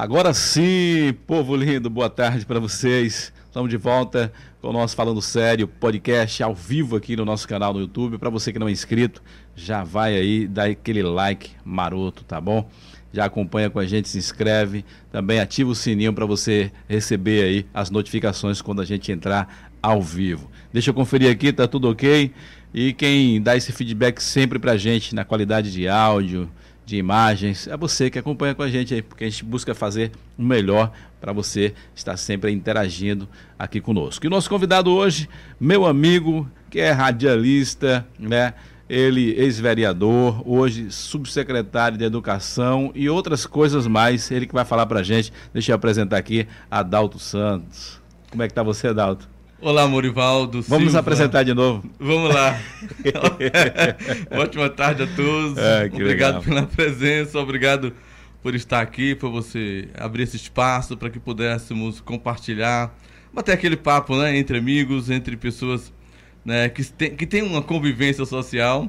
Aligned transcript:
Agora 0.00 0.32
sim, 0.32 1.12
povo 1.26 1.54
lindo, 1.54 1.90
boa 1.90 2.08
tarde 2.08 2.46
para 2.46 2.58
vocês. 2.58 3.30
Estamos 3.44 3.68
de 3.68 3.76
volta 3.76 4.32
com 4.58 4.68
o 4.68 4.72
nosso 4.72 4.96
Falando 4.96 5.20
Sério 5.20 5.68
podcast 5.68 6.42
ao 6.42 6.54
vivo 6.54 6.96
aqui 6.96 7.14
no 7.14 7.26
nosso 7.26 7.46
canal 7.46 7.74
no 7.74 7.80
YouTube. 7.80 8.16
Para 8.16 8.30
você 8.30 8.50
que 8.50 8.58
não 8.58 8.66
é 8.66 8.70
inscrito, 8.70 9.22
já 9.54 9.84
vai 9.84 10.16
aí, 10.16 10.48
dá 10.48 10.64
aquele 10.64 11.02
like 11.02 11.50
maroto, 11.62 12.24
tá 12.24 12.40
bom? 12.40 12.66
Já 13.12 13.26
acompanha 13.26 13.68
com 13.68 13.78
a 13.78 13.84
gente, 13.84 14.08
se 14.08 14.16
inscreve, 14.16 14.86
também 15.12 15.38
ativa 15.38 15.68
o 15.68 15.74
sininho 15.74 16.14
para 16.14 16.24
você 16.24 16.72
receber 16.88 17.44
aí 17.44 17.66
as 17.74 17.90
notificações 17.90 18.62
quando 18.62 18.80
a 18.80 18.86
gente 18.86 19.12
entrar 19.12 19.70
ao 19.82 20.00
vivo. 20.00 20.50
Deixa 20.72 20.88
eu 20.88 20.94
conferir 20.94 21.30
aqui, 21.30 21.52
tá 21.52 21.68
tudo 21.68 21.90
ok? 21.90 22.32
E 22.72 22.94
quem 22.94 23.42
dá 23.42 23.54
esse 23.54 23.70
feedback 23.70 24.22
sempre 24.22 24.58
para 24.58 24.72
a 24.72 24.76
gente 24.78 25.14
na 25.14 25.26
qualidade 25.26 25.70
de 25.70 25.86
áudio, 25.86 26.50
de 26.84 26.96
imagens. 26.96 27.66
É 27.68 27.76
você 27.76 28.10
que 28.10 28.18
acompanha 28.18 28.54
com 28.54 28.62
a 28.62 28.68
gente 28.68 28.94
aí, 28.94 29.02
porque 29.02 29.24
a 29.24 29.30
gente 29.30 29.44
busca 29.44 29.74
fazer 29.74 30.10
o 30.36 30.42
melhor 30.42 30.92
para 31.20 31.32
você 31.32 31.74
estar 31.94 32.16
sempre 32.16 32.50
interagindo 32.50 33.28
aqui 33.58 33.80
conosco. 33.80 34.24
E 34.24 34.28
o 34.28 34.30
nosso 34.30 34.48
convidado 34.48 34.90
hoje, 34.90 35.28
meu 35.60 35.86
amigo, 35.86 36.50
que 36.70 36.80
é 36.80 36.90
radialista, 36.90 38.06
né? 38.18 38.54
Ele, 38.88 39.30
ex-vereador, 39.38 40.42
hoje 40.44 40.90
subsecretário 40.90 41.96
de 41.96 42.04
Educação 42.04 42.90
e 42.92 43.08
outras 43.08 43.46
coisas 43.46 43.86
mais. 43.86 44.28
Ele 44.32 44.46
que 44.46 44.52
vai 44.52 44.64
falar 44.64 44.84
para 44.86 44.98
a 44.98 45.02
gente. 45.02 45.32
Deixa 45.52 45.70
eu 45.70 45.76
apresentar 45.76 46.16
aqui 46.16 46.48
Adalto 46.68 47.16
Santos. 47.16 48.00
Como 48.30 48.42
é 48.42 48.48
que 48.48 48.54
tá 48.54 48.64
você, 48.64 48.88
Adalto? 48.88 49.28
Olá, 49.62 49.86
Morivaldo. 49.86 50.62
Vamos 50.62 50.86
nos 50.86 50.94
apresentar 50.94 51.42
de 51.42 51.52
novo. 51.52 51.86
Vamos 51.98 52.34
lá. 52.34 52.58
Ótima 54.32 54.70
tarde 54.70 55.02
a 55.02 55.06
todos. 55.06 55.58
É, 55.58 55.84
obrigado 55.92 56.38
legal. 56.38 56.42
pela 56.42 56.62
presença, 56.62 57.38
obrigado 57.38 57.92
por 58.42 58.54
estar 58.54 58.80
aqui, 58.80 59.14
por 59.14 59.30
você 59.30 59.88
abrir 59.98 60.22
esse 60.22 60.36
espaço 60.36 60.96
para 60.96 61.10
que 61.10 61.20
pudéssemos 61.20 62.00
compartilhar, 62.00 62.90
bater 63.34 63.52
aquele 63.52 63.76
papo 63.76 64.16
né, 64.16 64.34
entre 64.34 64.56
amigos, 64.56 65.10
entre 65.10 65.36
pessoas 65.36 65.92
né, 66.42 66.70
que, 66.70 66.82
tem, 66.82 67.14
que 67.14 67.26
tem 67.26 67.42
uma 67.42 67.60
convivência 67.60 68.24
social. 68.24 68.88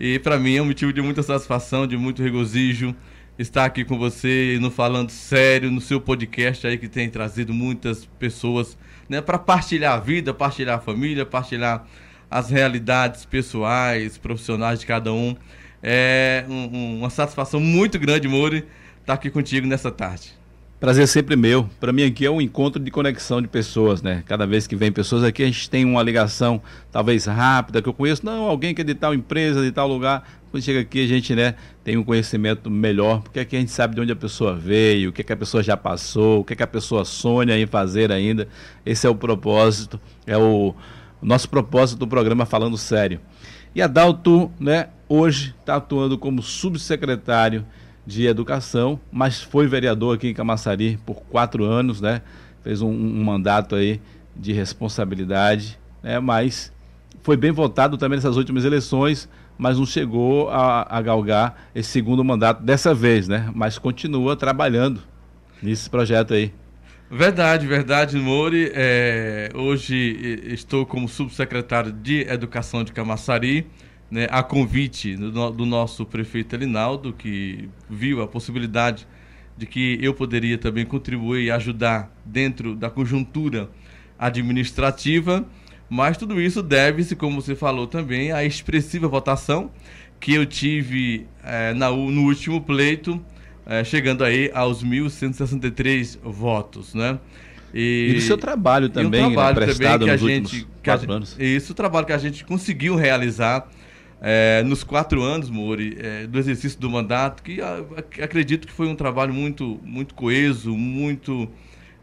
E 0.00 0.18
para 0.18 0.36
mim 0.36 0.56
é 0.56 0.62
um 0.62 0.66
motivo 0.66 0.92
de 0.92 1.00
muita 1.00 1.22
satisfação, 1.22 1.86
de 1.86 1.96
muito 1.96 2.24
regozijo 2.24 2.92
estar 3.38 3.64
aqui 3.64 3.84
com 3.84 3.96
você 3.96 4.58
no 4.60 4.68
Falando 4.68 5.10
Sério, 5.10 5.70
no 5.70 5.80
seu 5.80 6.00
podcast 6.00 6.66
aí 6.66 6.76
que 6.76 6.88
tem 6.88 7.08
trazido 7.08 7.54
muitas 7.54 8.04
pessoas 8.18 8.76
né, 9.08 9.20
para 9.20 9.38
partilhar 9.38 9.94
a 9.94 10.00
vida, 10.00 10.34
partilhar 10.34 10.78
a 10.78 10.80
família, 10.80 11.24
partilhar 11.24 11.86
as 12.30 12.50
realidades 12.50 13.24
pessoais, 13.24 14.18
profissionais 14.18 14.80
de 14.80 14.86
cada 14.86 15.12
um. 15.12 15.36
É 15.82 16.44
um, 16.48 16.98
uma 16.98 17.10
satisfação 17.10 17.60
muito 17.60 17.98
grande, 17.98 18.28
Mori, 18.28 18.66
estar 19.00 19.14
aqui 19.14 19.30
contigo 19.30 19.66
nessa 19.66 19.90
tarde. 19.90 20.36
Prazer 20.80 21.08
sempre 21.08 21.34
meu. 21.34 21.68
Para 21.80 21.92
mim 21.92 22.04
aqui 22.04 22.24
é 22.24 22.30
um 22.30 22.40
encontro 22.40 22.80
de 22.80 22.88
conexão 22.88 23.42
de 23.42 23.48
pessoas, 23.48 24.00
né? 24.00 24.22
Cada 24.24 24.46
vez 24.46 24.64
que 24.64 24.76
vem 24.76 24.92
pessoas 24.92 25.24
aqui, 25.24 25.42
a 25.42 25.46
gente 25.46 25.68
tem 25.68 25.84
uma 25.84 26.00
ligação 26.00 26.62
talvez 26.92 27.26
rápida, 27.26 27.82
que 27.82 27.88
eu 27.88 27.92
conheço, 27.92 28.24
não, 28.24 28.44
alguém 28.44 28.72
que 28.72 28.82
é 28.82 28.84
de 28.84 28.94
tal 28.94 29.12
empresa, 29.12 29.60
de 29.60 29.72
tal 29.72 29.88
lugar. 29.88 30.22
Quando 30.52 30.62
chega 30.62 30.78
aqui, 30.78 31.02
a 31.02 31.08
gente, 31.08 31.34
né, 31.34 31.56
tem 31.82 31.96
um 31.96 32.04
conhecimento 32.04 32.70
melhor, 32.70 33.22
porque 33.22 33.40
aqui 33.40 33.56
a 33.56 33.58
gente 33.58 33.72
sabe 33.72 33.96
de 33.96 34.02
onde 34.02 34.12
a 34.12 34.16
pessoa 34.16 34.54
veio, 34.54 35.10
o 35.10 35.12
que, 35.12 35.22
é 35.22 35.24
que 35.24 35.32
a 35.32 35.36
pessoa 35.36 35.64
já 35.64 35.76
passou, 35.76 36.42
o 36.42 36.44
que, 36.44 36.52
é 36.52 36.56
que 36.56 36.62
a 36.62 36.66
pessoa 36.66 37.04
sonha 37.04 37.58
em 37.58 37.66
fazer 37.66 38.12
ainda. 38.12 38.46
Esse 38.86 39.04
é 39.04 39.10
o 39.10 39.16
propósito, 39.16 40.00
é 40.28 40.38
o, 40.38 40.76
o 41.20 41.26
nosso 41.26 41.48
propósito 41.48 41.98
do 41.98 42.06
programa 42.06 42.46
Falando 42.46 42.78
Sério. 42.78 43.20
E 43.74 43.82
Adalto, 43.82 44.48
né, 44.60 44.90
hoje 45.08 45.56
está 45.58 45.74
atuando 45.74 46.16
como 46.16 46.40
subsecretário 46.40 47.66
de 48.08 48.26
Educação, 48.26 48.98
mas 49.12 49.42
foi 49.42 49.66
vereador 49.66 50.16
aqui 50.16 50.28
em 50.28 50.34
Camaçari 50.34 50.98
por 51.04 51.16
quatro 51.24 51.64
anos, 51.64 52.00
né? 52.00 52.22
Fez 52.64 52.80
um, 52.80 52.88
um 52.88 53.22
mandato 53.22 53.74
aí 53.74 54.00
de 54.34 54.50
responsabilidade, 54.50 55.78
né? 56.02 56.18
Mas 56.18 56.72
foi 57.20 57.36
bem 57.36 57.52
votado 57.52 57.98
também 57.98 58.16
nessas 58.16 58.38
últimas 58.38 58.64
eleições, 58.64 59.28
mas 59.58 59.76
não 59.76 59.84
chegou 59.84 60.48
a, 60.48 60.86
a 60.88 61.02
galgar 61.02 61.68
esse 61.74 61.90
segundo 61.90 62.24
mandato 62.24 62.62
dessa 62.62 62.94
vez, 62.94 63.28
né? 63.28 63.50
Mas 63.54 63.76
continua 63.76 64.34
trabalhando 64.34 65.02
nesse 65.62 65.90
projeto 65.90 66.32
aí. 66.32 66.50
Verdade, 67.10 67.66
verdade, 67.66 68.16
Mori. 68.16 68.70
É, 68.72 69.50
hoje 69.54 70.42
estou 70.46 70.86
como 70.86 71.06
subsecretário 71.06 71.92
de 71.92 72.22
Educação 72.22 72.82
de 72.82 72.90
Camaçari 72.90 73.66
né, 74.10 74.26
a 74.30 74.42
convite 74.42 75.16
do, 75.16 75.50
do, 75.50 75.66
nosso 75.66 76.06
prefeito 76.06 76.54
Elinaldo, 76.54 77.12
que 77.12 77.68
viu 77.88 78.22
a 78.22 78.26
possibilidade 78.26 79.06
de 79.56 79.66
que 79.66 79.98
eu 80.00 80.14
poderia 80.14 80.56
também 80.56 80.86
contribuir 80.86 81.44
e 81.44 81.50
ajudar 81.50 82.10
dentro 82.24 82.74
da 82.74 82.88
conjuntura 82.88 83.68
administrativa, 84.18 85.44
mas 85.90 86.16
tudo 86.16 86.40
isso 86.40 86.62
deve-se, 86.62 87.16
como 87.16 87.40
você 87.40 87.54
falou 87.54 87.86
também, 87.86 88.32
à 88.32 88.44
expressiva 88.44 89.08
votação 89.08 89.70
que 90.20 90.34
eu 90.34 90.44
tive 90.44 91.26
é, 91.44 91.72
na, 91.74 91.90
no 91.90 92.22
último 92.22 92.60
pleito, 92.60 93.22
é, 93.66 93.84
chegando 93.84 94.24
aí 94.24 94.50
aos 94.54 94.82
1.163 94.82 96.18
votos, 96.22 96.94
né? 96.94 97.18
E, 97.72 98.08
e 98.10 98.14
do 98.14 98.20
seu 98.22 98.38
trabalho 98.38 98.88
também, 98.88 99.20
e 99.20 99.26
trabalho 99.26 99.60
né, 99.60 99.66
prestado 99.66 100.06
também 100.06 100.18
que 100.18 100.24
a 100.24 100.28
gente, 100.28 100.66
que 100.82 100.90
a 100.90 100.94
anos. 100.94 101.36
Isso, 101.38 101.72
o 101.72 101.74
trabalho 101.74 102.06
que 102.06 102.12
a 102.12 102.18
gente 102.18 102.44
conseguiu 102.44 102.96
realizar 102.96 103.68
é, 104.20 104.62
nos 104.64 104.82
quatro 104.82 105.22
anos, 105.22 105.48
Mori, 105.50 105.96
é, 106.00 106.26
do 106.26 106.38
exercício 106.38 106.78
do 106.80 106.90
mandato, 106.90 107.42
que 107.42 107.60
a, 107.60 107.76
a, 107.76 108.24
acredito 108.24 108.66
que 108.66 108.72
foi 108.72 108.88
um 108.88 108.96
trabalho 108.96 109.32
muito, 109.32 109.80
muito 109.84 110.14
coeso, 110.14 110.76
muito 110.76 111.48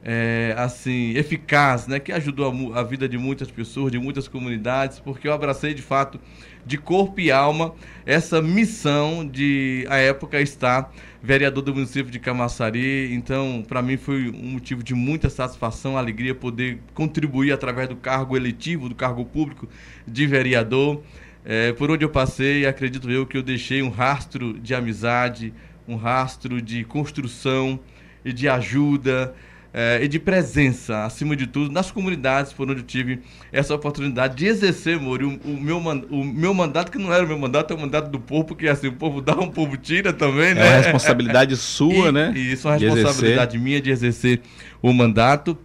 é, 0.03 0.53
assim 0.55 1.13
eficaz, 1.17 1.87
né, 1.87 1.99
que 1.99 2.11
ajudou 2.11 2.73
a, 2.73 2.79
a, 2.79 2.83
vida 2.83 3.09
de 3.09 3.17
muitas 3.17 3.49
pessoas, 3.49 3.91
de 3.91 3.97
muitas 3.97 4.27
comunidades, 4.27 4.99
porque 4.99 5.27
eu 5.27 5.33
abracei 5.33 5.73
de 5.73 5.81
fato 5.81 6.19
de 6.63 6.77
corpo 6.77 7.19
e 7.19 7.31
alma 7.31 7.73
essa 8.05 8.39
missão 8.41 9.27
de, 9.27 9.85
à 9.89 9.97
época, 9.97 10.39
estar 10.39 10.93
vereador 11.21 11.63
do 11.63 11.73
município 11.73 12.11
de 12.11 12.19
Camaçari. 12.19 13.13
Então, 13.13 13.63
para 13.67 13.81
mim 13.81 13.97
foi 13.97 14.29
um 14.29 14.51
motivo 14.51 14.83
de 14.83 14.93
muita 14.93 15.27
satisfação, 15.27 15.97
alegria 15.97 16.35
poder 16.35 16.79
contribuir 16.93 17.51
através 17.51 17.89
do 17.89 17.95
cargo 17.95 18.37
eletivo, 18.37 18.87
do 18.87 18.95
cargo 18.95 19.25
público 19.25 19.67
de 20.07 20.27
vereador. 20.27 21.01
É, 21.45 21.71
por 21.73 21.91
onde 21.91 22.03
eu 22.03 22.09
passei, 22.09 22.65
acredito 22.65 23.09
eu 23.09 23.25
que 23.25 23.37
eu 23.37 23.43
deixei 23.43 23.83
um 23.83 23.89
rastro 23.89 24.59
de 24.59 24.73
amizade, 24.73 25.53
um 25.87 25.95
rastro 25.95 26.59
de 26.59 26.83
construção 26.83 27.79
e 28.23 28.33
de 28.33 28.49
ajuda 28.49 29.35
é, 29.71 29.99
e 30.01 30.07
de 30.07 30.17
presença, 30.17 31.03
acima 31.03 31.35
de 31.35 31.45
tudo, 31.45 31.69
nas 31.69 31.91
comunidades 31.91 32.53
por 32.53 32.67
onde 32.71 32.79
eu 32.79 32.85
tive 32.85 33.19
essa 33.51 33.75
oportunidade 33.75 34.37
de 34.37 34.45
exercer, 34.47 34.97
Mori, 34.97 35.25
o, 35.25 35.39
o, 35.43 35.61
meu, 35.61 35.77
o 35.77 36.23
meu 36.23 36.53
mandato, 36.53 36.89
que 36.89 36.97
não 36.97 37.13
era 37.13 37.25
o 37.25 37.27
meu 37.27 37.37
mandato, 37.37 37.73
é 37.73 37.75
o 37.75 37.79
mandato 37.79 38.09
do 38.09 38.17
povo, 38.17 38.45
porque 38.45 38.69
assim, 38.69 38.87
o 38.87 38.93
povo 38.93 39.21
dá, 39.21 39.35
um 39.35 39.49
povo 39.49 39.75
tira 39.75 40.13
também, 40.13 40.55
né? 40.55 40.65
É 40.65 40.69
uma 40.69 40.77
responsabilidade 40.77 41.57
sua, 41.57 42.07
e, 42.07 42.11
né? 42.13 42.33
E 42.33 42.53
isso 42.53 42.67
é 42.69 42.71
uma 42.71 42.77
responsabilidade 42.77 43.57
minha 43.59 43.81
de 43.81 43.91
exercer 43.91 44.41
o 44.81 44.93
mandato, 44.93 45.57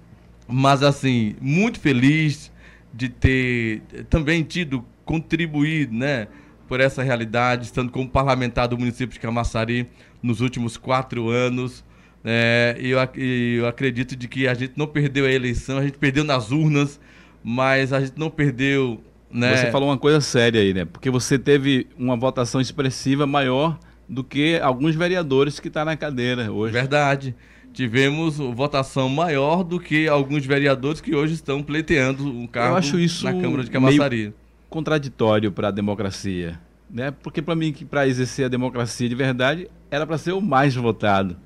mas 0.47 0.82
assim, 0.82 1.36
muito 1.41 1.78
feliz 1.78 2.50
de 2.92 3.08
ter 3.08 3.82
também 4.10 4.42
tido 4.42 4.84
contribuir 5.10 5.91
né, 5.91 6.28
por 6.69 6.78
essa 6.78 7.03
realidade, 7.03 7.65
estando 7.65 7.91
como 7.91 8.09
parlamentar 8.09 8.69
do 8.69 8.78
município 8.78 9.12
de 9.12 9.19
Camaçari 9.19 9.88
nos 10.22 10.41
últimos 10.41 10.76
quatro 10.76 11.28
anos. 11.28 11.84
É, 12.25 12.76
eu, 12.78 12.97
eu 13.21 13.66
acredito 13.66 14.15
de 14.15 14.28
que 14.28 14.47
a 14.47 14.54
gente 14.54 14.75
não 14.76 14.87
perdeu 14.87 15.26
a 15.26 15.32
eleição, 15.32 15.78
a 15.78 15.82
gente 15.82 15.98
perdeu 15.98 16.22
nas 16.22 16.53
urnas, 16.53 17.00
mas 17.43 17.93
a 17.93 17.98
gente 17.98 18.12
não 18.16 18.31
perdeu. 18.31 19.03
Né? 19.28 19.56
Você 19.56 19.72
falou 19.72 19.88
uma 19.88 19.98
coisa 19.98 20.21
séria 20.21 20.60
aí, 20.60 20.72
né? 20.72 20.84
Porque 20.84 21.10
você 21.10 21.37
teve 21.37 21.88
uma 21.98 22.16
votação 22.16 22.60
expressiva 22.60 23.27
maior 23.27 23.77
do 24.09 24.22
que 24.22 24.60
alguns 24.60 24.94
vereadores 24.94 25.59
que 25.59 25.66
estão 25.66 25.81
tá 25.81 25.87
na 25.87 25.97
cadeira 25.97 26.53
hoje. 26.53 26.72
Verdade. 26.72 27.34
Tivemos 27.72 28.37
votação 28.37 29.09
maior 29.09 29.65
do 29.65 29.80
que 29.80 30.06
alguns 30.06 30.47
vereadores 30.47 31.01
que 31.01 31.16
hoje 31.16 31.34
estão 31.34 31.65
pleiteando 31.65 32.28
um 32.28 32.47
cargo 32.47 32.77
na 33.24 33.33
Câmara 33.33 33.65
de 33.65 33.71
Camaçari. 33.71 34.16
Meio 34.16 34.34
contraditório 34.70 35.52
para 35.52 35.68
a 35.68 35.70
democracia, 35.70 36.58
né? 36.88 37.10
Porque 37.10 37.42
para 37.42 37.54
mim 37.54 37.72
que 37.72 37.84
para 37.84 38.06
exercer 38.06 38.46
a 38.46 38.48
democracia 38.48 39.08
de 39.08 39.14
verdade 39.14 39.68
era 39.90 40.06
para 40.06 40.16
ser 40.16 40.32
o 40.32 40.40
mais 40.40 40.74
votado, 40.74 41.36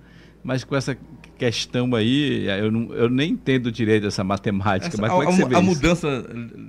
mas 0.44 0.62
com 0.62 0.76
essa 0.76 0.96
questão 1.36 1.94
aí 1.94 2.46
eu, 2.46 2.70
não, 2.70 2.94
eu 2.94 3.08
nem 3.08 3.32
entendo 3.32 3.72
direito 3.72 4.06
essa 4.06 4.22
matemática. 4.22 4.88
Essa, 4.88 5.00
mas 5.00 5.10
a, 5.10 5.14
como 5.14 5.22
é 5.22 5.26
que 5.26 5.32
você 5.32 5.48
vê 5.48 5.56
a 5.56 5.60
isso? 5.60 5.68
mudança 5.68 6.26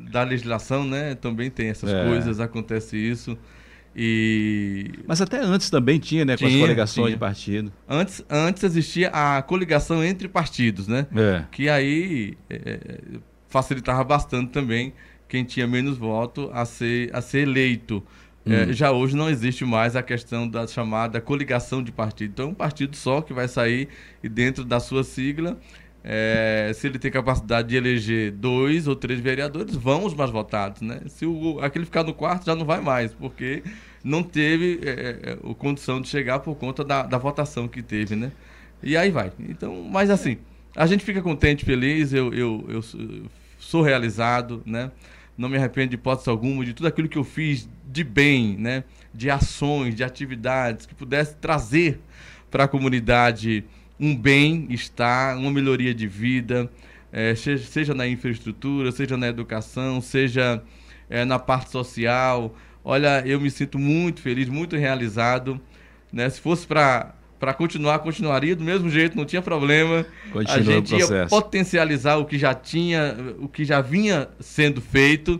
da 0.09 0.23
legislação, 0.23 0.83
né? 0.85 1.13
Também 1.13 1.51
tem 1.51 1.67
essas 1.67 1.91
é. 1.91 2.05
coisas, 2.05 2.39
acontece 2.39 2.97
isso. 2.97 3.37
E... 3.95 4.91
Mas 5.07 5.21
até 5.21 5.39
antes 5.39 5.69
também 5.69 5.99
tinha, 5.99 6.25
né? 6.25 6.33
Com 6.33 6.45
tinha, 6.45 6.55
as 6.55 6.61
coligações 6.61 7.05
tinha. 7.05 7.15
de 7.15 7.19
partido. 7.19 7.73
Antes, 7.87 8.25
antes 8.29 8.63
existia 8.63 9.09
a 9.09 9.41
coligação 9.41 10.03
entre 10.03 10.27
partidos, 10.27 10.87
né? 10.87 11.07
É. 11.15 11.43
Que 11.51 11.69
aí 11.69 12.37
é, 12.49 12.99
facilitava 13.47 14.03
bastante 14.03 14.51
também 14.51 14.93
quem 15.27 15.43
tinha 15.43 15.67
menos 15.67 15.97
voto 15.97 16.49
a 16.53 16.65
ser, 16.65 17.09
a 17.13 17.21
ser 17.21 17.39
eleito. 17.39 18.03
É, 18.47 18.71
já 18.71 18.91
hoje 18.91 19.15
não 19.15 19.27
existe 19.27 19.65
mais 19.65 19.95
a 19.95 20.03
questão 20.03 20.47
da 20.47 20.67
chamada 20.67 21.19
coligação 21.19 21.81
de 21.81 21.91
partido. 21.91 22.31
Então, 22.31 22.45
é 22.45 22.49
um 22.49 22.53
partido 22.53 22.95
só 22.95 23.19
que 23.21 23.33
vai 23.33 23.47
sair 23.47 23.89
e 24.23 24.29
dentro 24.29 24.63
da 24.63 24.79
sua 24.79 25.03
sigla, 25.03 25.57
é, 26.03 26.71
se 26.75 26.85
ele 26.85 26.99
tem 26.99 27.09
capacidade 27.09 27.69
de 27.69 27.75
eleger 27.75 28.31
dois 28.31 28.87
ou 28.87 28.95
três 28.95 29.19
vereadores, 29.19 29.75
vão 29.75 30.05
os 30.05 30.13
mais 30.13 30.29
votados. 30.29 30.81
Né? 30.81 31.01
Se 31.07 31.25
o, 31.25 31.59
aquele 31.59 31.85
ficar 31.85 32.03
no 32.03 32.13
quarto, 32.13 32.45
já 32.45 32.55
não 32.55 32.65
vai 32.65 32.79
mais, 32.79 33.11
porque 33.15 33.63
não 34.03 34.21
teve 34.21 34.79
é, 34.83 34.89
é, 34.89 35.31
é 35.31 35.53
condição 35.55 35.99
de 35.99 36.07
chegar 36.07 36.37
por 36.39 36.55
conta 36.55 36.83
da, 36.83 37.01
da 37.01 37.17
votação 37.17 37.67
que 37.67 37.81
teve. 37.81 38.15
Né? 38.15 38.31
E 38.83 38.95
aí 38.95 39.09
vai. 39.09 39.31
Então, 39.39 39.81
mas 39.89 40.11
assim, 40.11 40.37
a 40.75 40.85
gente 40.85 41.03
fica 41.03 41.19
contente, 41.19 41.65
feliz, 41.65 42.13
eu, 42.13 42.31
eu, 42.31 42.63
eu 42.67 42.83
sou 43.57 43.81
realizado, 43.81 44.61
né? 44.63 44.91
Não 45.37 45.49
me 45.49 45.57
arrependo 45.57 45.89
de 45.89 45.95
hipótese 45.95 46.29
alguma 46.29 46.63
de 46.63 46.73
tudo 46.73 46.87
aquilo 46.87 47.09
que 47.09 47.17
eu 47.17 47.23
fiz 47.23 47.69
de 47.85 48.03
bem, 48.03 48.57
né? 48.57 48.83
de 49.13 49.29
ações, 49.29 49.95
de 49.95 50.03
atividades 50.03 50.85
que 50.85 50.93
pudesse 50.93 51.35
trazer 51.35 51.99
para 52.49 52.65
a 52.65 52.67
comunidade 52.67 53.63
um 53.99 54.15
bem-estar, 54.15 55.37
uma 55.37 55.51
melhoria 55.51 55.93
de 55.93 56.07
vida, 56.07 56.69
é, 57.11 57.33
seja 57.35 57.93
na 57.93 58.07
infraestrutura, 58.07 58.91
seja 58.91 59.15
na 59.15 59.27
educação, 59.27 60.01
seja 60.01 60.61
é, 61.09 61.23
na 61.23 61.39
parte 61.39 61.69
social. 61.69 62.55
Olha, 62.83 63.25
eu 63.25 63.39
me 63.39 63.49
sinto 63.49 63.79
muito 63.79 64.21
feliz, 64.21 64.49
muito 64.49 64.75
realizado. 64.75 65.59
Né? 66.11 66.29
Se 66.29 66.41
fosse 66.41 66.67
para 66.67 67.13
para 67.45 67.53
continuar, 67.53 67.99
continuaria 67.99 68.55
do 68.55 68.63
mesmo 68.63 68.89
jeito, 68.89 69.15
não 69.15 69.23
tinha 69.23 69.39
problema. 69.39 70.03
Continua 70.31 70.55
a 70.55 70.61
gente 70.63 70.95
ia 70.95 71.27
potencializar 71.27 72.15
o 72.15 72.25
que 72.25 72.39
já 72.39 72.55
tinha, 72.55 73.15
o 73.37 73.47
que 73.47 73.63
já 73.63 73.81
vinha 73.81 74.27
sendo 74.39 74.81
feito, 74.81 75.39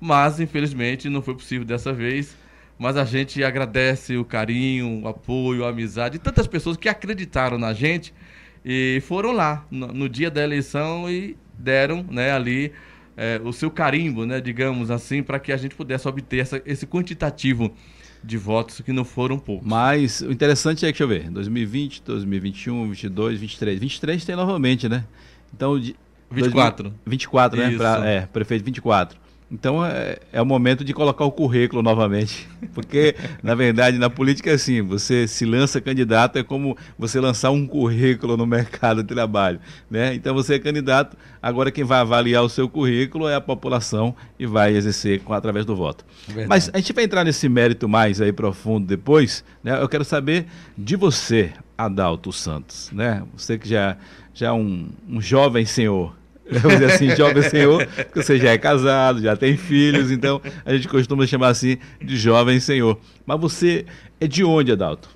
mas 0.00 0.40
infelizmente 0.40 1.08
não 1.08 1.22
foi 1.22 1.34
possível 1.34 1.64
dessa 1.64 1.92
vez. 1.92 2.36
Mas 2.76 2.96
a 2.96 3.04
gente 3.04 3.44
agradece 3.44 4.16
o 4.16 4.24
carinho, 4.24 5.02
o 5.02 5.06
apoio, 5.06 5.64
a 5.64 5.68
amizade 5.68 6.18
de 6.18 6.24
tantas 6.24 6.48
pessoas 6.48 6.76
que 6.76 6.88
acreditaram 6.88 7.56
na 7.56 7.72
gente 7.72 8.12
e 8.64 9.00
foram 9.06 9.30
lá 9.30 9.64
no, 9.70 9.86
no 9.86 10.08
dia 10.08 10.32
da 10.32 10.42
eleição 10.42 11.08
e 11.08 11.36
deram 11.56 12.04
né, 12.10 12.32
ali 12.32 12.72
é, 13.16 13.40
o 13.44 13.52
seu 13.52 13.70
carimbo, 13.70 14.26
né, 14.26 14.40
digamos 14.40 14.90
assim, 14.90 15.22
para 15.22 15.38
que 15.38 15.52
a 15.52 15.56
gente 15.56 15.76
pudesse 15.76 16.08
obter 16.08 16.40
essa, 16.40 16.60
esse 16.66 16.84
quantitativo 16.84 17.72
de 18.24 18.38
votos 18.38 18.80
que 18.80 18.92
não 18.92 19.04
foram 19.04 19.38
poucos. 19.38 19.66
Mas 19.66 20.20
o 20.20 20.32
interessante 20.32 20.86
é 20.86 20.92
que, 20.92 20.98
deixa 20.98 21.04
eu 21.04 21.08
ver, 21.08 21.30
2020, 21.30 22.02
2021, 22.02 22.88
22, 22.88 23.40
23. 23.40 23.80
23 23.80 24.24
tem 24.24 24.36
novamente, 24.36 24.88
né? 24.88 25.04
Então, 25.52 25.78
de 25.78 25.94
24. 26.30 26.84
2000, 26.84 27.00
24, 27.06 27.58
né? 27.58 27.76
Pra, 27.76 28.06
é, 28.06 28.20
prefeito 28.26 28.64
24. 28.64 29.23
Então 29.50 29.84
é, 29.84 30.18
é, 30.32 30.40
o 30.40 30.46
momento 30.46 30.82
de 30.82 30.92
colocar 30.92 31.24
o 31.24 31.30
currículo 31.30 31.82
novamente. 31.82 32.48
Porque, 32.74 33.14
na 33.42 33.54
verdade, 33.54 33.98
na 33.98 34.08
política 34.08 34.50
é 34.50 34.54
assim: 34.54 34.80
você 34.82 35.28
se 35.28 35.44
lança 35.44 35.80
candidato, 35.80 36.38
é 36.38 36.42
como 36.42 36.76
você 36.98 37.20
lançar 37.20 37.50
um 37.50 37.66
currículo 37.66 38.36
no 38.36 38.46
mercado 38.46 39.02
de 39.02 39.14
trabalho. 39.14 39.60
Né? 39.90 40.14
Então 40.14 40.34
você 40.34 40.54
é 40.54 40.58
candidato, 40.58 41.16
agora 41.42 41.70
quem 41.70 41.84
vai 41.84 42.00
avaliar 42.00 42.42
o 42.42 42.48
seu 42.48 42.68
currículo 42.68 43.28
é 43.28 43.34
a 43.34 43.40
população 43.40 44.14
e 44.38 44.46
vai 44.46 44.74
exercer 44.74 45.20
com, 45.20 45.32
através 45.32 45.66
do 45.66 45.76
voto. 45.76 46.04
Verdade. 46.26 46.48
Mas 46.48 46.70
a 46.72 46.78
gente 46.78 46.92
vai 46.92 47.04
entrar 47.04 47.22
nesse 47.22 47.48
mérito 47.48 47.88
mais 47.88 48.20
aí 48.20 48.32
profundo 48.32 48.86
depois. 48.86 49.44
Né? 49.62 49.80
Eu 49.80 49.88
quero 49.88 50.04
saber 50.04 50.46
de 50.76 50.96
você, 50.96 51.52
Adalto 51.76 52.32
Santos. 52.32 52.90
Né? 52.92 53.22
Você 53.36 53.58
que 53.58 53.68
já, 53.68 53.96
já 54.32 54.48
é 54.48 54.52
um, 54.52 54.88
um 55.08 55.20
jovem 55.20 55.66
senhor 55.66 56.14
vamos 56.50 56.78
dizer 56.78 56.92
assim, 56.92 57.16
jovem 57.16 57.42
senhor, 57.42 57.86
porque 57.86 58.22
você 58.22 58.38
já 58.38 58.50
é 58.50 58.58
casado, 58.58 59.20
já 59.20 59.36
tem 59.36 59.56
filhos, 59.56 60.10
então 60.10 60.40
a 60.64 60.72
gente 60.74 60.88
costuma 60.88 61.26
chamar 61.26 61.48
assim 61.48 61.78
de 62.02 62.16
jovem 62.16 62.60
senhor. 62.60 62.98
Mas 63.26 63.40
você 63.40 63.84
é 64.20 64.26
de 64.26 64.44
onde, 64.44 64.72
Adalto? 64.72 65.08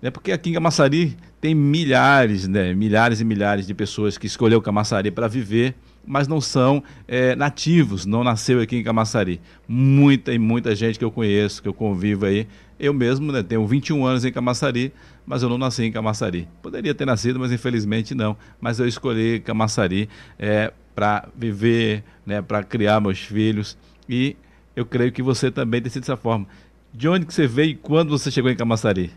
É 0.00 0.10
porque 0.10 0.30
aqui 0.30 0.50
em 0.50 0.52
Camaçari 0.52 1.16
tem 1.40 1.54
milhares, 1.54 2.46
né, 2.46 2.72
milhares 2.72 3.20
e 3.20 3.24
milhares 3.24 3.66
de 3.66 3.74
pessoas 3.74 4.16
que 4.16 4.26
escolheu 4.26 4.62
Camaçari 4.62 5.10
para 5.10 5.26
viver, 5.26 5.74
mas 6.06 6.26
não 6.26 6.40
são 6.40 6.82
é, 7.06 7.34
nativos, 7.34 8.06
não 8.06 8.24
nasceu 8.24 8.60
aqui 8.60 8.76
em 8.76 8.82
Camaçari. 8.82 9.40
Muita 9.66 10.32
e 10.32 10.38
muita 10.38 10.74
gente 10.74 10.98
que 10.98 11.04
eu 11.04 11.10
conheço, 11.10 11.60
que 11.60 11.68
eu 11.68 11.74
convivo 11.74 12.26
aí. 12.26 12.46
Eu 12.78 12.94
mesmo 12.94 13.32
né, 13.32 13.42
tenho 13.42 13.66
21 13.66 14.04
anos 14.04 14.24
em 14.24 14.32
Camaçari, 14.32 14.92
mas 15.26 15.42
eu 15.42 15.48
não 15.48 15.58
nasci 15.58 15.84
em 15.84 15.92
Camaçari. 15.92 16.48
Poderia 16.62 16.94
ter 16.94 17.04
nascido, 17.04 17.38
mas 17.38 17.50
infelizmente 17.50 18.14
não. 18.14 18.36
Mas 18.60 18.78
eu 18.78 18.86
escolhi 18.86 19.40
Camaçari 19.40 20.08
é, 20.38 20.72
para 20.94 21.28
viver, 21.36 22.04
né, 22.24 22.40
para 22.40 22.62
criar 22.62 23.00
meus 23.00 23.18
filhos. 23.18 23.76
E 24.08 24.36
eu 24.76 24.86
creio 24.86 25.10
que 25.10 25.22
você 25.22 25.50
também 25.50 25.82
tem 25.82 25.90
sido 25.90 26.02
dessa 26.02 26.16
forma. 26.16 26.46
De 26.94 27.08
onde 27.08 27.26
que 27.26 27.34
você 27.34 27.46
veio 27.46 27.70
e 27.70 27.74
quando 27.74 28.10
você 28.10 28.30
chegou 28.30 28.50
em 28.50 28.56
Camaçari? 28.56 29.10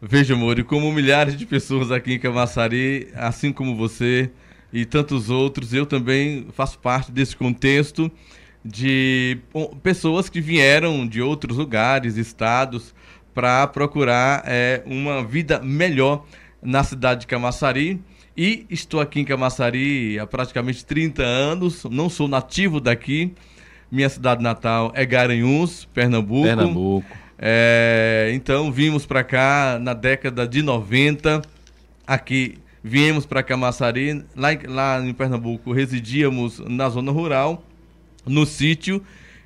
Veja, 0.00 0.34
Mori, 0.34 0.64
como 0.64 0.90
milhares 0.90 1.36
de 1.36 1.44
pessoas 1.44 1.90
aqui 1.90 2.14
em 2.14 2.18
Camaçari, 2.18 3.08
assim 3.14 3.52
como 3.52 3.76
você 3.76 4.30
e 4.72 4.86
tantos 4.86 5.28
outros, 5.28 5.74
eu 5.74 5.84
também 5.84 6.46
faço 6.52 6.78
parte 6.78 7.12
desse 7.12 7.36
contexto 7.36 8.10
de 8.64 9.38
pessoas 9.82 10.28
que 10.28 10.40
vieram 10.40 11.06
de 11.06 11.22
outros 11.22 11.56
lugares, 11.56 12.16
estados, 12.16 12.94
para 13.34 13.66
procurar 13.66 14.42
é, 14.46 14.82
uma 14.84 15.24
vida 15.24 15.60
melhor 15.60 16.24
na 16.62 16.82
cidade 16.84 17.20
de 17.20 17.26
Camaçari. 17.26 18.00
E 18.36 18.66
estou 18.70 19.00
aqui 19.00 19.20
em 19.20 19.24
Camaçari 19.24 20.18
há 20.18 20.26
praticamente 20.26 20.84
30 20.84 21.22
anos, 21.22 21.84
não 21.84 22.08
sou 22.08 22.28
nativo 22.28 22.80
daqui. 22.80 23.32
Minha 23.90 24.08
cidade 24.08 24.42
natal 24.42 24.92
é 24.94 25.04
Garanhuns, 25.04 25.84
Pernambuco. 25.92 26.46
Pernambuco. 26.46 27.16
É, 27.38 28.30
então 28.34 28.70
vimos 28.70 29.06
para 29.06 29.24
cá 29.24 29.78
na 29.80 29.94
década 29.94 30.46
de 30.46 30.62
90. 30.62 31.42
Aqui 32.06 32.58
viemos 32.82 33.26
para 33.26 33.42
Camaçari, 33.42 34.24
lá, 34.36 34.48
lá 34.66 35.00
em 35.00 35.12
Pernambuco 35.12 35.72
residíamos 35.72 36.60
na 36.60 36.88
zona 36.88 37.10
rural, 37.10 37.64
no 38.30 38.46
sítio 38.46 39.02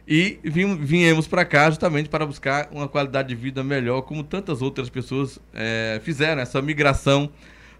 e 0.06 0.38
vim, 0.44 0.76
viemos 0.76 1.26
para 1.26 1.44
cá 1.44 1.70
justamente 1.70 2.08
para 2.08 2.26
buscar 2.26 2.68
uma 2.70 2.86
qualidade 2.86 3.28
de 3.28 3.34
vida 3.34 3.64
melhor, 3.64 4.02
como 4.02 4.22
tantas 4.22 4.60
outras 4.60 4.90
pessoas 4.90 5.40
é, 5.54 6.00
fizeram 6.04 6.42
essa 6.42 6.60
migração 6.60 7.30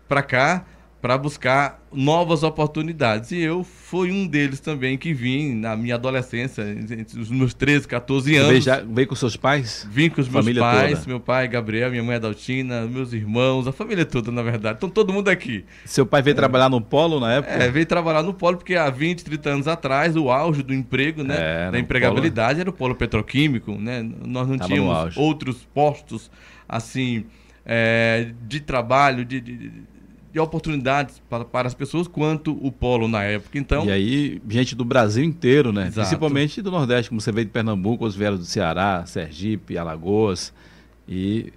para 0.09 0.23
cá 0.23 0.65
para 1.05 1.19
buscar 1.19 1.85
novas 1.93 2.43
oportunidades. 2.43 3.31
E 3.31 3.39
eu 3.39 3.63
fui 3.63 4.11
um 4.11 4.27
deles 4.27 4.59
também 4.59 4.97
que 4.97 5.13
vim 5.13 5.53
na 5.53 5.77
minha 5.77 5.97
adolescência, 5.97 6.63
entre 6.63 7.21
os 7.21 7.31
meus 7.31 7.53
13, 7.53 7.87
14 7.87 8.35
anos. 8.35 8.49
Você 8.55 8.61
já, 8.63 8.81
veio 8.81 9.07
com 9.07 9.15
seus 9.15 9.37
pais? 9.37 9.87
Vim 9.91 10.09
com 10.09 10.23
os 10.23 10.29
meus 10.31 10.59
pais, 10.59 11.01
toda. 11.01 11.11
meu 11.11 11.21
pai, 11.21 11.47
Gabriel, 11.47 11.91
minha 11.91 12.03
mãe 12.03 12.17
Adaltina, 12.17 12.87
meus 12.87 13.13
irmãos, 13.13 13.69
a 13.69 13.73
família 13.73 14.07
toda, 14.07 14.33
na 14.33 14.41
verdade. 14.41 14.79
Então 14.79 14.89
todo 14.89 15.13
mundo 15.13 15.29
aqui. 15.29 15.67
Seu 15.85 16.07
pai 16.07 16.23
veio 16.23 16.33
é. 16.33 16.37
trabalhar 16.37 16.71
no 16.71 16.81
polo 16.81 17.21
na 17.21 17.35
época? 17.35 17.53
É, 17.53 17.71
veio 17.71 17.85
trabalhar 17.85 18.23
no 18.23 18.33
polo 18.33 18.57
porque 18.57 18.75
há 18.75 18.89
20, 18.89 19.27
30 19.27 19.51
anos 19.51 19.69
atrás, 19.69 20.17
o 20.17 20.31
auge 20.31 20.63
do 20.63 20.73
emprego, 20.73 21.23
né, 21.23 21.67
é, 21.67 21.71
da 21.71 21.79
empregabilidade 21.79 22.55
polo... 22.55 22.61
era 22.63 22.71
o 22.71 22.73
polo 22.73 22.95
petroquímico, 22.95 23.73
né? 23.73 24.03
Nós 24.25 24.49
não 24.49 24.57
Tava 24.57 24.73
tínhamos 24.73 25.19
outros 25.19 25.69
postos 25.75 26.31
assim 26.67 27.27
é, 27.67 28.33
de 28.49 28.59
trabalho, 28.61 29.23
de, 29.23 29.39
de 29.39 29.71
de 30.35 30.41
oportunidades 30.41 31.23
para, 31.31 31.45
para 31.45 31.69
as 31.69 31.75
pessoas 31.75 32.09
quanto 32.09 32.59
o 32.61 32.73
polo 32.73 33.07
na 33.07 33.23
época. 33.23 33.57
Então, 33.57 33.87
e 33.87 33.91
aí, 33.93 34.43
gente 34.49 34.75
do 34.75 34.85
Brasil 34.85 35.23
inteiro, 35.23 35.73
né? 35.73 35.83
Exato. 35.83 36.01
Principalmente 36.01 36.61
do 36.61 36.73
Nordeste, 36.73 37.09
como 37.09 37.21
você 37.21 37.31
veio 37.31 37.47
de 37.47 37.53
Pernambuco, 37.53 38.03
outros 38.03 38.19
vieram 38.19 38.37
do 38.37 38.45
Ceará, 38.45 39.07
Sergipe, 39.07 39.79
Alagoas. 39.79 40.53
E 41.09 41.53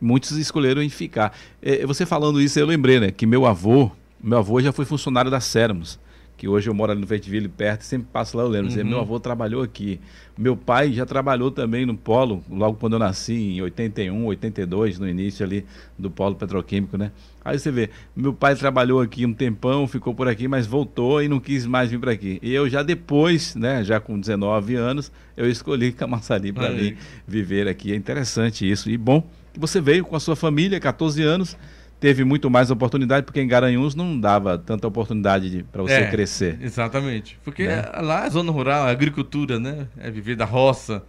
muitos 0.00 0.32
escolheram 0.32 0.82
em 0.82 0.88
ficar. 0.88 1.38
É, 1.62 1.86
você 1.86 2.04
falando 2.04 2.40
isso, 2.40 2.58
eu 2.58 2.66
lembrei, 2.66 2.98
né? 2.98 3.12
Que 3.12 3.26
meu 3.26 3.46
avô, 3.46 3.92
meu 4.20 4.38
avô 4.38 4.60
já 4.60 4.72
foi 4.72 4.84
funcionário 4.84 5.30
da 5.30 5.38
Sermos 5.38 5.96
que 6.36 6.46
hoje 6.46 6.68
eu 6.68 6.74
moro 6.74 6.92
ali 6.92 7.00
no 7.00 7.06
Vertiville 7.06 7.48
perto, 7.48 7.82
sempre 7.82 8.08
passo 8.12 8.36
lá, 8.36 8.42
eu 8.42 8.48
lembro. 8.48 8.72
Uhum. 8.72 8.84
Meu 8.84 9.00
avô 9.00 9.18
trabalhou 9.18 9.62
aqui. 9.62 9.98
Meu 10.36 10.54
pai 10.54 10.92
já 10.92 11.06
trabalhou 11.06 11.50
também 11.50 11.86
no 11.86 11.96
polo, 11.96 12.44
logo 12.50 12.76
quando 12.78 12.92
eu 12.92 12.98
nasci, 12.98 13.56
em 13.56 13.62
81, 13.62 14.24
82, 14.26 14.98
no 14.98 15.08
início 15.08 15.44
ali 15.46 15.64
do 15.98 16.10
polo 16.10 16.34
petroquímico, 16.34 16.98
né? 16.98 17.10
Aí 17.42 17.58
você 17.58 17.70
vê, 17.70 17.88
meu 18.14 18.34
pai 18.34 18.54
trabalhou 18.54 19.00
aqui 19.00 19.24
um 19.24 19.32
tempão, 19.32 19.86
ficou 19.86 20.14
por 20.14 20.28
aqui, 20.28 20.46
mas 20.46 20.66
voltou 20.66 21.22
e 21.22 21.28
não 21.28 21.40
quis 21.40 21.64
mais 21.64 21.90
vir 21.90 21.98
para 21.98 22.12
aqui. 22.12 22.38
E 22.42 22.52
eu 22.52 22.68
já 22.68 22.82
depois, 22.82 23.54
né, 23.54 23.82
já 23.82 23.98
com 23.98 24.18
19 24.18 24.74
anos, 24.74 25.10
eu 25.36 25.48
escolhi 25.48 25.92
Camaçari 25.92 26.52
para 26.52 26.68
vir 26.70 26.98
viver 27.26 27.66
aqui. 27.66 27.92
É 27.92 27.96
interessante 27.96 28.70
isso. 28.70 28.90
E 28.90 28.98
bom, 28.98 29.26
você 29.56 29.80
veio 29.80 30.04
com 30.04 30.16
a 30.16 30.20
sua 30.20 30.36
família, 30.36 30.78
14 30.78 31.22
anos, 31.22 31.56
teve 31.98 32.24
muito 32.24 32.50
mais 32.50 32.70
oportunidade, 32.70 33.24
porque 33.24 33.40
em 33.40 33.48
Garanhuns 33.48 33.94
não 33.94 34.18
dava 34.18 34.58
tanta 34.58 34.86
oportunidade 34.86 35.64
para 35.72 35.82
você 35.82 35.94
é, 35.94 36.10
crescer. 36.10 36.58
Exatamente. 36.60 37.38
Porque 37.42 37.66
né? 37.66 37.84
lá 38.00 38.26
é 38.26 38.30
zona 38.30 38.52
rural, 38.52 38.88
é 38.88 38.90
agricultura, 38.90 39.58
né? 39.58 39.86
É 39.98 40.10
viver 40.10 40.36
da 40.36 40.44
roça. 40.44 41.02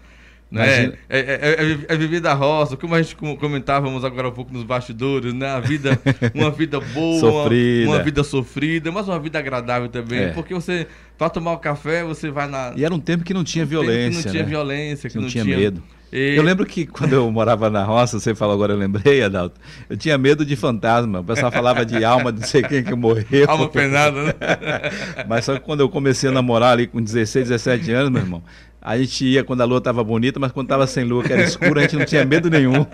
Né? 0.50 0.94
É, 1.10 1.20
é, 1.20 1.20
é, 1.20 1.78
é, 1.90 1.98
viver 1.98 2.22
da 2.22 2.34
roça, 2.34 2.78
como 2.78 2.96
a 2.96 3.02
gente 3.02 3.18
comentávamos 3.18 4.06
agora 4.06 4.30
há 4.30 4.32
pouco 4.32 4.54
nos 4.54 4.64
bastidores, 4.64 5.34
né? 5.34 5.48
A 5.50 5.60
vida, 5.60 6.00
uma 6.34 6.50
vida 6.50 6.80
boa, 6.80 7.32
uma, 7.32 7.96
uma, 7.96 8.04
vida 8.04 8.24
sofrida, 8.24 8.90
mas 8.90 9.10
uma 9.10 9.20
vida 9.20 9.38
agradável 9.38 9.90
também, 9.90 10.32
porque 10.32 10.54
você 10.54 10.88
para 11.18 11.30
tomar 11.30 11.52
o 11.52 11.58
café, 11.58 12.04
você 12.04 12.30
vai 12.30 12.48
na. 12.48 12.74
E 12.78 12.86
era 12.86 12.94
um 12.94 13.00
tempo 13.00 13.26
que 13.26 13.34
não 13.34 13.44
tinha 13.44 13.66
um 13.66 13.68
violência. 13.68 14.22
Que 14.22 14.26
não 14.26 14.32
tinha 14.32 14.44
né? 14.44 14.50
violência, 14.50 15.10
que, 15.10 15.18
que 15.18 15.22
não, 15.22 15.30
tinha, 15.30 15.44
medo. 15.44 15.84
E... 16.12 16.36
Eu 16.36 16.44
lembro 16.44 16.66
que 16.66 16.86
quando 16.86 17.14
eu 17.14 17.30
morava 17.32 17.70
na 17.70 17.84
roça, 17.84 18.20
você 18.20 18.34
falou 18.34 18.56
agora, 18.56 18.74
eu 18.74 18.78
lembrei, 18.78 19.22
Adalto, 19.24 19.60
eu 19.90 19.98
tinha 19.98 20.18
medo 20.18 20.46
de 20.46 20.56
fantasma. 20.56 21.20
O 21.20 21.24
pessoal 21.24 21.52
falava 21.52 21.86
de 21.86 22.04
alma 22.04 22.32
de 22.32 22.40
não 22.42 22.48
sei 22.48 22.64
quem 22.64 22.84
que 22.84 22.96
morreu. 22.96 23.50
Alma 23.50 23.68
penada, 23.70 24.24
né? 24.24 24.34
Mas 25.28 25.46
só 25.46 25.56
que 25.56 25.62
quando 25.62 25.82
eu 25.82 25.90
comecei 25.90 26.30
a 26.30 26.34
namorar 26.34 26.74
ali 26.74 26.88
com 26.88 27.02
16, 27.02 27.50
17 27.50 27.92
anos, 27.92 28.10
meu 28.10 28.22
irmão, 28.22 28.44
a 28.82 28.98
gente 28.98 29.26
ia 29.26 29.44
quando 29.44 29.62
a 29.62 29.66
lua 29.66 29.80
estava 29.80 30.02
bonita, 30.02 30.40
mas 30.40 30.54
quando 30.54 30.68
estava 30.68 30.88
sem 30.88 31.04
lua, 31.04 31.22
que 31.22 31.34
era 31.34 31.44
escura, 31.44 31.82
a 31.82 31.84
gente 31.84 31.98
não 31.98 32.06
tinha 32.06 32.24
medo 32.24 32.50
nenhum. 32.50 32.86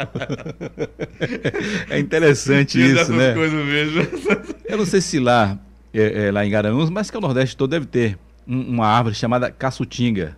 é 1.87 1.99
interessante 1.99 2.81
isso, 2.81 3.13
né? 3.13 3.33
Coisas 3.33 3.63
mesmo. 3.63 4.01
Eu 4.65 4.77
não 4.77 4.87
sei 4.87 5.01
se 5.01 5.19
lá, 5.19 5.55
é, 5.93 6.25
é, 6.25 6.31
lá 6.31 6.43
em 6.43 6.49
Garanhuns, 6.49 6.89
mas 6.89 7.11
que 7.11 7.17
o 7.17 7.21
Nordeste 7.21 7.55
todo 7.55 7.69
deve 7.69 7.85
ter 7.85 8.17
um, 8.47 8.73
uma 8.73 8.87
árvore 8.87 9.13
chamada 9.13 9.51
caçutinga. 9.51 10.35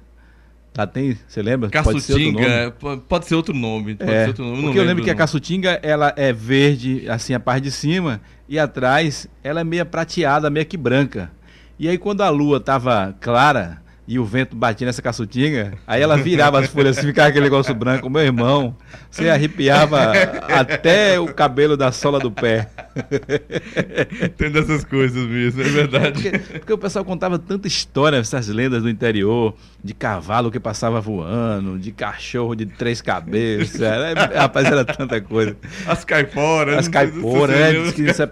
Tá, 0.76 0.86
tem, 0.86 1.18
você 1.26 1.42
lembra? 1.42 1.70
Caçutinga, 1.70 2.76
pode, 2.78 3.02
pode 3.08 3.26
ser 3.28 3.36
outro 3.36 3.54
nome. 3.56 3.96
Pode 3.96 4.12
é, 4.12 4.24
ser 4.24 4.28
outro 4.28 4.44
nome. 4.44 4.64
Porque 4.64 4.78
eu 4.78 4.84
lembro 4.84 5.06
que 5.06 5.10
a 5.10 5.16
caçutinga, 5.16 5.80
ela 5.82 6.14
é 6.18 6.34
verde, 6.34 7.10
assim, 7.10 7.34
a 7.34 7.40
parte 7.40 7.64
de 7.64 7.72
cima, 7.72 8.20
e 8.50 8.60
atrás 8.60 9.26
ela 9.42 9.62
é 9.62 9.64
meio 9.64 9.86
prateada, 9.86 10.50
meio 10.50 10.66
que 10.66 10.76
branca. 10.76 11.32
E 11.80 11.88
aí 11.88 11.98
quando 11.98 12.20
a 12.20 12.30
lua 12.30 12.60
tava 12.60 13.16
clara, 13.22 13.82
e 14.06 14.20
o 14.20 14.26
vento 14.26 14.54
batia 14.54 14.86
nessa 14.86 15.02
caçutinha, 15.02 15.76
aí 15.88 16.02
ela 16.02 16.18
virava 16.18 16.60
as 16.60 16.68
folhas 16.68 16.98
assim, 16.98 17.08
ficava 17.08 17.30
aquele 17.30 17.46
negócio 17.46 17.74
branco. 17.74 18.10
Meu 18.10 18.22
irmão, 18.22 18.76
você 19.10 19.30
arrepiava 19.30 20.12
até 20.50 21.18
o 21.18 21.34
cabelo 21.34 21.78
da 21.78 21.90
sola 21.90 22.20
do 22.20 22.30
pé. 22.30 22.68
Tem 24.38 24.52
dessas 24.52 24.84
coisas 24.84 25.28
mesmo, 25.28 25.62
é 25.62 25.66
verdade. 25.66 26.22
Porque, 26.22 26.40
porque, 26.60 26.74
o 26.74 26.78
pessoal 26.78 27.04
contava 27.04 27.38
tanta 27.38 27.68
história, 27.68 28.18
essas 28.18 28.48
lendas 28.48 28.84
do 28.84 28.90
interior, 28.90 29.56
de 29.84 29.94
cavalo 29.94 30.50
que 30.50 30.60
passava 30.60 31.02
voando, 31.02 31.78
de 31.78 31.92
cachorro 31.92 32.56
de 32.56 32.66
três 32.66 33.02
cabeças. 33.02 33.82
Era, 33.82 34.42
rapaz, 34.42 34.68
era 34.68 34.86
tanta 34.86 35.20
coisa. 35.22 35.56
As 35.86 36.06
caiporas. 36.06 36.78
As 36.78 36.88
caiporas, 36.88 37.56
né? 37.56 37.92
que 37.92 38.04
isso 38.04 38.22
é 38.22 38.28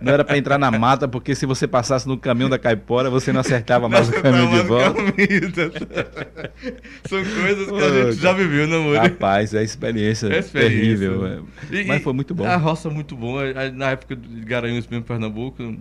não, 0.00 0.12
era 0.12 0.24
para 0.24 0.38
entrar 0.38 0.58
na 0.58 0.70
mata, 0.70 1.06
porque 1.06 1.34
se 1.34 1.46
você 1.46 1.66
passasse 1.66 2.06
no 2.06 2.16
caminho 2.16 2.48
da 2.48 2.58
caipora, 2.58 3.10
você 3.10 3.32
não 3.32 3.40
acertava 3.40 3.88
mais 3.88 4.08
não, 4.08 4.18
o 4.18 4.22
caminho 4.22 4.50
de 4.50 4.62
volta. 4.62 5.00
São 7.08 7.24
coisas 7.24 7.68
que 7.68 7.74
a 7.74 8.10
gente 8.10 8.20
já 8.20 8.32
viveu, 8.32 8.66
né, 8.66 8.76
amor? 8.76 8.96
Rapaz, 8.96 9.54
é 9.54 9.62
experiência, 9.62 10.28
é 10.28 10.38
experiência. 10.38 10.78
terrível. 10.78 11.26
É. 11.26 11.40
E, 11.70 11.84
Mas 11.84 12.02
foi 12.02 12.12
muito 12.12 12.34
bom. 12.34 12.44
A 12.44 12.56
roça 12.56 12.90
muito 12.90 13.16
bom. 13.16 13.38
Na 13.74 13.87
época 13.90 14.16
de 14.16 14.44
Garanhuns, 14.44 14.86
mesmo, 14.86 15.04
Pernambuco, 15.04 15.76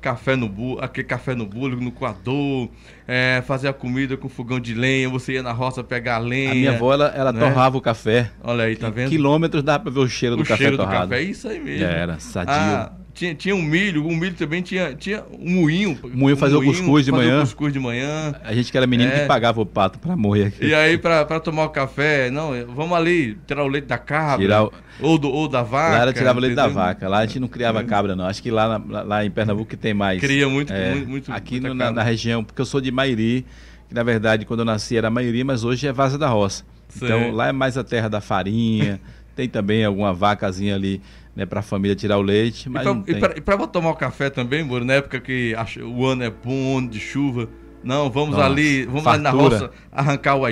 café 0.00 0.34
no 0.34 0.48
bolo, 0.48 0.82
aquele 0.82 1.06
café 1.06 1.34
no 1.34 1.46
bolo, 1.46 1.80
no 1.80 1.92
coador, 1.92 2.68
é, 3.06 3.42
fazer 3.46 3.68
a 3.68 3.72
comida 3.72 4.16
com 4.16 4.28
fogão 4.28 4.58
de 4.58 4.74
lenha, 4.74 5.08
você 5.08 5.34
ia 5.34 5.42
na 5.42 5.52
roça 5.52 5.84
pegar 5.84 6.16
a 6.16 6.18
lenha. 6.18 6.52
A 6.52 6.54
minha 6.54 6.72
avó, 6.72 6.92
ela, 6.92 7.08
ela 7.14 7.32
né? 7.32 7.40
torrava 7.40 7.76
o 7.76 7.80
café. 7.80 8.30
Olha 8.42 8.64
aí, 8.64 8.76
tá 8.76 8.88
vendo? 8.90 9.10
Quilômetros 9.10 9.62
dá 9.62 9.78
pra 9.78 9.90
ver 9.90 10.00
o 10.00 10.08
cheiro 10.08 10.34
o 10.34 10.38
do 10.38 10.44
café 10.44 10.64
cheiro 10.64 10.76
torrado. 10.76 11.06
Do 11.06 11.10
café, 11.10 11.22
é 11.22 11.24
isso 11.24 11.48
aí 11.48 11.60
mesmo. 11.60 11.86
Era, 11.86 12.18
sadio. 12.18 12.54
Ah, 12.54 12.92
tinha, 13.20 13.34
tinha 13.34 13.54
um 13.54 13.60
milho, 13.60 14.06
o 14.06 14.16
milho 14.16 14.34
também 14.34 14.62
tinha, 14.62 14.94
tinha 14.94 15.22
um 15.38 15.60
moinho. 15.60 15.98
Moinho 16.14 16.38
fazia 16.38 16.58
um 16.58 16.62
o 16.62 16.64
cuscuz 16.64 17.04
de 17.04 17.12
manhã. 17.12 17.38
O 17.38 17.40
cuscuz 17.42 17.70
de 17.70 17.78
manhã. 17.78 18.34
A 18.42 18.54
gente 18.54 18.72
que 18.72 18.78
era 18.78 18.86
menino 18.86 19.12
é. 19.12 19.20
que 19.20 19.26
pagava 19.26 19.60
o 19.60 19.66
pato 19.66 19.98
para 19.98 20.16
morrer 20.16 20.46
aqui. 20.46 20.64
E 20.64 20.74
aí, 20.74 20.96
para 20.96 21.38
tomar 21.38 21.64
o 21.64 21.68
café, 21.68 22.30
não, 22.30 22.52
vamos 22.74 22.96
ali 22.96 23.36
tirar 23.46 23.62
o 23.64 23.68
leite 23.68 23.86
da 23.86 23.98
cabra. 23.98 24.38
Tirar 24.38 24.64
o... 24.64 24.72
ou, 25.00 25.18
do, 25.18 25.30
ou 25.30 25.46
da 25.46 25.62
vaca. 25.62 25.96
Lá 25.96 26.02
era 26.02 26.12
tirava 26.14 26.38
o 26.38 26.40
leite 26.40 26.56
da 26.56 26.66
vaca. 26.66 27.08
Lá 27.08 27.18
a 27.18 27.26
gente 27.26 27.40
não 27.40 27.48
criava 27.48 27.84
cabra, 27.84 28.16
não. 28.16 28.24
Acho 28.24 28.42
que 28.42 28.50
lá, 28.50 28.82
lá, 28.88 29.02
lá 29.02 29.24
em 29.24 29.30
Pernambuco 29.30 29.68
que 29.68 29.76
tem 29.76 29.92
mais. 29.92 30.18
Cria 30.18 30.48
muito, 30.48 30.72
é, 30.72 30.94
muito, 30.94 31.08
muito. 31.08 31.32
Aqui 31.32 31.60
no, 31.60 31.74
na, 31.74 31.90
na, 31.90 32.02
região, 32.02 32.42
porque 32.42 32.62
eu 32.62 32.66
sou 32.66 32.80
de 32.80 32.90
Mairi, 32.90 33.44
que 33.86 33.94
na 33.94 34.02
verdade 34.02 34.46
quando 34.46 34.60
eu 34.60 34.64
nasci 34.64 34.96
era 34.96 35.10
Mairi, 35.10 35.44
mas 35.44 35.62
hoje 35.62 35.86
é 35.86 35.92
Vaza 35.92 36.16
da 36.16 36.28
Roça. 36.28 36.64
Então 36.96 37.32
lá 37.32 37.48
é 37.48 37.52
mais 37.52 37.76
a 37.76 37.84
terra 37.84 38.08
da 38.08 38.22
farinha. 38.22 38.98
tem 39.36 39.48
também 39.48 39.84
alguma 39.84 40.12
vacazinha 40.12 40.74
ali 40.74 41.00
né, 41.34 41.46
para 41.46 41.60
a 41.60 41.62
família 41.62 41.94
tirar 41.94 42.18
o 42.18 42.22
leite. 42.22 42.68
Mas 42.68 42.86
e 43.06 43.40
para 43.40 43.66
tomar 43.66 43.90
o 43.90 43.96
café 43.96 44.30
também, 44.30 44.62
Moro, 44.64 44.84
na 44.84 44.94
época 44.94 45.20
que 45.20 45.54
o 45.82 46.06
ano 46.06 46.22
é 46.22 46.30
bom, 46.30 46.86
de 46.86 46.98
chuva. 46.98 47.48
Não, 47.82 48.10
vamos 48.10 48.36
Nossa, 48.36 48.44
ali, 48.44 48.84
vamos 48.84 49.04
fartura. 49.04 49.28
ali 49.30 49.36
na 49.36 49.42
roça 49.42 49.70
arrancar 49.90 50.36
o, 50.36 50.42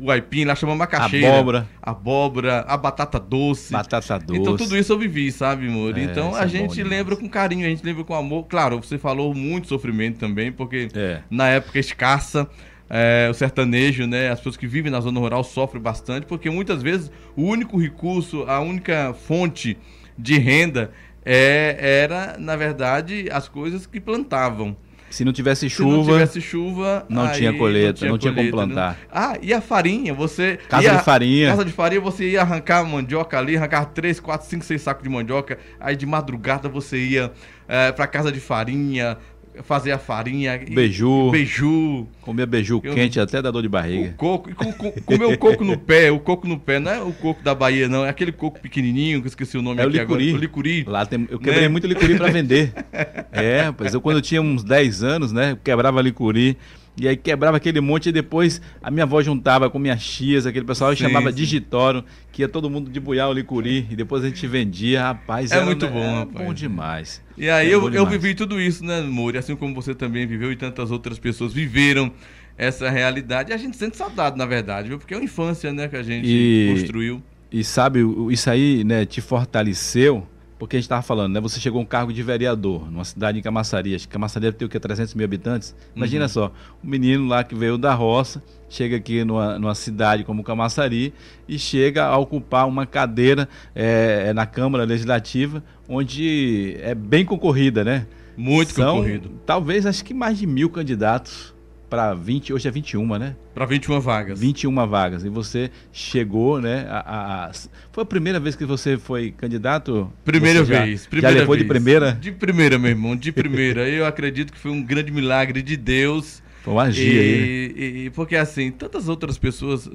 o 0.00 0.10
aipim, 0.10 0.44
lá 0.44 0.56
chamamos 0.56 0.80
macaxeira. 0.80 1.28
Abóbora. 1.28 1.68
Abóbora, 1.80 2.64
a 2.66 2.76
batata 2.76 3.20
doce. 3.20 3.72
Batata 3.72 4.18
doce. 4.18 4.40
Então 4.40 4.56
tudo 4.56 4.76
isso 4.76 4.92
eu 4.92 4.98
vivi, 4.98 5.30
sabe, 5.30 5.68
Moro? 5.68 5.96
É, 5.96 6.02
então 6.02 6.34
a 6.34 6.42
é 6.42 6.48
gente 6.48 6.82
lembra 6.82 7.14
com 7.14 7.28
carinho, 7.28 7.66
a 7.66 7.68
gente 7.70 7.84
lembra 7.84 8.02
com 8.02 8.14
amor. 8.14 8.46
Claro, 8.48 8.82
você 8.82 8.98
falou 8.98 9.32
muito 9.32 9.68
sofrimento 9.68 10.18
também, 10.18 10.50
porque 10.50 10.88
é. 10.94 11.20
na 11.30 11.48
época 11.48 11.78
escassa, 11.78 12.48
é, 12.90 13.28
o 13.30 13.34
sertanejo, 13.34 14.06
né, 14.08 14.30
as 14.30 14.40
pessoas 14.40 14.56
que 14.56 14.66
vivem 14.66 14.90
na 14.90 15.00
zona 15.00 15.20
rural 15.20 15.44
sofrem 15.44 15.80
bastante, 15.80 16.26
porque 16.26 16.50
muitas 16.50 16.82
vezes 16.82 17.12
o 17.36 17.42
único 17.42 17.80
recurso, 17.80 18.42
a 18.48 18.60
única 18.60 19.14
fonte 19.14 19.78
de 20.16 20.38
renda 20.38 20.90
é, 21.24 22.00
era, 22.02 22.36
na 22.38 22.56
verdade, 22.56 23.28
as 23.30 23.48
coisas 23.48 23.86
que 23.86 24.00
plantavam. 24.00 24.76
Se 25.12 25.26
não 25.26 25.32
tivesse 25.32 25.68
chuva. 25.68 25.90
Se 25.90 25.96
não 25.96 26.04
tivesse 26.04 26.40
chuva. 26.40 27.06
Não 27.08 27.30
tinha 27.32 27.52
colheita, 27.52 27.88
não 27.88 27.94
tinha, 27.94 28.10
não 28.10 28.18
tinha 28.18 28.32
como 28.32 28.50
plantar. 28.50 28.92
Não... 28.92 28.96
Ah, 29.12 29.36
e 29.42 29.52
a 29.52 29.60
farinha? 29.60 30.14
Você. 30.14 30.58
Casa 30.68 30.84
ia... 30.84 30.96
de 30.96 31.04
farinha. 31.04 31.48
Casa 31.48 31.64
de 31.66 31.72
farinha, 31.72 32.00
você 32.00 32.30
ia 32.30 32.40
arrancar 32.40 32.82
mandioca 32.84 33.38
ali, 33.38 33.56
arrancar 33.56 33.84
3, 33.86 34.18
4, 34.18 34.48
5, 34.48 34.64
6 34.64 34.80
sacos 34.80 35.02
de 35.02 35.10
mandioca. 35.10 35.58
Aí 35.78 35.94
de 35.94 36.06
madrugada 36.06 36.66
você 36.66 36.96
ia 36.96 37.30
é, 37.68 37.88
eh, 37.88 37.92
para 37.92 38.06
casa 38.06 38.32
de 38.32 38.40
farinha, 38.40 39.18
fazer 39.62 39.92
a 39.92 39.98
farinha. 39.98 40.58
Beiju. 40.58 41.30
Beiju. 41.30 42.06
Comia 42.20 42.46
beiju 42.46 42.80
eu, 42.82 42.94
quente 42.94 43.20
até 43.20 43.42
da 43.42 43.50
dor 43.50 43.62
de 43.62 43.68
barriga. 43.68 44.10
O 44.10 44.14
coco. 44.14 44.50
E 44.50 44.54
com, 44.54 44.72
com, 44.72 44.92
comer 44.92 45.24
o 45.26 45.38
coco 45.38 45.64
no 45.64 45.78
pé. 45.78 46.10
O 46.10 46.18
coco 46.18 46.48
no 46.48 46.58
pé. 46.58 46.78
Não 46.78 46.90
é 46.90 47.02
o 47.02 47.12
coco 47.12 47.42
da 47.42 47.54
Bahia, 47.54 47.88
não. 47.88 48.04
É 48.04 48.08
aquele 48.08 48.32
coco 48.32 48.60
pequenininho, 48.60 49.20
que 49.20 49.26
eu 49.26 49.28
esqueci 49.28 49.58
o 49.58 49.62
nome 49.62 49.80
é 49.80 49.84
aqui 49.84 49.96
o 49.96 50.00
licuri. 50.00 50.24
agora. 50.24 50.38
O 50.38 50.40
licuri. 50.40 50.84
Lá 50.84 51.06
tem, 51.06 51.26
eu 51.30 51.38
quebrei 51.38 51.62
né? 51.62 51.68
muito 51.68 51.86
licuri 51.86 52.16
para 52.16 52.30
vender. 52.30 52.72
é, 53.32 53.72
pois 53.72 53.92
eu 53.92 54.00
quando 54.00 54.16
eu 54.16 54.22
tinha 54.22 54.40
uns 54.40 54.64
10 54.64 55.02
anos, 55.02 55.32
né? 55.32 55.56
Quebrava 55.62 56.00
licuri. 56.00 56.56
E 56.96 57.08
aí 57.08 57.16
quebrava 57.16 57.56
aquele 57.56 57.80
monte 57.80 58.10
e 58.10 58.12
depois 58.12 58.60
a 58.82 58.90
minha 58.90 59.04
avó 59.04 59.22
juntava 59.22 59.70
com 59.70 59.78
minhas 59.78 60.04
tias, 60.04 60.44
aquele 60.44 60.64
pessoal 60.64 60.94
sim, 60.94 61.02
chamava 61.02 61.30
sim. 61.30 61.36
Digitoro, 61.36 62.04
que 62.30 62.42
ia 62.42 62.48
todo 62.48 62.68
mundo 62.68 62.90
de 62.90 63.00
buiar 63.00 63.30
o 63.30 63.32
licuri 63.32 63.86
e 63.90 63.96
depois 63.96 64.22
a 64.22 64.28
gente 64.28 64.46
vendia, 64.46 65.02
rapaz. 65.02 65.50
É 65.50 65.56
era, 65.56 65.64
muito 65.64 65.88
bom, 65.88 66.02
é 66.02 66.18
rapaz. 66.18 66.46
bom 66.46 66.52
demais. 66.52 67.22
E 67.36 67.48
aí 67.48 67.70
eu, 67.70 67.92
eu 67.92 68.06
vivi 68.06 68.34
tudo 68.34 68.60
isso, 68.60 68.84
né, 68.84 69.00
Moura? 69.00 69.38
Assim 69.38 69.56
como 69.56 69.74
você 69.74 69.94
também 69.94 70.26
viveu 70.26 70.52
e 70.52 70.56
tantas 70.56 70.90
outras 70.90 71.18
pessoas 71.18 71.52
viveram 71.52 72.12
essa 72.58 72.90
realidade. 72.90 73.50
E 73.50 73.54
a 73.54 73.56
gente 73.56 73.76
sente 73.76 73.96
saudade, 73.96 74.36
na 74.36 74.44
verdade, 74.44 74.88
viu? 74.88 74.98
Porque 74.98 75.14
é 75.14 75.16
uma 75.16 75.24
infância, 75.24 75.72
né, 75.72 75.88
que 75.88 75.96
a 75.96 76.02
gente 76.02 76.26
e, 76.28 76.74
construiu. 76.74 77.22
E 77.50 77.64
sabe, 77.64 78.00
isso 78.30 78.50
aí, 78.50 78.84
né, 78.84 79.06
te 79.06 79.22
fortaleceu 79.22 80.26
porque 80.62 80.76
a 80.76 80.78
gente 80.78 80.84
estava 80.84 81.02
falando, 81.02 81.34
né? 81.34 81.40
Você 81.40 81.58
chegou 81.58 81.80
a 81.80 81.82
um 81.82 81.84
cargo 81.84 82.12
de 82.12 82.22
vereador 82.22 82.88
numa 82.88 83.04
cidade 83.04 83.36
em 83.36 83.42
Camaçari. 83.42 83.96
Acho 83.96 84.06
que 84.06 84.12
Camaçari 84.12 84.44
deve 84.44 84.58
ter 84.58 84.64
o 84.64 84.68
quê? 84.68 84.78
300 84.78 85.12
mil 85.12 85.24
habitantes? 85.24 85.74
Imagina 85.92 86.26
uhum. 86.26 86.28
só, 86.28 86.52
um 86.84 86.88
menino 86.88 87.26
lá 87.26 87.42
que 87.42 87.52
veio 87.52 87.76
da 87.76 87.92
roça, 87.92 88.40
chega 88.68 88.94
aqui 88.94 89.24
numa, 89.24 89.58
numa 89.58 89.74
cidade 89.74 90.22
como 90.22 90.44
Camaçari 90.44 91.12
e 91.48 91.58
chega 91.58 92.04
a 92.04 92.16
ocupar 92.16 92.68
uma 92.68 92.86
cadeira 92.86 93.48
é, 93.74 94.32
na 94.34 94.46
Câmara 94.46 94.84
Legislativa, 94.84 95.64
onde 95.88 96.76
é 96.80 96.94
bem 96.94 97.24
concorrida, 97.24 97.82
né? 97.82 98.06
Muito 98.36 98.74
São, 98.74 98.98
concorrido. 98.98 99.32
Talvez, 99.44 99.84
acho 99.84 100.04
que 100.04 100.14
mais 100.14 100.38
de 100.38 100.46
mil 100.46 100.70
candidatos 100.70 101.51
para 101.92 102.14
20, 102.14 102.54
hoje 102.54 102.66
é 102.66 102.70
21, 102.70 103.18
né? 103.18 103.36
Para 103.52 103.66
21 103.66 104.00
vagas. 104.00 104.40
21 104.40 104.86
vagas. 104.86 105.24
E 105.24 105.28
você 105.28 105.70
chegou, 105.92 106.58
né? 106.58 106.86
A, 106.88 107.48
a, 107.48 107.52
foi 107.92 108.02
a 108.02 108.06
primeira 108.06 108.40
vez 108.40 108.56
que 108.56 108.64
você 108.64 108.96
foi 108.96 109.30
candidato? 109.30 110.10
Primeira 110.24 110.64
já, 110.64 110.86
vez. 110.86 111.06
Primeira 111.06 111.34
já 111.34 111.40
levou 111.40 111.54
vez. 111.54 111.62
de 111.62 111.68
primeira? 111.68 112.12
De 112.12 112.32
primeira, 112.32 112.78
meu 112.78 112.88
irmão, 112.88 113.14
de 113.14 113.30
primeira. 113.30 113.86
Eu 113.86 114.06
acredito 114.06 114.54
que 114.54 114.58
foi 114.58 114.70
um 114.70 114.82
grande 114.82 115.12
milagre 115.12 115.60
de 115.60 115.76
Deus. 115.76 116.42
Foi 116.62 116.72
uma 116.72 116.84
magia 116.84 117.20
aí. 117.20 117.74
Né? 117.76 117.84
E, 118.06 118.10
porque 118.14 118.36
assim, 118.36 118.70
tantas 118.70 119.06
outras 119.06 119.36
pessoas 119.36 119.86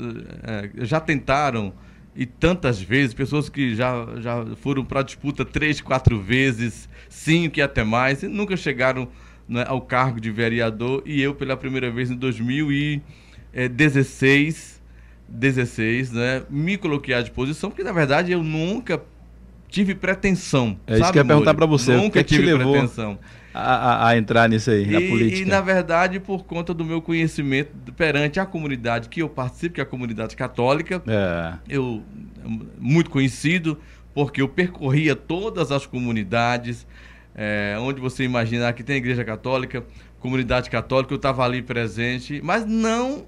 é, 0.44 0.86
já 0.86 1.00
tentaram 1.00 1.74
e 2.16 2.28
tantas 2.28 2.80
vezes, 2.80 3.16
pessoas 3.16 3.50
que 3.50 3.74
já, 3.74 4.06
já 4.20 4.46
foram 4.58 4.86
para 4.86 5.00
a 5.00 5.04
disputa 5.04 5.44
três, 5.44 5.82
quatro 5.82 6.22
vezes, 6.22 6.88
cinco 7.10 7.58
e 7.58 7.62
até 7.64 7.84
mais, 7.84 8.22
e 8.22 8.28
nunca 8.28 8.56
chegaram 8.56 9.08
né, 9.48 9.64
ao 9.68 9.80
cargo 9.82 10.20
de 10.20 10.32
vereador 10.32 11.04
e 11.06 11.22
eu 11.22 11.36
pela 11.36 11.56
primeira 11.56 11.92
vez 11.92 12.10
em 12.12 12.16
2016 12.16 14.76
16, 15.30 16.14
né, 16.14 16.44
me 16.50 16.78
coloquei 16.78 17.14
à 17.14 17.22
disposição, 17.22 17.70
porque 17.70 17.84
na 17.84 17.92
verdade 17.92 18.32
eu 18.32 18.42
nunca 18.42 19.04
tive 19.68 19.94
pretensão. 19.94 20.80
É 20.88 20.98
isso 20.98 21.12
que 21.12 21.20
eu 21.20 21.22
ia 21.22 21.28
perguntar 21.28 21.54
para 21.54 21.66
você. 21.66 21.94
Nunca 21.94 22.08
o 22.08 22.12
que, 22.12 22.20
é 22.20 22.24
que 22.24 22.36
tive 22.36 22.54
levou 22.54 22.72
pretensão. 22.72 23.20
A, 23.54 23.60
a, 23.60 24.08
a, 24.10 24.18
entrar 24.18 24.48
nisso 24.48 24.70
aí, 24.70 24.84
e, 24.84 24.92
na 24.92 25.02
política? 25.02 25.42
E 25.42 25.46
na 25.46 25.62
verdade, 25.62 26.20
por 26.20 26.46
conta 26.46 26.74
do 26.74 26.86
meu 26.86 27.02
conhecimento 27.02 27.92
perante 27.94 28.40
a 28.40 28.46
comunidade 28.46 29.10
que 29.10 29.22
eu 29.22 29.28
participo, 29.28 29.76
que 29.76 29.82
é 29.82 29.84
a 29.84 29.86
comunidade 29.86 30.36
católica, 30.36 31.02
é. 31.08 31.54
eu 31.68 32.04
muito 32.78 33.10
conhecido, 33.10 33.78
porque 34.14 34.42
eu 34.42 34.48
percorria 34.48 35.16
todas 35.16 35.72
as 35.72 35.86
comunidades, 35.86 36.86
é, 37.38 37.78
onde 37.80 38.02
você 38.02 38.24
imaginar 38.24 38.74
que 38.74 38.84
tem 38.84 38.98
igreja 38.98 39.24
católica, 39.24 39.86
comunidade 40.20 40.70
católica, 40.72 41.14
eu 41.14 41.18
estava 41.18 41.46
ali 41.46 41.62
presente, 41.62 42.42
mas 42.44 42.66
não 42.66 43.26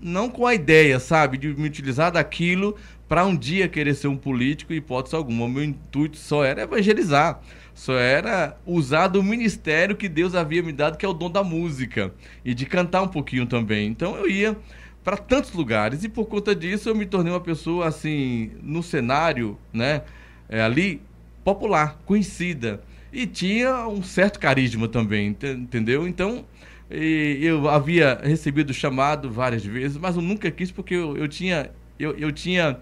não 0.00 0.30
com 0.30 0.46
a 0.46 0.54
ideia, 0.54 1.00
sabe, 1.00 1.36
de 1.36 1.48
me 1.48 1.66
utilizar 1.66 2.12
daquilo 2.12 2.76
para 3.08 3.26
um 3.26 3.36
dia 3.36 3.68
querer 3.68 3.94
ser 3.94 4.06
um 4.06 4.16
político, 4.16 4.72
hipótese 4.72 5.16
alguma. 5.16 5.46
O 5.46 5.48
meu 5.48 5.64
intuito 5.64 6.16
só 6.16 6.44
era 6.44 6.62
evangelizar, 6.62 7.40
só 7.74 7.94
era 7.94 8.56
usar 8.64 9.08
do 9.08 9.20
ministério 9.24 9.96
que 9.96 10.08
Deus 10.08 10.36
havia 10.36 10.62
me 10.62 10.72
dado, 10.72 10.96
que 10.96 11.04
é 11.04 11.08
o 11.08 11.12
dom 11.12 11.28
da 11.28 11.42
música, 11.42 12.14
e 12.44 12.54
de 12.54 12.64
cantar 12.64 13.02
um 13.02 13.08
pouquinho 13.08 13.44
também. 13.44 13.88
Então 13.88 14.16
eu 14.16 14.30
ia 14.30 14.56
para 15.02 15.16
tantos 15.16 15.52
lugares 15.52 16.04
e 16.04 16.08
por 16.08 16.26
conta 16.26 16.54
disso 16.54 16.88
eu 16.88 16.94
me 16.94 17.06
tornei 17.06 17.32
uma 17.32 17.40
pessoa 17.40 17.88
assim 17.88 18.52
no 18.62 18.84
cenário, 18.84 19.58
né, 19.72 20.02
é, 20.48 20.60
ali 20.62 21.02
popular, 21.42 21.98
conhecida 22.04 22.80
e 23.12 23.26
tinha 23.26 23.86
um 23.88 24.02
certo 24.02 24.38
carisma 24.38 24.88
também, 24.88 25.36
entendeu? 25.42 26.06
Então 26.06 26.44
eu 26.90 27.68
havia 27.68 28.18
recebido 28.22 28.72
chamado 28.72 29.30
várias 29.30 29.64
vezes, 29.64 29.98
mas 29.98 30.16
eu 30.16 30.22
nunca 30.22 30.50
quis 30.50 30.70
porque 30.70 30.94
eu, 30.94 31.16
eu 31.16 31.28
tinha 31.28 31.70
eu, 31.98 32.16
eu 32.16 32.32
tinha 32.32 32.78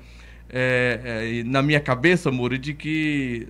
é, 0.48 1.40
é, 1.40 1.44
na 1.44 1.62
minha 1.62 1.80
cabeça, 1.80 2.30
Moro, 2.30 2.56
de 2.58 2.74
que 2.74 3.48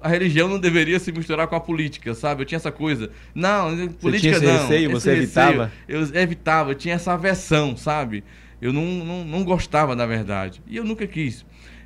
a 0.00 0.08
religião 0.08 0.48
não 0.48 0.58
deveria 0.58 0.98
se 0.98 1.10
misturar 1.12 1.46
com 1.46 1.56
a 1.56 1.60
política, 1.60 2.14
sabe? 2.14 2.42
Eu 2.42 2.46
tinha 2.46 2.56
essa 2.56 2.70
coisa. 2.70 3.10
Não, 3.34 3.88
política 3.88 4.00
você 4.00 4.18
tinha 4.20 4.32
esse 4.32 4.44
não. 4.44 4.62
Receio, 4.62 4.90
você 4.90 5.10
evitava? 5.12 5.72
Receio, 5.86 6.14
eu 6.14 6.22
evitava, 6.22 6.70
eu 6.70 6.74
tinha 6.74 6.94
essa 6.94 7.12
aversão, 7.12 7.76
sabe? 7.76 8.22
Eu 8.60 8.72
não, 8.72 8.84
não, 8.84 9.24
não 9.24 9.44
gostava, 9.44 9.96
na 9.96 10.06
verdade. 10.06 10.62
E 10.66 10.76
eu 10.76 10.84
nunca 10.84 11.06
quis. 11.06 11.44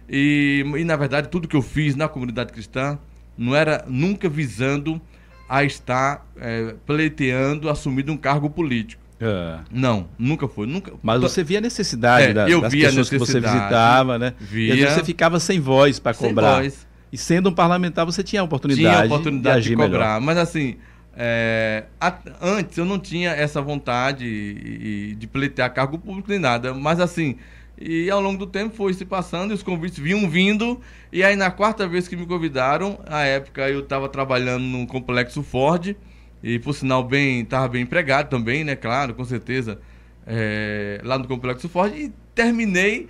E, 0.09 0.65
e, 0.77 0.85
na 0.85 0.97
verdade, 0.97 1.29
tudo 1.29 1.47
que 1.47 1.57
eu 1.57 1.63
fiz 1.63 1.95
na 1.95 2.09
comunidade 2.09 2.53
cristã 2.53 2.99
não 3.38 3.54
era 3.54 3.85
nunca 3.87 4.28
visando 4.28 5.00
a 5.49 5.64
estar 5.64 6.26
é, 6.37 6.75
pleiteando, 6.85 7.71
assumindo 7.71 8.12
um 8.12 8.16
cargo 8.16 8.50
político. 8.50 9.00
É. 9.21 9.59
Não, 9.71 10.09
nunca 10.18 10.47
foi. 10.47 10.66
Nunca... 10.66 10.92
Mas 11.02 11.21
você 11.21 11.42
via 11.42 11.59
a 11.59 11.61
necessidade 11.61 12.26
é, 12.26 12.35
da, 12.35 12.49
eu 12.49 12.61
das 12.61 12.73
via 12.73 12.88
pessoas 12.88 13.09
que 13.09 13.18
você 13.18 13.40
visitava, 13.40 14.18
né? 14.18 14.35
Via... 14.38 14.75
E 14.75 14.87
você 14.87 15.04
ficava 15.04 15.40
sem 15.40 15.59
voz 15.59 15.99
para 15.99 16.14
cobrar. 16.14 16.57
Voz. 16.57 16.87
E 17.11 17.16
sendo 17.16 17.49
um 17.49 17.54
parlamentar, 17.54 18.04
você 18.04 18.23
tinha 18.23 18.42
a 18.42 18.45
oportunidade, 18.45 18.87
tinha 18.87 19.02
a 19.02 19.07
oportunidade 19.07 19.62
de, 19.62 19.71
de 19.71 19.76
cobrar. 19.76 20.21
Melhor. 20.21 20.21
Mas 20.21 20.38
assim, 20.38 20.76
é, 21.16 21.85
a, 22.00 22.14
antes 22.40 22.76
eu 22.78 22.85
não 22.85 22.99
tinha 22.99 23.30
essa 23.30 23.61
vontade 23.61 25.14
de 25.14 25.26
pleitear 25.26 25.73
cargo 25.73 25.99
público 25.99 26.28
nem 26.30 26.38
nada. 26.38 26.75
Mas 26.75 27.00
assim, 27.00 27.37
e 27.81 28.11
ao 28.11 28.21
longo 28.21 28.39
do 28.39 28.47
tempo 28.47 28.75
foi 28.75 28.93
se 28.95 29.05
passando 29.05 29.51
e 29.51 29.55
os 29.55 29.63
convites 29.63 29.99
vinham 29.99 30.29
vindo. 30.29 30.81
E 31.13 31.23
aí 31.23 31.37
na 31.37 31.51
quarta 31.51 31.87
vez 31.87 32.09
que 32.09 32.17
me 32.17 32.27
convidaram, 32.27 32.99
a 33.07 33.23
época 33.25 33.69
eu 33.69 33.81
estava 33.81 34.09
trabalhando 34.09 34.65
no 34.65 34.87
complexo 34.87 35.43
Ford 35.43 35.97
e 36.43 36.59
por 36.59 36.75
sinal 36.75 37.03
bem 37.03 37.41
estava 37.41 37.69
bem 37.69 37.83
empregado 37.83 38.29
também, 38.29 38.65
né? 38.65 38.77
Claro, 38.77 39.15
com 39.15 39.25
certeza, 39.25 39.81
é, 40.27 41.01
lá 41.03 41.19
no 41.19 41.27
Complexo 41.27 41.69
Ford 41.69 41.93
e 41.97 42.13
terminei 42.35 43.09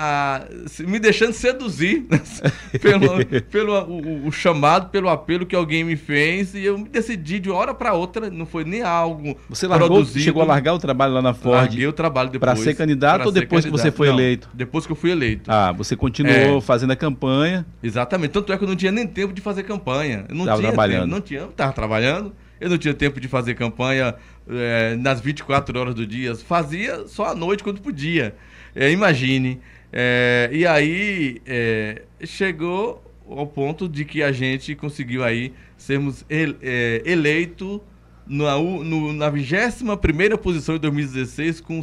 a, 0.00 0.46
me 0.86 1.00
deixando 1.00 1.32
seduzir 1.32 2.06
pelo, 2.80 3.26
pelo 3.50 3.80
o, 3.80 4.28
o, 4.28 4.30
chamado, 4.30 4.90
pelo 4.90 5.08
apelo 5.08 5.44
que 5.44 5.56
alguém 5.56 5.82
me 5.82 5.96
fez 5.96 6.54
e 6.54 6.64
eu 6.64 6.78
me 6.78 6.88
decidi 6.88 7.40
de 7.40 7.50
uma 7.50 7.58
hora 7.58 7.74
para 7.74 7.94
outra, 7.94 8.30
não 8.30 8.46
foi 8.46 8.62
nem 8.62 8.80
algo 8.80 9.36
Você 9.48 9.66
largou, 9.66 9.88
produzido. 9.88 10.20
chegou 10.20 10.42
a 10.42 10.46
largar 10.46 10.74
o 10.74 10.78
trabalho 10.78 11.14
lá 11.14 11.20
na 11.20 11.34
Ford? 11.34 11.56
Larguei 11.56 11.86
o 11.88 11.92
trabalho 11.92 12.30
depois. 12.30 12.52
Para 12.52 12.62
ser 12.62 12.74
candidato 12.76 13.26
ou 13.26 13.32
depois 13.32 13.64
candidato. 13.64 13.82
que 13.82 13.90
você 13.90 13.90
foi 13.90 14.06
não, 14.06 14.14
eleito? 14.14 14.48
Depois 14.54 14.86
que 14.86 14.92
eu 14.92 14.96
fui 14.96 15.10
eleito. 15.10 15.50
Ah, 15.50 15.72
você 15.72 15.96
continuou 15.96 16.58
é, 16.58 16.60
fazendo 16.60 16.92
a 16.92 16.96
campanha? 16.96 17.66
Exatamente, 17.82 18.30
tanto 18.30 18.52
é 18.52 18.56
que 18.56 18.62
eu 18.62 18.68
não 18.68 18.76
tinha 18.76 18.92
nem 18.92 19.04
tempo 19.04 19.34
de 19.34 19.40
fazer 19.40 19.64
campanha. 19.64 20.26
Eu 20.28 20.34
não 20.36 20.44
tava 20.44 20.58
tinha 20.58 20.68
trabalhando. 20.68 21.00
Tempo, 21.00 21.14
não 21.14 21.20
tinha, 21.20 21.42
estava 21.42 21.72
trabalhando. 21.72 22.32
Eu 22.60 22.70
não 22.70 22.78
tinha 22.78 22.94
tempo 22.94 23.20
de 23.20 23.26
fazer 23.26 23.54
campanha 23.54 24.14
é, 24.48 24.94
nas 24.96 25.20
24 25.20 25.76
horas 25.76 25.94
do 25.94 26.06
dia. 26.06 26.36
Fazia 26.36 27.08
só 27.08 27.26
à 27.26 27.34
noite 27.34 27.64
quando 27.64 27.80
podia. 27.80 28.36
É, 28.76 28.90
imagine. 28.92 29.60
É, 29.92 30.50
e 30.52 30.66
aí 30.66 31.40
é, 31.46 32.02
chegou 32.24 33.02
ao 33.28 33.46
ponto 33.46 33.88
de 33.88 34.04
que 34.04 34.22
a 34.22 34.32
gente 34.32 34.74
conseguiu 34.74 35.24
aí 35.24 35.52
sermos 35.76 36.24
ele, 36.28 36.56
é, 36.62 37.02
eleito 37.04 37.82
na, 38.26 38.56
no, 38.58 39.12
na 39.12 39.30
21 39.30 39.96
posição 40.36 40.76
em 40.76 40.78
2016 40.78 41.60
com 41.60 41.80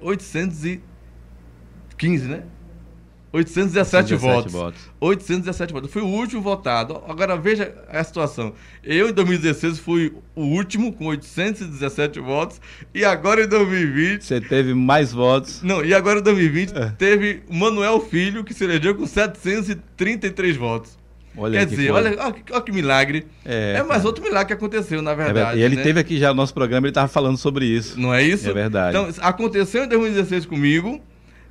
815, 0.00 0.80
né? 2.28 2.44
817 3.32 4.14
votos. 4.14 4.52
votos. 4.52 4.80
817 5.00 5.72
votos. 5.72 5.88
Eu 5.88 5.92
fui 5.92 6.02
o 6.02 6.06
último 6.06 6.42
votado. 6.42 7.02
Agora 7.08 7.36
veja 7.36 7.74
a 7.88 8.04
situação. 8.04 8.52
Eu 8.84 9.08
em 9.08 9.12
2016 9.12 9.78
fui 9.78 10.14
o 10.34 10.42
último 10.42 10.92
com 10.92 11.06
817 11.06 12.20
votos 12.20 12.60
e 12.94 13.04
agora 13.04 13.42
em 13.42 13.48
2020 13.48 14.22
você 14.22 14.40
teve 14.40 14.74
mais 14.74 15.12
votos. 15.12 15.62
Não, 15.62 15.82
e 15.82 15.94
agora 15.94 16.20
em 16.20 16.22
2020 16.22 16.76
é. 16.76 16.90
teve 16.98 17.42
Manuel 17.50 18.00
Filho 18.00 18.44
que 18.44 18.52
se 18.52 18.64
elegeu 18.64 18.94
com 18.94 19.06
733 19.06 20.56
votos. 20.56 21.02
Olha 21.34 21.60
Quer 21.60 21.66
dizer, 21.66 21.90
olha, 21.90 22.10
olha, 22.10 22.34
olha, 22.50 22.60
que 22.60 22.70
milagre. 22.70 23.26
É, 23.42 23.76
é 23.78 23.82
mais 23.82 24.04
outro 24.04 24.22
milagre 24.22 24.48
que 24.48 24.52
aconteceu, 24.52 25.00
na 25.00 25.12
é 25.12 25.16
verdade. 25.16 25.58
É, 25.58 25.62
e 25.62 25.64
ele 25.64 25.76
né? 25.76 25.82
teve 25.82 25.98
aqui 25.98 26.18
já 26.18 26.28
no 26.28 26.34
nosso 26.34 26.52
programa, 26.52 26.86
ele 26.86 26.90
estava 26.90 27.08
falando 27.08 27.38
sobre 27.38 27.64
isso. 27.64 27.98
Não 27.98 28.12
é 28.12 28.22
isso? 28.22 28.50
É 28.50 28.52
verdade. 28.52 28.96
Então, 28.96 29.10
aconteceu 29.22 29.84
em 29.84 29.88
2016 29.88 30.44
comigo. 30.44 31.00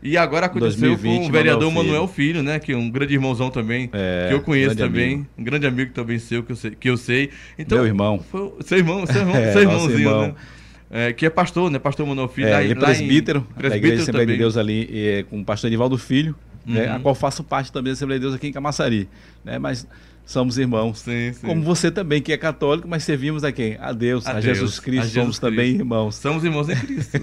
E 0.04 0.18
agora 0.18 0.48
aconteceu 0.48 0.90
2020, 0.90 1.22
com 1.22 1.28
o 1.28 1.32
vereador 1.32 1.72
Manuel 1.72 1.82
Filho. 1.82 1.94
Manuel 1.94 2.08
Filho, 2.08 2.44
né? 2.44 2.60
Que 2.60 2.72
é 2.72 2.78
um 2.78 2.90
grande 2.90 3.14
irmãozão 3.14 3.52
também, 3.52 3.90
é, 3.94 4.28
que 4.30 4.34
eu 4.34 4.42
conheço 4.42 4.76
também. 4.76 5.14
Amigo. 5.14 5.28
Um 5.38 5.44
grande 5.44 5.68
amigo 5.68 5.92
também 5.94 6.18
seu, 6.18 6.44
que 6.44 6.52
eu 6.52 6.56
sei. 6.56 6.72
Que 6.72 6.90
eu 6.90 6.98
sei. 6.98 7.30
Então, 7.58 7.78
Meu 7.78 7.88
irmão. 7.88 8.20
Foi, 8.32 8.54
seu 8.62 8.78
irmão, 8.78 9.06
seu, 9.06 9.22
irmão, 9.22 9.36
é, 9.38 9.52
seu 9.52 9.62
irmãozinho, 9.62 10.00
irmão. 10.00 10.22
né? 10.28 10.36
É, 10.94 11.14
que 11.14 11.26
é 11.26 11.30
pastor, 11.30 11.72
né? 11.72 11.80
Pastor 11.80 12.06
Manuel 12.06 12.28
Filho. 12.28 12.48
É, 12.48 12.52
lá, 12.52 12.64
ele 12.64 12.74
é 12.74 12.76
presbítero, 12.76 13.40
em, 13.40 13.54
presbítero 13.54 13.88
Igreja 13.88 14.02
Assembleia 14.04 14.28
de 14.28 14.38
Deus 14.38 14.58
ali, 14.58 14.90
é, 14.92 15.24
com 15.24 15.40
o 15.40 15.46
pastor 15.46 15.70
Enivaldo 15.70 15.98
Filho, 15.98 16.36
uhum. 16.68 16.74
né, 16.74 16.90
a 16.90 17.00
qual 17.00 17.16
faço 17.16 17.44
parte 17.44 17.72
também 17.72 17.94
da 17.94 17.96
Assembleia 17.96 18.20
de 18.20 18.26
Deus 18.26 18.36
aqui 18.36 18.48
em 18.48 18.52
Camaçari. 18.52 19.08
Né? 19.46 19.58
Mas 19.58 19.88
somos 20.26 20.58
irmãos. 20.58 21.00
Sim, 21.00 21.34
sim. 21.34 21.46
Como 21.46 21.62
você 21.62 21.92
também, 21.92 22.22
que 22.22 22.32
é 22.32 22.38
católico, 22.38 22.88
mas 22.88 23.04
servimos 23.04 23.44
a 23.44 23.52
quem? 23.52 23.78
A 23.80 23.92
Deus, 23.92 24.26
a, 24.26 24.32
a 24.32 24.34
Deus, 24.34 24.46
Jesus 24.46 24.80
Cristo, 24.80 25.02
a 25.02 25.06
Jesus 25.06 25.14
somos 25.14 25.40
Cristo. 25.40 25.56
também 25.56 25.76
irmãos. 25.76 26.16
Somos 26.16 26.44
irmãos 26.44 26.70
em 26.70 26.76
Cristo. 26.76 27.18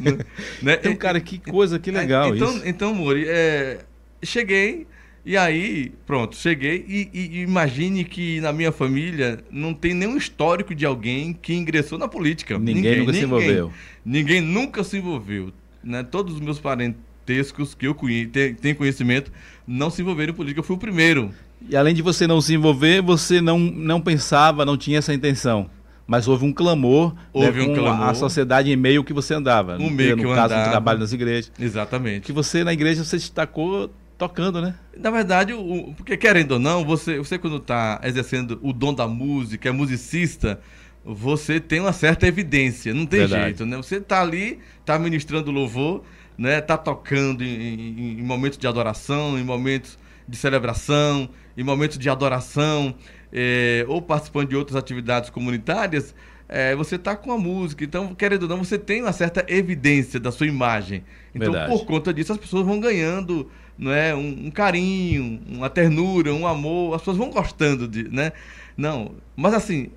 né? 0.62 0.74
Então, 0.78 0.94
cara, 0.96 1.20
que 1.20 1.38
coisa, 1.38 1.78
que 1.78 1.90
legal 1.90 2.34
então, 2.34 2.56
isso. 2.56 2.66
Então, 2.66 2.94
Mori, 2.94 3.24
é, 3.26 3.80
cheguei, 4.22 4.86
e 5.24 5.36
aí, 5.36 5.92
pronto, 6.06 6.36
cheguei, 6.36 6.84
e, 6.88 7.10
e, 7.12 7.40
imagine 7.42 8.04
que 8.04 8.40
na 8.40 8.52
minha 8.52 8.72
família 8.72 9.40
não 9.50 9.74
tem 9.74 9.92
nenhum 9.92 10.16
histórico 10.16 10.74
de 10.74 10.86
alguém 10.86 11.32
que 11.32 11.54
ingressou 11.54 11.98
na 11.98 12.08
política. 12.08 12.58
Ninguém, 12.58 12.74
ninguém 12.74 12.98
nunca 12.98 13.12
ninguém, 13.12 13.20
se 13.20 13.26
envolveu. 13.26 13.72
Ninguém 14.04 14.40
nunca 14.40 14.84
se 14.84 14.96
envolveu. 14.96 15.52
Né? 15.82 16.02
Todos 16.02 16.34
os 16.34 16.40
meus 16.40 16.58
parentescos 16.58 17.74
que 17.74 17.86
eu 17.86 17.94
conheço, 17.94 18.30
tenho 18.30 18.76
conhecimento 18.76 19.30
não 19.66 19.90
se 19.90 20.00
envolveram 20.00 20.32
em 20.32 20.36
política. 20.36 20.60
Eu 20.60 20.64
fui 20.64 20.76
o 20.76 20.78
primeiro. 20.78 21.30
E 21.68 21.76
além 21.76 21.94
de 21.94 22.02
você 22.02 22.26
não 22.26 22.40
se 22.40 22.54
envolver, 22.54 23.02
você 23.02 23.40
não, 23.40 23.58
não 23.58 24.00
pensava, 24.00 24.64
não 24.64 24.76
tinha 24.76 24.98
essa 24.98 25.14
intenção. 25.14 25.70
Mas 26.06 26.26
houve 26.26 26.44
um 26.46 26.52
clamor, 26.52 27.14
houve 27.32 27.66
né, 27.66 27.70
um 27.70 27.74
clamor. 27.74 28.08
a 28.08 28.14
sociedade 28.14 28.70
em 28.72 28.76
meio 28.76 29.04
que 29.04 29.12
você 29.12 29.34
andava. 29.34 29.76
Um 29.76 29.90
meio 29.90 30.16
no 30.16 30.22
que 30.22 30.28
eu 30.28 30.34
caso 30.34 30.54
andava. 30.54 30.68
do 30.68 30.70
trabalho 30.70 30.98
nas 31.00 31.12
igrejas. 31.12 31.52
Exatamente. 31.58 32.22
Que 32.22 32.32
você 32.32 32.64
na 32.64 32.72
igreja 32.72 33.04
você 33.04 33.16
destacou 33.16 33.90
tocando, 34.16 34.60
né? 34.62 34.74
Na 34.96 35.10
verdade, 35.10 35.52
o, 35.52 35.92
porque 35.96 36.16
querendo 36.16 36.52
ou 36.52 36.58
não, 36.58 36.84
você, 36.84 37.18
você 37.18 37.38
quando 37.38 37.58
está 37.58 38.00
exercendo 38.02 38.58
o 38.62 38.72
dom 38.72 38.94
da 38.94 39.06
música, 39.06 39.68
é 39.68 39.72
musicista, 39.72 40.58
você 41.04 41.60
tem 41.60 41.80
uma 41.80 41.92
certa 41.92 42.26
evidência, 42.26 42.92
não 42.92 43.06
tem 43.06 43.20
verdade. 43.20 43.44
jeito, 43.44 43.66
né? 43.66 43.76
Você 43.76 43.96
está 43.96 44.20
ali, 44.20 44.58
está 44.80 44.98
ministrando 44.98 45.50
louvor, 45.50 46.02
né? 46.38 46.60
Tá 46.60 46.76
tocando 46.76 47.44
em, 47.44 47.46
em, 47.46 48.18
em 48.18 48.22
momentos 48.22 48.58
de 48.58 48.66
adoração, 48.66 49.38
em 49.38 49.44
momentos 49.44 49.98
de 50.26 50.36
celebração, 50.36 51.28
em 51.58 51.64
momentos 51.64 51.98
de 51.98 52.08
adoração, 52.08 52.94
é, 53.32 53.84
ou 53.88 54.00
participando 54.00 54.50
de 54.50 54.56
outras 54.56 54.76
atividades 54.76 55.28
comunitárias, 55.28 56.14
é, 56.48 56.74
você 56.76 56.94
está 56.94 57.16
com 57.16 57.32
a 57.32 57.36
música. 57.36 57.84
Então, 57.84 58.14
querendo 58.14 58.44
ou 58.44 58.48
não, 58.48 58.58
você 58.58 58.78
tem 58.78 59.02
uma 59.02 59.12
certa 59.12 59.44
evidência 59.48 60.20
da 60.20 60.30
sua 60.30 60.46
imagem. 60.46 61.02
Então, 61.34 61.50
Verdade. 61.50 61.72
por 61.72 61.84
conta 61.84 62.14
disso, 62.14 62.32
as 62.32 62.38
pessoas 62.38 62.64
vão 62.64 62.78
ganhando 62.78 63.50
não 63.76 63.92
é, 63.92 64.14
um, 64.14 64.46
um, 64.46 64.50
carinho, 64.52 65.40
uma 65.48 65.68
ternura, 65.68 66.32
um 66.32 66.46
amor. 66.46 66.94
As 66.94 67.00
pessoas 67.00 67.16
vão 67.16 67.30
gostando 67.30 67.88
de, 67.88 68.04
né? 68.08 68.30
Não, 68.76 69.16
mas 69.36 69.52
assim, 69.52 69.90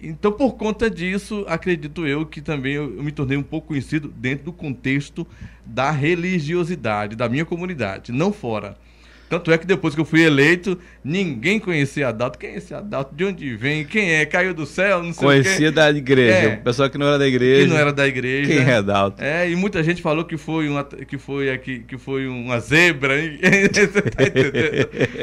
então 0.00 0.30
por 0.30 0.54
conta 0.54 0.88
disso, 0.88 1.44
acredito 1.48 2.06
eu 2.06 2.24
que 2.24 2.40
também 2.40 2.74
eu, 2.74 2.96
eu 2.96 3.02
me 3.02 3.10
tornei 3.10 3.36
um 3.36 3.42
pouco 3.42 3.68
conhecido 3.68 4.06
dentro 4.06 4.44
do 4.44 4.52
contexto 4.52 5.26
da 5.66 5.90
religiosidade 5.90 7.16
da 7.16 7.28
minha 7.28 7.44
comunidade, 7.44 8.12
não 8.12 8.32
fora. 8.32 8.76
Tanto 9.30 9.52
é 9.52 9.56
que 9.56 9.64
depois 9.64 9.94
que 9.94 10.00
eu 10.00 10.04
fui 10.04 10.22
eleito, 10.22 10.76
ninguém 11.04 11.60
conhecia 11.60 12.08
Adalto. 12.08 12.36
Quem 12.36 12.50
é 12.50 12.56
esse 12.56 12.74
Adalto? 12.74 13.14
De 13.14 13.24
onde 13.24 13.54
vem? 13.54 13.84
Quem 13.84 14.10
é? 14.10 14.26
Caiu 14.26 14.52
do 14.52 14.66
céu? 14.66 15.04
Não 15.04 15.12
sei 15.12 15.24
Conhecia 15.24 15.70
da 15.70 15.88
igreja. 15.88 16.48
É, 16.48 16.56
pessoal 16.56 16.90
que 16.90 16.98
não 16.98 17.06
era 17.06 17.16
da 17.16 17.28
igreja. 17.28 17.62
Que 17.62 17.68
não 17.68 17.78
era 17.78 17.92
da 17.92 18.08
igreja. 18.08 18.52
Quem 18.52 18.58
é 18.58 18.74
Adalto? 18.74 19.22
É, 19.22 19.48
e 19.48 19.54
muita 19.54 19.84
gente 19.84 20.02
falou 20.02 20.24
que 20.24 20.36
foi 20.36 20.68
uma, 20.68 20.82
que 20.82 21.16
foi 21.16 21.48
aqui, 21.48 21.78
que 21.78 21.96
foi 21.96 22.26
uma 22.26 22.58
zebra. 22.58 23.14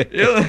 eu, 0.09 0.45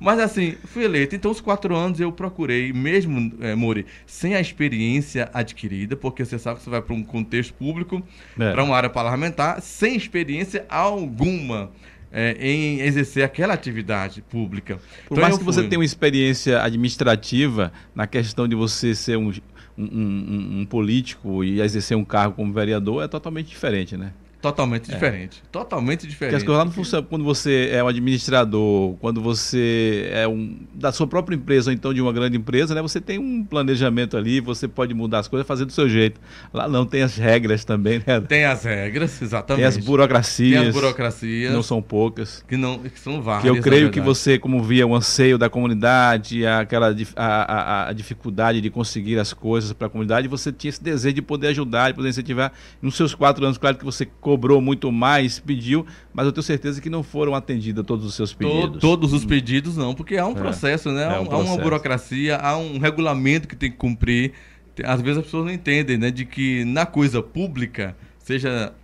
mas 0.00 0.18
assim, 0.18 0.56
fui 0.64 0.82
eleito. 0.82 1.14
Então, 1.14 1.30
os 1.30 1.40
quatro 1.40 1.76
anos 1.76 2.00
eu 2.00 2.10
procurei, 2.10 2.72
mesmo, 2.72 3.32
é, 3.40 3.54
Mori, 3.54 3.86
sem 4.08 4.34
a 4.34 4.40
experiência 4.40 5.30
adquirida, 5.32 5.94
porque 5.94 6.24
você 6.24 6.36
sabe 6.36 6.58
que 6.58 6.64
você 6.64 6.70
vai 6.70 6.82
para 6.82 6.96
um 6.96 7.04
contexto 7.04 7.54
público, 7.54 8.02
é. 8.40 8.50
para 8.50 8.64
uma 8.64 8.76
área 8.76 8.90
parlamentar, 8.90 9.62
sem 9.62 9.94
experiência 9.94 10.66
alguma 10.68 11.70
é, 12.12 12.36
em 12.40 12.80
exercer 12.80 13.24
aquela 13.24 13.54
atividade 13.54 14.22
pública. 14.22 14.76
Por 15.06 15.14
então, 15.14 15.22
mais 15.22 15.38
que 15.38 15.44
fui... 15.44 15.52
você 15.52 15.62
tenha 15.64 15.78
uma 15.78 15.84
experiência 15.84 16.62
administrativa 16.62 17.72
na 17.94 18.06
questão 18.06 18.48
de 18.48 18.54
você 18.54 18.94
ser 18.94 19.16
um, 19.16 19.32
um, 19.76 19.84
um, 19.84 20.60
um 20.60 20.66
político 20.66 21.44
e 21.44 21.60
exercer 21.60 21.96
um 21.96 22.04
cargo 22.04 22.36
como 22.36 22.52
vereador, 22.52 23.04
é 23.04 23.08
totalmente 23.08 23.48
diferente, 23.48 23.96
né? 23.96 24.12
Totalmente 24.40 24.90
é. 24.90 24.94
diferente. 24.94 25.42
Totalmente 25.50 26.06
diferente. 26.06 26.30
Porque 26.30 26.36
as 26.36 26.42
coisas 26.42 26.58
lá 26.58 26.64
não 26.64 26.72
funcionam 26.72 27.06
quando 27.06 27.24
você 27.24 27.70
é 27.72 27.82
um 27.82 27.88
administrador, 27.88 28.94
quando 29.00 29.20
você 29.20 30.08
é 30.12 30.28
um 30.28 30.56
da 30.74 30.92
sua 30.92 31.06
própria 31.06 31.34
empresa 31.34 31.70
ou 31.70 31.74
então 31.74 31.92
de 31.92 32.00
uma 32.00 32.12
grande 32.12 32.36
empresa, 32.36 32.74
né? 32.74 32.80
Você 32.80 33.00
tem 33.00 33.18
um 33.18 33.44
planejamento 33.44 34.16
ali, 34.16 34.40
você 34.40 34.68
pode 34.68 34.94
mudar 34.94 35.20
as 35.20 35.28
coisas, 35.28 35.46
fazer 35.46 35.64
do 35.64 35.72
seu 35.72 35.88
jeito. 35.88 36.20
Lá 36.52 36.68
não 36.68 36.86
tem 36.86 37.02
as 37.02 37.16
regras 37.16 37.64
também, 37.64 38.00
né? 38.06 38.20
Tem 38.20 38.44
as 38.44 38.62
regras, 38.62 39.20
exatamente. 39.20 39.60
Tem 39.60 39.66
as 39.66 39.76
burocracias. 39.76 40.60
Tem 40.60 40.68
as 40.68 40.74
burocracias. 40.74 41.52
Não 41.52 41.62
são 41.62 41.82
poucas. 41.82 42.44
Que 42.46 42.56
não 42.56 42.78
que 42.78 42.98
são 42.98 43.20
várias. 43.20 43.42
Que 43.42 43.58
eu 43.58 43.60
creio 43.60 43.90
que 43.90 44.00
você, 44.00 44.38
como 44.38 44.62
via 44.62 44.86
o 44.86 44.94
anseio 44.94 45.36
da 45.36 45.50
comunidade, 45.50 46.46
aquela 46.46 46.94
a, 47.16 47.26
a, 47.26 47.88
a 47.88 47.92
dificuldade 47.92 48.60
de 48.60 48.70
conseguir 48.70 49.18
as 49.18 49.32
coisas 49.32 49.72
para 49.72 49.88
a 49.88 49.90
comunidade, 49.90 50.28
você 50.28 50.52
tinha 50.52 50.68
esse 50.68 50.82
desejo 50.82 51.14
de 51.16 51.22
poder 51.22 51.48
ajudar, 51.48 51.90
de 51.90 51.96
poder 51.96 52.10
incentivar. 52.10 52.52
Nos 52.80 52.96
seus 52.96 53.14
quatro 53.14 53.44
anos, 53.44 53.58
claro 53.58 53.76
que 53.76 53.84
você 53.84 54.06
cobrou 54.28 54.60
muito 54.60 54.92
mais, 54.92 55.38
pediu, 55.38 55.86
mas 56.12 56.26
eu 56.26 56.32
tenho 56.32 56.42
certeza 56.42 56.82
que 56.82 56.90
não 56.90 57.02
foram 57.02 57.34
atendidos 57.34 57.82
todos 57.86 58.04
os 58.04 58.14
seus 58.14 58.34
pedidos. 58.34 58.78
Todos 58.78 59.14
os 59.14 59.24
pedidos 59.24 59.74
não, 59.74 59.94
porque 59.94 60.18
há 60.18 60.26
um 60.26 60.32
é, 60.32 60.34
processo, 60.34 60.92
né? 60.92 61.04
É 61.04 61.18
um 61.18 61.32
há 61.32 61.38
uma 61.38 61.56
burocracia, 61.56 62.36
há 62.36 62.58
um 62.58 62.76
regulamento 62.76 63.48
que 63.48 63.56
tem 63.56 63.70
que 63.70 63.78
cumprir. 63.78 64.34
Às 64.84 65.00
vezes 65.00 65.20
as 65.20 65.24
pessoas 65.24 65.46
não 65.46 65.52
entendem, 65.52 65.96
né, 65.96 66.10
de 66.10 66.26
que 66.26 66.62
na 66.66 66.84
coisa 66.84 67.22
pública, 67.22 67.96
seja 68.18 68.74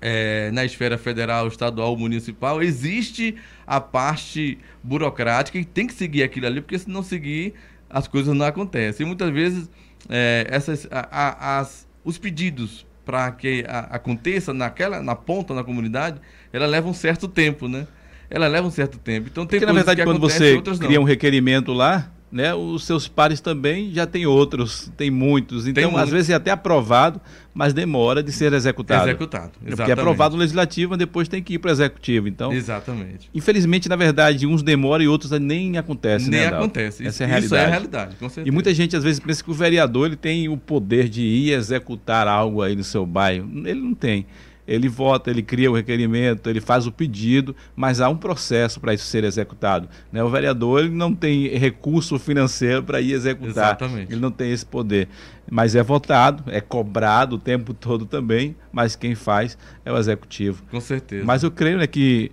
é, 0.00 0.50
na 0.50 0.64
esfera 0.64 0.98
federal, 0.98 1.46
estadual, 1.46 1.96
municipal, 1.96 2.60
existe 2.60 3.36
a 3.64 3.80
parte 3.80 4.58
burocrática 4.82 5.60
e 5.60 5.64
tem 5.64 5.86
que 5.86 5.94
seguir 5.94 6.24
aquilo 6.24 6.46
ali, 6.48 6.60
porque 6.60 6.76
se 6.76 6.90
não 6.90 7.04
seguir, 7.04 7.54
as 7.88 8.08
coisas 8.08 8.34
não 8.34 8.44
acontecem. 8.44 9.06
E 9.06 9.06
muitas 9.06 9.30
vezes 9.30 9.70
é, 10.08 10.44
essas, 10.50 10.88
a, 10.90 11.06
a, 11.08 11.60
as, 11.60 11.86
os 12.04 12.18
pedidos 12.18 12.84
para 13.04 13.30
que 13.32 13.64
a, 13.68 13.80
aconteça 13.96 14.52
naquela 14.52 15.02
na 15.02 15.14
ponta 15.14 15.54
na 15.54 15.64
comunidade, 15.64 16.20
ela 16.52 16.66
leva 16.66 16.88
um 16.88 16.94
certo 16.94 17.28
tempo, 17.28 17.68
né? 17.68 17.86
Ela 18.30 18.48
leva 18.48 18.66
um 18.66 18.70
certo 18.70 18.98
tempo. 18.98 19.28
Então 19.30 19.44
tem 19.44 19.58
Porque, 19.60 19.66
na 19.70 19.74
verdade, 19.74 20.02
quando 20.04 20.20
você 20.20 20.60
cria 20.80 21.00
um 21.00 21.04
requerimento 21.04 21.72
lá, 21.72 22.10
né, 22.32 22.54
os 22.54 22.84
seus 22.84 23.06
pares 23.06 23.42
também 23.42 23.92
já 23.92 24.06
tem 24.06 24.24
outros, 24.24 24.90
tem 24.96 25.10
muitos. 25.10 25.66
Então, 25.66 25.90
tem 25.90 26.00
às 26.00 26.08
vezes 26.08 26.30
é 26.30 26.34
até 26.34 26.50
aprovado, 26.50 27.20
mas 27.52 27.74
demora 27.74 28.22
de 28.22 28.32
ser 28.32 28.54
executado. 28.54 29.06
Executado, 29.06 29.52
exatamente. 29.56 29.76
Porque 29.76 29.90
é 29.90 29.92
aprovado 29.92 30.34
no 30.34 30.40
legislativo, 30.40 30.96
depois 30.96 31.28
tem 31.28 31.42
que 31.42 31.54
ir 31.54 31.58
para 31.58 31.68
o 31.68 31.72
executivo. 31.72 32.26
Então, 32.26 32.50
exatamente. 32.50 33.28
Infelizmente, 33.34 33.86
na 33.86 33.96
verdade, 33.96 34.46
uns 34.46 34.62
demoram 34.62 35.04
e 35.04 35.08
outros 35.08 35.30
nem 35.32 35.76
acontece. 35.76 36.30
Nem 36.30 36.40
né, 36.40 36.46
acontece. 36.46 37.06
Essa 37.06 37.24
é 37.24 37.26
a 37.26 37.28
realidade. 37.28 37.46
Isso 37.46 37.54
é 37.54 37.64
a 37.64 37.68
realidade, 37.68 38.16
com 38.16 38.28
certeza. 38.30 38.48
E 38.48 38.50
muita 38.50 38.72
gente 38.72 38.96
às 38.96 39.04
vezes 39.04 39.20
pensa 39.20 39.44
que 39.44 39.50
o 39.50 39.54
vereador 39.54 40.06
ele 40.06 40.16
tem 40.16 40.48
o 40.48 40.56
poder 40.56 41.10
de 41.10 41.20
ir 41.20 41.52
executar 41.52 42.26
algo 42.26 42.62
aí 42.62 42.74
no 42.74 42.82
seu 42.82 43.04
bairro. 43.04 43.46
Ele 43.66 43.80
não 43.80 43.92
tem 43.92 44.26
ele 44.72 44.88
vota, 44.88 45.30
ele 45.30 45.42
cria 45.42 45.70
o 45.70 45.74
requerimento, 45.74 46.48
ele 46.48 46.60
faz 46.60 46.86
o 46.86 46.92
pedido, 46.92 47.54
mas 47.76 48.00
há 48.00 48.08
um 48.08 48.16
processo 48.16 48.80
para 48.80 48.94
isso 48.94 49.04
ser 49.04 49.22
executado. 49.22 49.86
Né? 50.10 50.24
O 50.24 50.30
vereador 50.30 50.80
ele 50.80 50.94
não 50.94 51.14
tem 51.14 51.46
recurso 51.48 52.18
financeiro 52.18 52.82
para 52.82 52.98
ir 53.00 53.12
executar. 53.12 53.50
Exatamente. 53.50 54.12
Ele 54.12 54.20
não 54.20 54.30
tem 54.30 54.50
esse 54.50 54.64
poder. 54.64 55.08
Mas 55.50 55.74
é 55.74 55.82
votado, 55.82 56.44
é 56.46 56.60
cobrado 56.60 57.36
o 57.36 57.38
tempo 57.38 57.74
todo 57.74 58.06
também, 58.06 58.56
mas 58.72 58.96
quem 58.96 59.14
faz 59.14 59.58
é 59.84 59.92
o 59.92 59.98
executivo. 59.98 60.62
Com 60.70 60.80
certeza. 60.80 61.24
Mas 61.24 61.42
eu 61.42 61.50
creio 61.50 61.76
né, 61.76 61.86
que 61.86 62.32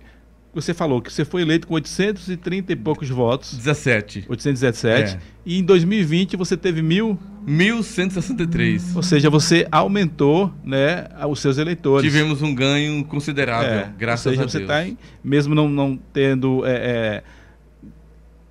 você 0.54 0.72
falou 0.72 1.02
que 1.02 1.12
você 1.12 1.24
foi 1.24 1.42
eleito 1.42 1.66
com 1.66 1.74
830 1.74 2.72
e 2.72 2.76
poucos 2.76 3.08
votos. 3.10 3.54
17. 3.54 4.24
817. 4.28 5.14
É. 5.14 5.20
E 5.44 5.58
em 5.58 5.62
2020 5.62 6.36
você 6.36 6.56
teve 6.56 6.80
mil? 6.80 7.18
1163. 7.46 8.96
Ou 8.96 9.02
seja, 9.02 9.30
você 9.30 9.66
aumentou 9.70 10.52
né, 10.64 11.06
os 11.28 11.40
seus 11.40 11.58
eleitores. 11.58 12.10
Tivemos 12.10 12.42
um 12.42 12.54
ganho 12.54 13.04
considerável, 13.04 13.70
é. 13.70 13.92
graças 13.98 14.26
Ou 14.26 14.32
seja, 14.32 14.42
a 14.42 14.44
Deus. 14.44 14.52
Você 14.52 14.90
está, 14.90 15.04
mesmo 15.22 15.54
não, 15.54 15.68
não 15.68 15.98
tendo 16.12 16.64
é, 16.66 16.72
é, 16.72 17.22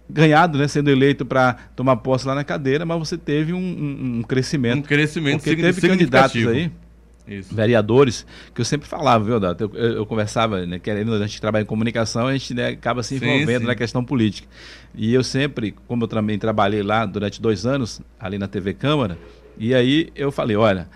ganhado, 0.10 0.58
né, 0.58 0.68
sendo 0.68 0.90
eleito 0.90 1.26
para 1.26 1.54
tomar 1.76 1.98
posse 1.98 2.28
lá 2.28 2.36
na 2.36 2.44
cadeira, 2.44 2.86
mas 2.86 2.98
você 3.00 3.18
teve 3.18 3.54
um, 3.54 3.58
um, 3.58 4.18
um 4.20 4.24
crescimento. 4.24 4.80
Um 4.80 4.88
crescimento 4.88 5.44
porque 5.44 5.56
teve 5.56 5.88
candidatos 5.88 6.48
aí 6.48 6.72
isso. 7.30 7.54
vereadores, 7.54 8.26
que 8.54 8.62
eu 8.62 8.66
sempre 8.66 8.88
falava, 8.88 9.24
viu, 9.24 9.40
Dato? 9.40 9.62
Eu, 9.62 9.72
eu, 9.74 9.94
eu, 9.98 10.06
conversava, 10.06 10.66
né, 10.66 10.80
querendo, 10.80 11.14
a 11.14 11.28
gente 11.28 11.40
trabalha 11.40 11.64
em 11.64 11.66
comunicação, 11.66 12.28
a 12.28 12.34
gente 12.34 12.54
né, 12.54 12.70
acaba 12.70 13.04
se 13.04 13.16
envolvendo 13.16 13.48
sim, 13.48 13.60
sim. 13.60 13.68
na 13.68 13.76
questão 13.76 14.04
política. 14.04 14.48
E 14.96 15.14
eu 15.14 15.24
sempre, 15.24 15.76
como 15.88 16.04
eu 16.04 16.08
também 16.08 16.38
trabalhei 16.40 16.82
lá 16.84 17.06
durante 17.06 17.42
dois 17.42 17.66
anos, 17.66 18.02
ali 18.20 18.38
na 18.38 18.48
TV 18.48 18.74
Câmara, 18.74 19.18
e 19.58 19.74
aí 19.74 20.10
eu 20.16 20.32
falei, 20.32 20.56
olha, 20.56 20.90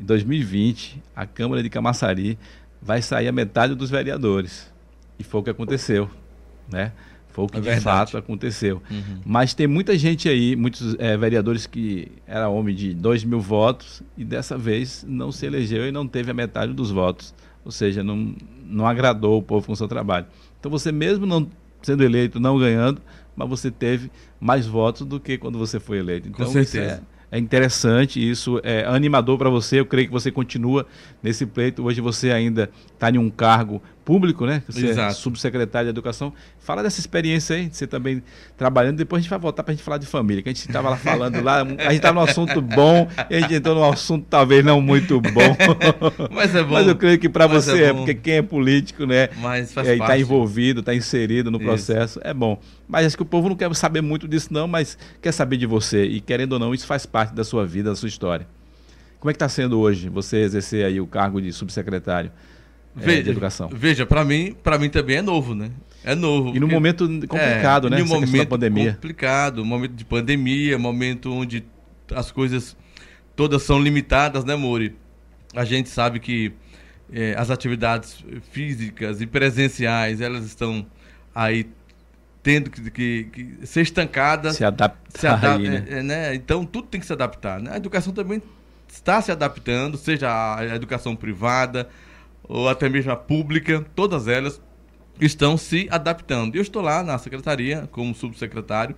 em 0.00 0.04
2020, 0.04 1.02
a 1.14 1.26
Câmara 1.26 1.62
de 1.62 1.68
Camaçari 1.68 2.38
vai 2.80 3.02
sair 3.02 3.28
a 3.28 3.32
metade 3.32 3.74
dos 3.74 3.90
vereadores. 3.90 4.70
E 5.18 5.24
foi 5.24 5.40
o 5.40 5.44
que 5.44 5.50
aconteceu, 5.50 6.08
né? 6.70 6.92
Foi 7.48 7.60
o 7.60 7.62
que 7.62 7.68
é 7.68 7.74
de 7.74 7.80
fato 7.80 8.16
aconteceu. 8.16 8.82
Uhum. 8.90 9.20
Mas 9.24 9.54
tem 9.54 9.66
muita 9.66 9.96
gente 9.96 10.28
aí, 10.28 10.56
muitos 10.56 10.96
é, 10.98 11.16
vereadores 11.16 11.66
que 11.66 12.08
era 12.26 12.48
homem 12.48 12.74
de 12.74 12.94
2 12.94 13.24
mil 13.24 13.40
votos 13.40 14.02
e 14.16 14.24
dessa 14.24 14.56
vez 14.56 15.04
não 15.08 15.30
se 15.30 15.46
elegeu 15.46 15.86
e 15.86 15.92
não 15.92 16.06
teve 16.06 16.30
a 16.30 16.34
metade 16.34 16.72
dos 16.72 16.90
votos. 16.90 17.34
Ou 17.64 17.70
seja, 17.70 18.02
não, 18.02 18.34
não 18.64 18.86
agradou 18.86 19.38
o 19.38 19.42
povo 19.42 19.66
com 19.66 19.72
o 19.72 19.76
seu 19.76 19.88
trabalho. 19.88 20.26
Então 20.58 20.70
você 20.70 20.90
mesmo 20.90 21.26
não 21.26 21.48
sendo 21.82 22.02
eleito, 22.02 22.38
não 22.38 22.58
ganhando, 22.58 23.00
mas 23.34 23.48
você 23.48 23.70
teve 23.70 24.10
mais 24.38 24.66
votos 24.66 25.06
do 25.06 25.18
que 25.18 25.38
quando 25.38 25.58
você 25.58 25.80
foi 25.80 25.98
eleito. 25.98 26.28
Então, 26.28 26.46
com 26.46 26.52
certeza 26.52 27.02
é 27.30 27.38
interessante, 27.38 28.18
isso 28.18 28.60
é 28.64 28.84
animador 28.84 29.38
para 29.38 29.48
você. 29.48 29.78
Eu 29.78 29.86
creio 29.86 30.08
que 30.08 30.12
você 30.12 30.32
continua 30.32 30.84
nesse 31.22 31.46
pleito. 31.46 31.84
Hoje 31.84 32.00
você 32.00 32.32
ainda 32.32 32.68
está 32.92 33.08
em 33.08 33.18
um 33.18 33.30
cargo 33.30 33.80
público, 34.04 34.46
né? 34.46 34.62
Você 34.66 34.86
é 34.86 34.90
Exato. 34.90 35.12
é 35.12 35.14
subsecretário 35.14 35.86
de 35.86 35.90
Educação. 35.90 36.32
Fala 36.58 36.82
dessa 36.82 37.00
experiência 37.00 37.56
aí, 37.56 37.68
você 37.70 37.86
também 37.86 38.22
trabalhando. 38.56 38.96
Depois 38.96 39.20
a 39.20 39.22
gente 39.22 39.30
vai 39.30 39.38
voltar 39.38 39.62
para 39.62 39.72
a 39.72 39.74
gente 39.74 39.84
falar 39.84 39.98
de 39.98 40.06
família, 40.06 40.42
que 40.42 40.48
a 40.48 40.52
gente 40.52 40.66
estava 40.66 40.90
lá 40.90 40.96
falando 40.96 41.42
lá. 41.42 41.62
A 41.62 41.64
gente 41.64 41.96
estava 41.96 42.14
num 42.14 42.26
assunto 42.26 42.60
bom 42.60 43.08
e 43.28 43.36
a 43.36 43.40
gente 43.40 43.54
entrou 43.54 43.74
num 43.74 43.84
assunto 43.84 44.26
talvez 44.28 44.64
não 44.64 44.80
muito 44.80 45.20
bom. 45.20 45.56
Mas 46.30 46.54
é 46.54 46.62
bom. 46.62 46.74
Mas 46.74 46.86
eu 46.86 46.96
creio 46.96 47.18
que 47.18 47.28
para 47.28 47.46
você 47.46 47.84
é, 47.84 47.86
é, 47.88 47.94
porque 47.94 48.14
quem 48.14 48.34
é 48.34 48.42
político, 48.42 49.06
né? 49.06 49.28
Mas 49.38 49.72
faz 49.72 49.88
é, 49.88 49.96
está 49.96 50.18
envolvido, 50.18 50.80
está 50.80 50.94
inserido 50.94 51.50
no 51.50 51.58
processo, 51.58 52.18
isso. 52.18 52.28
é 52.28 52.34
bom. 52.34 52.60
Mas 52.88 53.06
acho 53.06 53.16
que 53.16 53.22
o 53.22 53.26
povo 53.26 53.48
não 53.48 53.56
quer 53.56 53.72
saber 53.74 54.00
muito 54.00 54.26
disso, 54.26 54.48
não, 54.50 54.66
mas 54.66 54.98
quer 55.22 55.32
saber 55.32 55.56
de 55.56 55.66
você. 55.66 56.04
E 56.04 56.20
querendo 56.20 56.54
ou 56.54 56.58
não, 56.58 56.74
isso 56.74 56.86
faz 56.86 57.06
parte 57.06 57.34
da 57.34 57.44
sua 57.44 57.66
vida, 57.66 57.90
da 57.90 57.96
sua 57.96 58.08
história. 58.08 58.46
Como 59.20 59.30
é 59.30 59.34
que 59.34 59.36
está 59.36 59.48
sendo 59.48 59.78
hoje 59.78 60.08
você 60.08 60.38
exercer 60.38 60.84
aí 60.84 60.98
o 61.00 61.06
cargo 61.06 61.40
de 61.42 61.52
subsecretário 61.52 62.32
veja, 62.94 63.20
é, 63.20 63.22
de 63.22 63.30
educação? 63.30 63.68
Veja, 63.72 64.06
para 64.06 64.24
mim, 64.24 64.54
para 64.62 64.78
mim 64.78 64.88
também 64.88 65.16
é 65.16 65.22
novo, 65.22 65.54
né? 65.54 65.70
É 66.02 66.14
novo. 66.14 66.50
E 66.50 66.54
no 66.54 66.60
porque, 66.60 66.74
momento 66.74 67.06
complicado, 67.28 67.86
é, 67.88 67.90
né? 67.90 67.98
No 67.98 68.06
momento 68.06 68.36
da 68.36 68.46
pandemia. 68.46 68.92
complicado, 68.94 69.64
momento 69.64 69.92
de 69.92 70.04
pandemia, 70.04 70.78
momento 70.78 71.32
onde 71.32 71.64
as 72.14 72.32
coisas 72.32 72.76
todas 73.36 73.62
são 73.62 73.80
limitadas, 73.80 74.44
né, 74.44 74.56
Mori? 74.56 74.96
A 75.54 75.64
gente 75.64 75.88
sabe 75.88 76.20
que 76.20 76.52
é, 77.12 77.34
as 77.36 77.50
atividades 77.50 78.24
físicas 78.50 79.20
e 79.20 79.26
presenciais, 79.26 80.20
elas 80.20 80.44
estão 80.44 80.86
aí 81.34 81.66
tendo 82.42 82.70
que, 82.70 82.90
que, 82.90 83.24
que 83.24 83.66
ser 83.66 83.82
estancada. 83.82 84.52
Se 84.52 84.64
adaptar. 84.64 85.20
Se 85.20 85.26
adap 85.26 85.60
aí, 85.60 85.68
né? 85.68 85.86
É, 85.88 86.02
né? 86.02 86.34
Então 86.34 86.64
tudo 86.64 86.88
tem 86.88 87.00
que 87.00 87.06
se 87.06 87.12
adaptar. 87.12 87.60
Né? 87.60 87.72
A 87.72 87.76
educação 87.76 88.12
também 88.12 88.42
está 88.88 89.20
se 89.20 89.30
adaptando, 89.30 89.96
seja 89.96 90.56
a 90.56 90.74
educação 90.74 91.14
privada 91.14 91.88
ou 92.52 92.68
até 92.68 92.88
mesmo 92.88 93.12
a 93.12 93.16
pública, 93.16 93.86
todas 93.94 94.26
elas 94.26 94.60
estão 95.20 95.56
se 95.56 95.86
adaptando. 95.90 96.56
Eu 96.56 96.62
estou 96.62 96.82
lá 96.82 97.02
na 97.02 97.16
secretaria 97.18 97.88
como 97.92 98.14
subsecretário, 98.14 98.96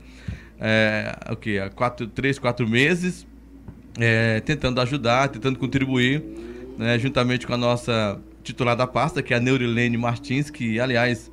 é, 0.58 1.14
o 1.30 1.36
que 1.36 1.58
há 1.58 1.68
quatro, 1.68 2.06
três, 2.06 2.38
quatro 2.38 2.66
meses, 2.66 3.26
é, 3.98 4.40
tentando 4.40 4.80
ajudar, 4.80 5.28
tentando 5.28 5.58
contribuir, 5.58 6.22
né, 6.78 6.98
juntamente 6.98 7.46
com 7.46 7.52
a 7.54 7.58
nossa 7.58 8.18
titular 8.42 8.74
da 8.76 8.86
pasta, 8.86 9.22
que 9.22 9.34
é 9.34 9.36
a 9.36 9.40
Neurilene 9.40 9.96
Martins, 9.98 10.50
que 10.50 10.80
aliás 10.80 11.30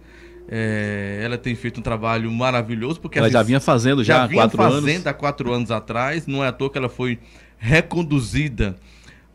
É, 0.52 1.22
ela 1.24 1.38
tem 1.38 1.54
feito 1.56 1.80
um 1.80 1.84
trabalho 1.84 2.32
maravilhoso 2.32 3.00
porque 3.00 3.20
ela 3.20 3.28
assim, 3.28 3.34
já 3.34 3.44
vinha 3.44 3.60
fazendo 3.60 4.04
já, 4.04 4.16
já 4.16 4.24
há 4.24 4.28
vinha 4.28 4.42
quatro 4.42 4.58
fazendo 4.58 4.90
anos. 4.90 5.08
há 5.08 5.14
quatro 5.14 5.54
anos 5.54 5.70
atrás. 5.70 6.26
Não 6.26 6.44
é 6.44 6.48
à 6.48 6.52
toa 6.52 6.72
que 6.72 6.78
ela 6.80 6.90
foi 6.90 7.20
reconduzida 7.60 8.76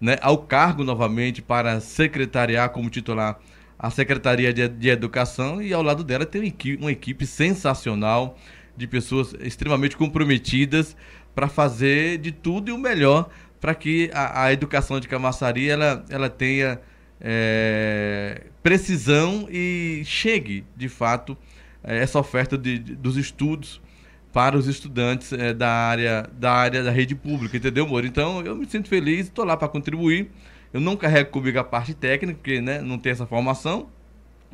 né, 0.01 0.17
ao 0.21 0.39
cargo 0.39 0.85
novamente 0.85 1.41
para 1.41 1.81
secretariar 1.81 2.71
como 2.71 2.91
titular 2.91 3.39
a 3.79 3.91
Secretaria 3.91 4.53
de, 4.53 4.67
de 4.69 4.89
Educação 4.89 5.61
e 5.61 5.73
ao 5.73 5.83
lado 5.83 6.03
dela 6.03 6.25
tem 6.25 6.41
uma 6.41 6.49
equipe, 6.49 6.83
uma 6.83 6.93
equipe 6.93 7.27
sensacional 7.27 8.39
de 8.77 8.87
pessoas 8.87 9.35
extremamente 9.41 9.97
comprometidas 9.97 10.97
para 11.35 11.49
fazer 11.49 12.19
de 12.19 12.33
tudo 12.33 12.71
e 12.71 12.73
o 12.73 12.79
melhor 12.79 13.29
para 13.61 13.75
que 13.75 14.11
a, 14.13 14.45
a, 14.45 14.53
educação 14.53 15.01
de 15.01 15.09
Camaçari 15.09 15.69
ela, 15.69 16.05
ela 16.09 16.29
tenha 16.29 16.81
é, 17.21 18.43
precisão 18.63 19.49
e 19.51 20.03
chegue 20.05 20.65
de 20.77 20.89
fato 20.89 21.37
é, 21.83 21.99
essa 21.99 22.19
oferta 22.19 22.59
de, 22.59 22.79
de, 22.79 22.95
dos 22.95 23.17
estudos 23.17 23.81
para 24.35 24.59
os 24.59 24.67
estudantes 24.67 25.33
é, 25.33 25.55
da 25.55 25.71
área 25.71 26.29
da 26.33 26.53
área 26.53 26.83
da 26.83 26.91
rede 26.91 27.15
pública, 27.15 27.57
entendeu, 27.57 27.87
Moro? 27.87 28.05
Então 28.05 28.43
eu 28.43 28.57
me 28.57 28.67
sinto 28.67 28.89
feliz, 28.89 29.27
estou 29.27 29.45
lá 29.45 29.57
para 29.57 29.69
contribuir. 29.69 30.29
Eu 30.73 30.81
não 30.81 30.97
carrego 30.97 31.31
comigo 31.31 31.57
a 31.57 31.63
parte 31.63 31.95
técnica, 31.95 32.37
porque 32.43 32.61
né, 32.61 32.81
não 32.83 32.99
tem 32.99 33.13
essa 33.13 33.27
formação. 33.27 33.89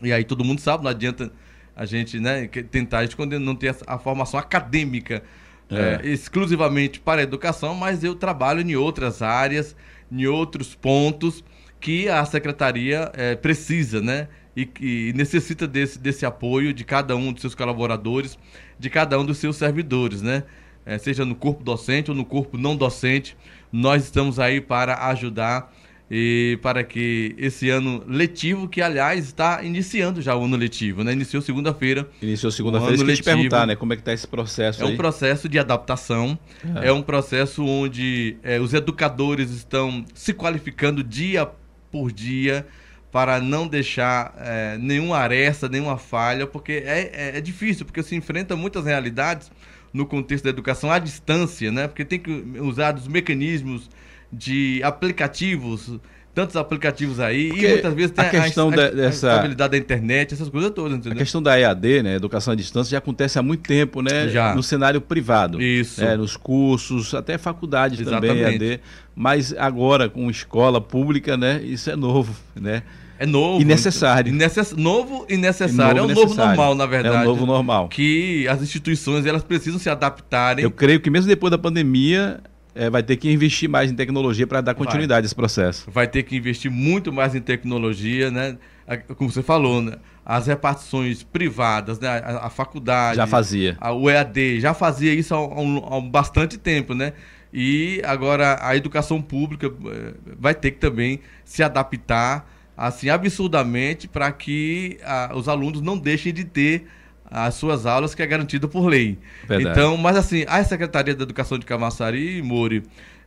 E 0.03 0.13
aí 0.13 0.23
todo 0.23 0.45
mundo 0.45 0.61
sabe, 0.61 0.85
não 0.85 0.91
adianta 0.91 1.33
a 1.75 1.87
gente 1.87 2.21
né, 2.21 2.47
tentar 2.47 3.05
esconder, 3.05 3.39
não 3.41 3.57
ter 3.57 3.75
a 3.87 3.99
formação 3.99 4.39
acadêmica 4.39 5.23
é. 5.71 6.01
É, 6.03 6.09
exclusivamente 6.09 7.01
para 7.01 7.21
a 7.21 7.25
educação, 7.25 7.75
mas 7.75 8.05
eu 8.05 8.15
trabalho 8.15 8.61
em 8.61 8.77
outras 8.77 9.23
áreas, 9.23 9.75
em 10.13 10.27
outros 10.27 10.75
pontos 10.75 11.43
que 11.81 12.09
a 12.09 12.25
secretaria 12.27 13.11
é, 13.15 13.35
precisa, 13.35 14.01
né? 14.03 14.29
E, 14.55 14.69
e, 14.81 15.13
necessita 15.15 15.67
desse, 15.67 15.99
desse 15.99 16.27
apoio 16.27 16.75
de 16.75 16.85
cada 16.85 17.15
um 17.15 17.33
dos 17.33 17.41
seus 17.41 17.55
colaboradores, 17.55 18.37
de 18.81 18.89
cada 18.89 19.19
um 19.21 19.25
dos 19.25 19.37
seus 19.37 19.57
servidores, 19.57 20.23
né? 20.23 20.43
É, 20.87 20.97
seja 20.97 21.25
no 21.27 21.35
corpo 21.35 21.63
docente 21.63 22.11
ou 22.11 22.17
no 22.17 22.25
corpo 22.25 22.57
não 22.57 22.75
docente, 22.75 23.37
nós 23.71 24.05
estamos 24.05 24.39
aí 24.39 24.61
para 24.61 25.07
ajudar 25.09 25.71
e 26.11 26.59
para 26.63 26.83
que 26.83 27.37
esse 27.39 27.69
ano 27.69 28.03
letivo, 28.09 28.67
que 28.67 28.81
aliás 28.81 29.27
está 29.27 29.63
iniciando 29.63 30.21
já 30.21 30.35
o 30.35 30.45
ano 30.45 30.57
letivo, 30.57 31.05
né? 31.05 31.13
Iniciou 31.13 31.43
segunda-feira. 31.43 32.09
Iniciou 32.21 32.51
segunda-feira, 32.51 32.95
isso 32.95 33.15
te 33.15 33.23
perguntar, 33.23 33.67
né? 33.67 33.77
Como 33.77 33.93
é 33.93 33.97
que 33.97 34.03
está 34.03 34.13
esse 34.13 34.27
processo 34.27 34.83
É 34.83 34.87
aí? 34.87 34.95
um 34.95 34.97
processo 34.97 35.49
de 35.49 35.59
adaptação, 35.59 36.37
é, 36.83 36.89
é 36.89 36.93
um 36.93 37.03
processo 37.03 37.65
onde 37.65 38.39
é, 38.43 38.59
os 38.59 38.73
educadores 38.73 39.51
estão 39.51 40.05
se 40.15 40.33
qualificando 40.33 41.05
dia 41.05 41.47
por 41.93 42.11
dia 42.11 42.67
para 43.11 43.41
não 43.41 43.67
deixar 43.67 44.35
é, 44.39 44.79
nenhuma 44.79 45.19
aresta, 45.19 45.69
nenhuma 45.69 45.99
falha, 45.99 46.47
porque 46.47 46.73
é, 46.73 47.11
é, 47.13 47.39
é, 47.39 47.41
difícil, 47.41 47.85
porque 47.85 48.03
se 48.03 48.15
enfrenta 48.15 48.55
muitas 48.55 48.85
realidades 48.85 49.51
no 49.93 50.07
contexto 50.07 50.45
da 50.45 50.51
educação 50.51 50.93
à 50.93 50.99
distância, 50.99 51.73
né? 51.73 51.89
Porque 51.89 52.05
tem 52.05 52.19
que 52.19 52.31
usar 52.61 52.95
os 52.95 53.09
mecanismos 53.09 53.91
de 54.33 54.81
aplicativos, 54.85 55.99
tantos 56.41 56.57
aplicativos 56.57 57.21
aí, 57.21 57.49
Porque 57.49 57.67
e 57.67 57.69
muitas 57.69 57.95
vezes 57.95 58.11
tem 58.13 58.25
a 58.25 58.31
questão 58.31 58.71
a, 58.71 58.73
a, 58.73 58.77
da, 58.77 58.91
dessa 58.91 59.29
a 59.29 59.31
estabilidade 59.35 59.71
da 59.73 59.77
internet, 59.77 60.33
essas 60.35 60.49
coisas 60.49 60.71
todas, 60.71 60.93
entendeu? 60.97 61.13
A 61.13 61.17
questão 61.17 61.43
da 61.43 61.59
EAD, 61.59 62.03
né, 62.03 62.15
educação 62.17 62.53
à 62.53 62.57
distância, 62.57 62.91
já 62.93 62.99
acontece 62.99 63.39
há 63.39 63.43
muito 63.43 63.63
tempo, 63.69 64.01
né, 64.01 64.29
Já. 64.29 64.55
no 64.55 64.63
cenário 64.63 65.01
privado. 65.01 65.61
Isso. 65.61 66.01
né, 66.01 66.17
nos 66.17 66.37
cursos, 66.37 67.13
até 67.15 67.37
faculdades 67.37 67.99
também 67.99 68.31
Exatamente. 68.31 68.65
EAD, 68.65 68.81
mas 69.15 69.55
agora 69.59 70.09
com 70.09 70.31
escola 70.31 70.81
pública, 70.81 71.37
né, 71.37 71.61
isso 71.63 71.91
é 71.91 71.97
novo, 71.97 72.35
né? 72.59 72.83
É 73.19 73.27
novo. 73.27 73.61
E 73.61 73.67
necessário. 73.67 74.33
Necess- 74.33 74.73
Novo 74.75 75.27
e 75.29 75.37
necessário. 75.37 75.99
Novo 75.99 76.09
é 76.09 76.11
e 76.11 76.13
o 76.13 76.15
novo 76.15 76.21
necessário. 76.23 76.57
normal, 76.57 76.75
na 76.75 76.87
verdade. 76.87 77.17
É 77.17 77.21
o 77.21 77.25
novo 77.25 77.45
normal. 77.45 77.89
Que 77.89 78.49
as 78.49 78.63
instituições 78.63 79.27
elas 79.27 79.43
precisam 79.45 79.79
se 79.79 79.91
adaptarem. 79.91 80.65
Eu 80.65 80.71
creio 80.71 80.99
que 81.01 81.11
mesmo 81.11 81.29
depois 81.29 81.51
da 81.51 81.59
pandemia, 81.59 82.41
eh, 82.81 82.91
vai 82.91 83.03
ter 83.03 83.17
que 83.17 83.31
investir 83.31 83.69
mais 83.69 83.91
em 83.91 83.95
tecnologia 83.95 84.47
para 84.47 84.61
dar 84.61 84.75
Vai. 84.75 84.85
continuidade 84.85 85.25
a 85.25 85.27
esse 85.27 85.35
processo. 85.35 85.91
Vai 85.91 86.07
ter 86.09 86.23
que 86.23 86.37
investir 86.37 86.71
muito 86.71 87.13
mais 87.13 87.35
em 87.35 87.41
tecnologia, 87.41 88.31
né? 88.31 88.57
A- 88.87 88.97
Como 89.15 89.31
você 89.31 89.43
falou, 89.43 89.83
né? 89.83 89.97
As 90.25 90.47
repartições 90.47 91.23
privadas, 91.23 91.99
né? 91.99 92.09
A, 92.09 92.47
a 92.47 92.51
faculdade. 92.51 93.17
Já 93.17 93.27
fazia. 93.27 93.77
A, 93.81 93.93
o 93.93 94.09
EAD 94.09 94.61
já 94.61 94.73
fazia 94.75 95.13
isso 95.13 95.35
há, 95.35 95.41
um- 95.61 95.85
há 95.95 96.01
bastante 96.01 96.57
tempo, 96.59 96.95
né? 96.95 97.13
E 97.53 98.01
agora 98.05 98.59
a 98.63 98.77
educação 98.77 99.21
pública 99.21 99.67
eh, 99.67 100.15
vai 100.39 100.55
ter 100.55 100.71
que 100.71 100.79
também 100.79 101.21
se 101.45 101.63
adaptar 101.63 102.49
assim 102.77 103.09
absurdamente 103.11 104.09
para 104.09 104.31
que 104.33 104.99
ah, 105.05 105.33
os 105.35 105.49
alunos 105.49 105.83
não 105.83 105.99
deixem 105.99 106.33
de 106.33 106.45
ter 106.45 106.87
as 107.31 107.55
suas 107.55 107.87
aulas 107.87 108.15
que 108.15 108.23
é 108.23 108.27
garantida 108.27 108.67
por 108.67 108.87
lei. 108.87 109.19
Verdade. 109.47 109.79
Então, 109.79 109.97
mas 109.97 110.17
assim, 110.17 110.45
a 110.49 110.63
Secretaria 110.65 111.15
da 111.15 111.23
Educação 111.23 111.59
de 111.59 111.65
Camaçari, 111.65 112.43
Mori, 112.43 112.83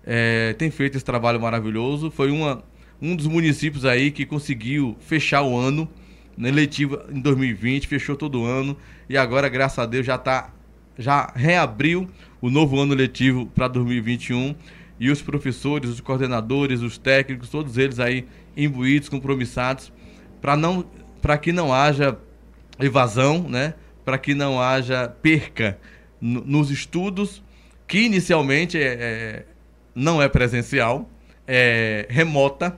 eh, 0.06 0.54
tem 0.58 0.70
feito 0.70 0.96
esse 0.96 1.06
trabalho 1.06 1.40
maravilhoso. 1.40 2.12
Foi 2.12 2.30
uma, 2.30 2.64
um 3.02 3.16
dos 3.16 3.28
municípios 3.28 3.86
aí 3.86 4.12
que 4.12 4.26
conseguiu 4.26 4.98
fechar 5.00 5.44
o 5.44 5.58
ano 5.58 5.90
né, 6.38 6.52
letivo 6.52 7.00
em 7.10 7.22
2020, 7.22 7.88
fechou 7.88 8.16
todo 8.16 8.42
o 8.42 8.46
ano 8.46 8.76
e 9.08 9.18
agora, 9.18 9.48
graças 9.48 9.80
a 9.80 9.86
Deus, 9.86 10.06
já 10.06 10.18
tá 10.18 10.50
já 10.98 11.32
reabriu 11.36 12.08
o 12.40 12.52
novo 12.52 12.80
ano 12.80 12.94
letivo 12.94 13.48
para 13.48 13.68
2021 13.68 14.54
e 15.00 15.10
os 15.10 15.24
professores, 15.24 15.90
os 15.90 16.00
coordenadores, 16.00 16.82
os 16.82 17.00
técnicos, 17.00 17.50
todos 17.50 17.80
eles 17.80 18.00
aí 18.00 18.28
imbuídos, 18.56 19.10
compromissados 19.10 19.92
para 20.40 20.56
não 20.56 20.86
para 21.22 21.38
que 21.38 21.52
não 21.52 21.74
haja 21.74 22.18
evasão, 22.80 23.48
né? 23.48 23.74
Para 24.04 24.18
que 24.18 24.34
não 24.34 24.62
haja 24.62 25.08
perca 25.08 25.78
no- 26.20 26.44
nos 26.46 26.70
estudos, 26.72 27.44
que 27.88 28.00
inicialmente 28.00 28.78
é, 28.78 28.84
é- 28.94 29.46
não 29.96 30.22
é 30.22 30.28
presencial, 30.28 31.10
é 31.48 32.06
remota, 32.10 32.78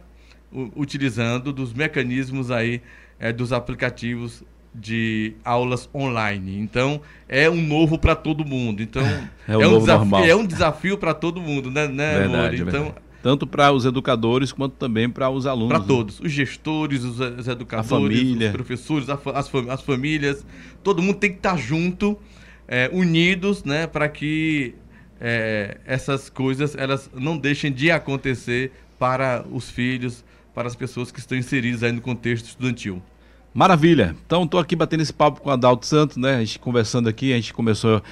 utilizando 0.76 1.52
dos 1.52 1.74
mecanismos 1.74 2.50
aí 2.52 2.82
é, 3.20 3.32
dos 3.32 3.52
aplicativos 3.54 4.44
de 4.74 5.34
aulas 5.44 5.90
online. 5.96 6.60
Então, 6.60 7.02
é 7.30 7.50
um 7.50 7.62
novo 7.62 7.98
para 7.98 8.14
todo 8.14 8.44
mundo. 8.46 8.84
Então, 8.84 9.04
É 9.48 9.56
o 9.56 9.60
um 9.60 9.64
novo 9.72 9.80
desafio, 9.86 10.26
é 10.26 10.36
um 10.36 10.46
desafio 10.46 10.98
para 10.98 11.14
todo 11.14 11.40
mundo, 11.42 11.72
né, 11.72 11.88
né 11.88 12.20
Verdade, 12.20 12.38
Mori? 12.38 12.58
é 12.58 12.62
Então. 12.62 12.96
Tanto 13.26 13.48
para 13.48 13.72
os 13.72 13.86
educadores 13.86 14.52
quanto 14.52 14.74
também 14.74 15.10
para 15.10 15.32
os 15.32 15.48
alunos. 15.48 15.70
para 15.70 15.80
né? 15.80 15.86
todos, 15.88 16.20
os 16.20 16.32
gestores, 16.32 17.04
os, 17.04 17.20
os 17.20 17.48
educadores, 17.48 18.20
família. 18.20 18.50
os 18.50 18.54
professores, 18.54 19.10
a 19.10 19.18
as, 19.34 19.52
as 19.68 19.82
famílias, 19.82 20.46
todo 20.84 21.02
mundo 21.02 21.16
tem 21.16 21.32
que 21.32 21.38
estar 21.38 21.58
junto, 21.58 22.20
é, 22.68 22.88
unidos, 22.94 23.64
né, 23.64 23.88
para 23.88 24.08
que 24.08 24.76
é, 25.20 25.80
essas 25.88 26.30
coisas 26.30 26.76
elas 26.76 27.10
não 27.16 27.36
deixem 27.36 27.74
de 27.74 27.90
acontecer 27.90 28.72
para 29.00 29.44
os 29.52 29.72
filhos, 29.72 30.24
para 30.54 30.68
as 30.68 30.76
pessoas 30.76 31.12
que 31.12 31.18
estão 31.18 31.36
inseridas 31.36 31.82
aí 31.82 31.92
no 31.92 32.02
contexto 32.02 32.46
estudantil. 32.46 33.02
Maravilha. 33.52 34.16
Então, 34.24 34.44
estou 34.44 34.60
aqui 34.60 34.76
batendo 34.76 35.02
esse 35.02 35.14
papo 35.14 35.42
com 35.42 35.50
o 35.50 35.52
Adalto 35.52 35.88
Santos, 35.88 36.16
né? 36.16 36.36
A 36.36 36.40
gente 36.42 36.60
conversando 36.60 37.10
aqui, 37.10 37.34
a 37.34 37.38
gente 37.38 37.56
começou 37.56 38.04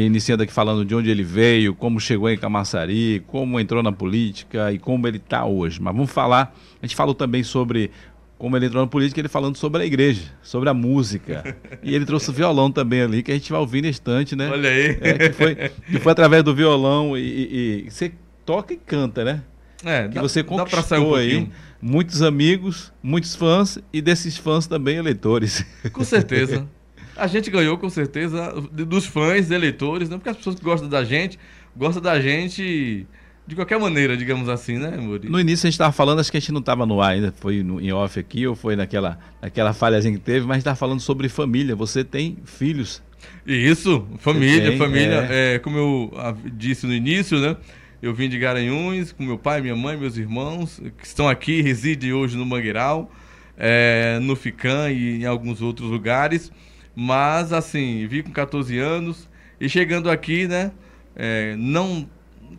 iniciando 0.00 0.42
aqui 0.42 0.52
falando 0.52 0.84
de 0.84 0.94
onde 0.94 1.10
ele 1.10 1.22
veio, 1.22 1.74
como 1.74 2.00
chegou 2.00 2.30
em 2.30 2.36
Camaçari, 2.38 3.22
como 3.26 3.60
entrou 3.60 3.82
na 3.82 3.92
política 3.92 4.72
e 4.72 4.78
como 4.78 5.06
ele 5.06 5.18
está 5.18 5.44
hoje. 5.44 5.80
Mas 5.80 5.94
vamos 5.94 6.10
falar, 6.10 6.54
a 6.80 6.86
gente 6.86 6.96
falou 6.96 7.14
também 7.14 7.42
sobre 7.42 7.90
como 8.38 8.56
ele 8.56 8.66
entrou 8.66 8.82
na 8.82 8.88
política, 8.88 9.20
ele 9.20 9.28
falando 9.28 9.56
sobre 9.56 9.82
a 9.82 9.86
igreja, 9.86 10.22
sobre 10.42 10.68
a 10.68 10.74
música. 10.74 11.56
E 11.82 11.94
ele 11.94 12.04
trouxe 12.04 12.30
o 12.30 12.32
violão 12.32 12.72
também 12.72 13.02
ali, 13.02 13.22
que 13.22 13.30
a 13.30 13.34
gente 13.34 13.52
vai 13.52 13.60
ouvir 13.60 13.82
na 13.82 13.88
estante, 13.88 14.34
né? 14.34 14.48
Olha 14.50 14.68
aí. 14.68 14.98
É, 15.00 15.28
que, 15.28 15.32
foi, 15.32 15.54
que 15.54 15.98
foi 16.00 16.10
através 16.12 16.42
do 16.42 16.52
violão 16.54 17.16
e, 17.16 17.84
e- 17.84 17.90
você 17.90 18.12
toca 18.44 18.72
e 18.74 18.76
canta, 18.76 19.24
né? 19.24 19.42
É, 19.84 20.08
que 20.08 20.14
dá- 20.14 20.22
você 20.22 20.40
sair 20.42 20.44
um 20.44 20.58
conquistou 20.58 21.14
aí 21.14 21.48
muitos 21.80 22.22
amigos, 22.22 22.92
muitos 23.02 23.36
fãs 23.36 23.78
e 23.92 24.00
desses 24.00 24.36
fãs 24.36 24.66
também 24.66 24.96
eleitores. 24.96 25.64
Com 25.92 26.02
certeza. 26.02 26.66
A 27.16 27.26
gente 27.26 27.50
ganhou, 27.50 27.76
com 27.78 27.90
certeza, 27.90 28.52
dos 28.72 29.06
fãs, 29.06 29.50
eleitores, 29.50 30.08
né? 30.08 30.16
Porque 30.16 30.30
as 30.30 30.36
pessoas 30.36 30.56
que 30.56 30.64
gostam 30.64 30.88
da 30.88 31.04
gente, 31.04 31.38
gostam 31.76 32.02
da 32.02 32.20
gente 32.20 33.06
de 33.46 33.56
qualquer 33.56 33.78
maneira, 33.78 34.16
digamos 34.16 34.48
assim, 34.48 34.78
né, 34.78 34.96
Muri? 34.96 35.28
No 35.28 35.40
início 35.40 35.66
a 35.66 35.68
gente 35.68 35.74
estava 35.74 35.92
falando, 35.92 36.20
acho 36.20 36.30
que 36.30 36.36
a 36.36 36.40
gente 36.40 36.52
não 36.52 36.60
estava 36.60 36.86
no 36.86 37.00
ar 37.00 37.12
ainda, 37.12 37.32
foi 37.32 37.62
no, 37.62 37.80
em 37.80 37.92
off 37.92 38.18
aqui 38.18 38.46
ou 38.46 38.54
foi 38.54 38.76
naquela, 38.76 39.18
naquela 39.40 39.72
falhazinha 39.72 40.14
que 40.14 40.20
teve, 40.20 40.46
mas 40.46 40.58
estava 40.58 40.76
falando 40.76 41.00
sobre 41.00 41.28
família. 41.28 41.74
Você 41.74 42.04
tem 42.04 42.38
filhos. 42.44 43.02
Isso, 43.46 44.06
família, 44.18 44.70
tem, 44.70 44.78
família. 44.78 45.26
é, 45.30 45.58
como 45.58 45.76
eu 45.76 46.12
disse 46.54 46.86
no 46.86 46.94
início, 46.94 47.38
né? 47.38 47.56
Eu 48.00 48.12
vim 48.12 48.28
de 48.28 48.38
Garanhuns 48.38 49.12
com 49.12 49.22
meu 49.22 49.38
pai, 49.38 49.60
minha 49.60 49.76
mãe, 49.76 49.96
meus 49.96 50.16
irmãos, 50.16 50.80
que 50.98 51.06
estão 51.06 51.28
aqui, 51.28 51.62
residem 51.62 52.12
hoje 52.12 52.36
no 52.36 52.44
Mangueiral, 52.44 53.12
é, 53.56 54.18
no 54.20 54.34
Ficam 54.34 54.90
e 54.90 55.22
em 55.22 55.24
alguns 55.24 55.62
outros 55.62 55.88
lugares. 55.88 56.50
Mas, 56.94 57.52
assim, 57.52 58.06
vim 58.06 58.22
com 58.22 58.30
14 58.32 58.78
anos 58.78 59.28
e 59.60 59.68
chegando 59.68 60.10
aqui, 60.10 60.46
né? 60.46 60.72
é, 61.16 61.54
não, 61.56 62.08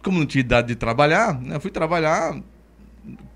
como 0.03 0.19
não 0.19 0.25
tinha 0.25 0.41
idade 0.41 0.69
de 0.69 0.75
trabalhar, 0.75 1.39
né? 1.41 1.59
Fui 1.59 1.71
trabalhar 1.71 2.39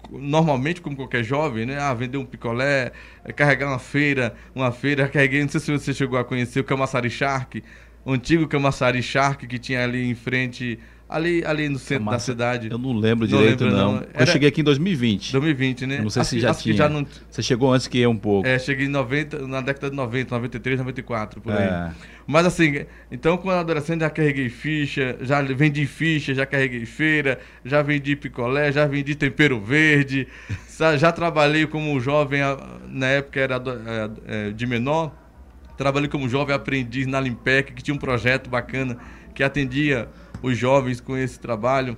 normalmente 0.10 0.81
como 0.81 0.95
qualquer 0.95 1.23
jovem, 1.23 1.65
né? 1.65 1.79
Ah, 1.79 1.93
vender 1.93 2.17
um 2.17 2.25
picolé, 2.25 2.91
é, 3.23 3.33
carregar 3.33 3.67
uma 3.67 3.79
feira, 3.79 4.36
uma 4.55 4.71
feira, 4.71 5.07
carreguei, 5.10 5.41
não 5.41 5.49
sei 5.49 5.60
se 5.60 5.71
você 5.71 5.93
chegou 5.93 6.17
a 6.17 6.23
conhecer 6.23 6.60
o 6.60 6.63
Camaçari 6.63 7.10
Shark, 7.10 7.63
o 8.05 8.13
antigo 8.13 8.47
Camaçari 8.47 9.01
Shark 9.01 9.45
que 9.47 9.60
tinha 9.60 9.83
ali 9.83 10.10
em 10.10 10.15
frente 10.15 10.79
Ali, 11.09 11.41
ali 11.45 11.69
no 11.69 11.79
centro 11.79 12.11
da 12.11 12.19
cidade. 12.19 12.69
Eu 12.69 12.77
não 12.77 12.91
lembro 12.91 13.25
direito, 13.25 13.63
não. 13.63 13.71
Lembro, 13.71 13.77
não. 13.77 13.93
não. 14.01 14.07
Eu 14.13 14.27
cheguei 14.27 14.49
aqui 14.49 14.59
em 14.59 14.63
2020. 14.63 15.31
2020, 15.31 15.85
né? 15.85 16.01
Não 16.01 16.09
sei 16.09 16.23
se 16.25 16.39
já 16.39 16.53
tinha. 16.53 16.75
Já 16.75 16.89
não... 16.89 17.07
Você 17.31 17.41
chegou 17.41 17.71
antes 17.71 17.87
que 17.87 17.97
eu 17.97 18.09
um 18.09 18.17
pouco. 18.17 18.45
É, 18.45 18.59
cheguei 18.59 18.87
em 18.87 18.89
90, 18.89 19.47
na 19.47 19.61
década 19.61 19.89
de 19.89 19.95
90, 19.95 20.35
93, 20.35 20.79
94, 20.79 21.39
por 21.39 21.53
aí. 21.53 21.63
É. 21.63 21.91
Mas 22.27 22.45
assim, 22.45 22.85
então 23.09 23.37
quando 23.37 23.59
adolescente 23.59 24.01
já 24.01 24.09
carreguei 24.09 24.49
ficha, 24.49 25.17
já 25.21 25.41
vendi 25.41 25.85
ficha, 25.85 26.33
já 26.33 26.45
carreguei 26.45 26.85
feira, 26.85 27.39
já 27.63 27.81
vendi 27.81 28.17
picolé, 28.17 28.69
já 28.69 28.85
vendi 28.85 29.15
tempero 29.15 29.61
verde, 29.61 30.27
já 30.99 31.11
trabalhei 31.13 31.65
como 31.65 31.97
jovem, 32.01 32.41
na 32.89 33.07
época 33.07 33.39
era 33.39 33.55
é, 33.55 34.49
é, 34.49 34.51
de 34.51 34.67
menor, 34.67 35.15
trabalhei 35.77 36.09
como 36.09 36.27
jovem 36.27 36.53
aprendiz 36.53 37.07
na 37.07 37.21
Limpec, 37.21 37.71
que 37.71 37.81
tinha 37.81 37.95
um 37.95 37.99
projeto 37.99 38.49
bacana 38.49 38.97
que 39.33 39.41
atendia 39.41 40.09
os 40.41 40.58
jovens 40.58 41.00
com 41.00 41.17
esse 41.17 41.39
trabalho. 41.39 41.97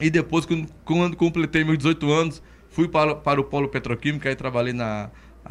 E 0.00 0.08
depois, 0.08 0.46
quando 0.84 1.16
completei 1.16 1.62
meus 1.62 1.78
18 1.78 2.10
anos, 2.10 2.42
fui 2.70 2.88
para, 2.88 3.14
para 3.14 3.40
o 3.40 3.44
Polo 3.44 3.68
Petroquímico, 3.68 4.26
aí 4.26 4.34
trabalhei 4.34 4.72
na, 4.72 5.10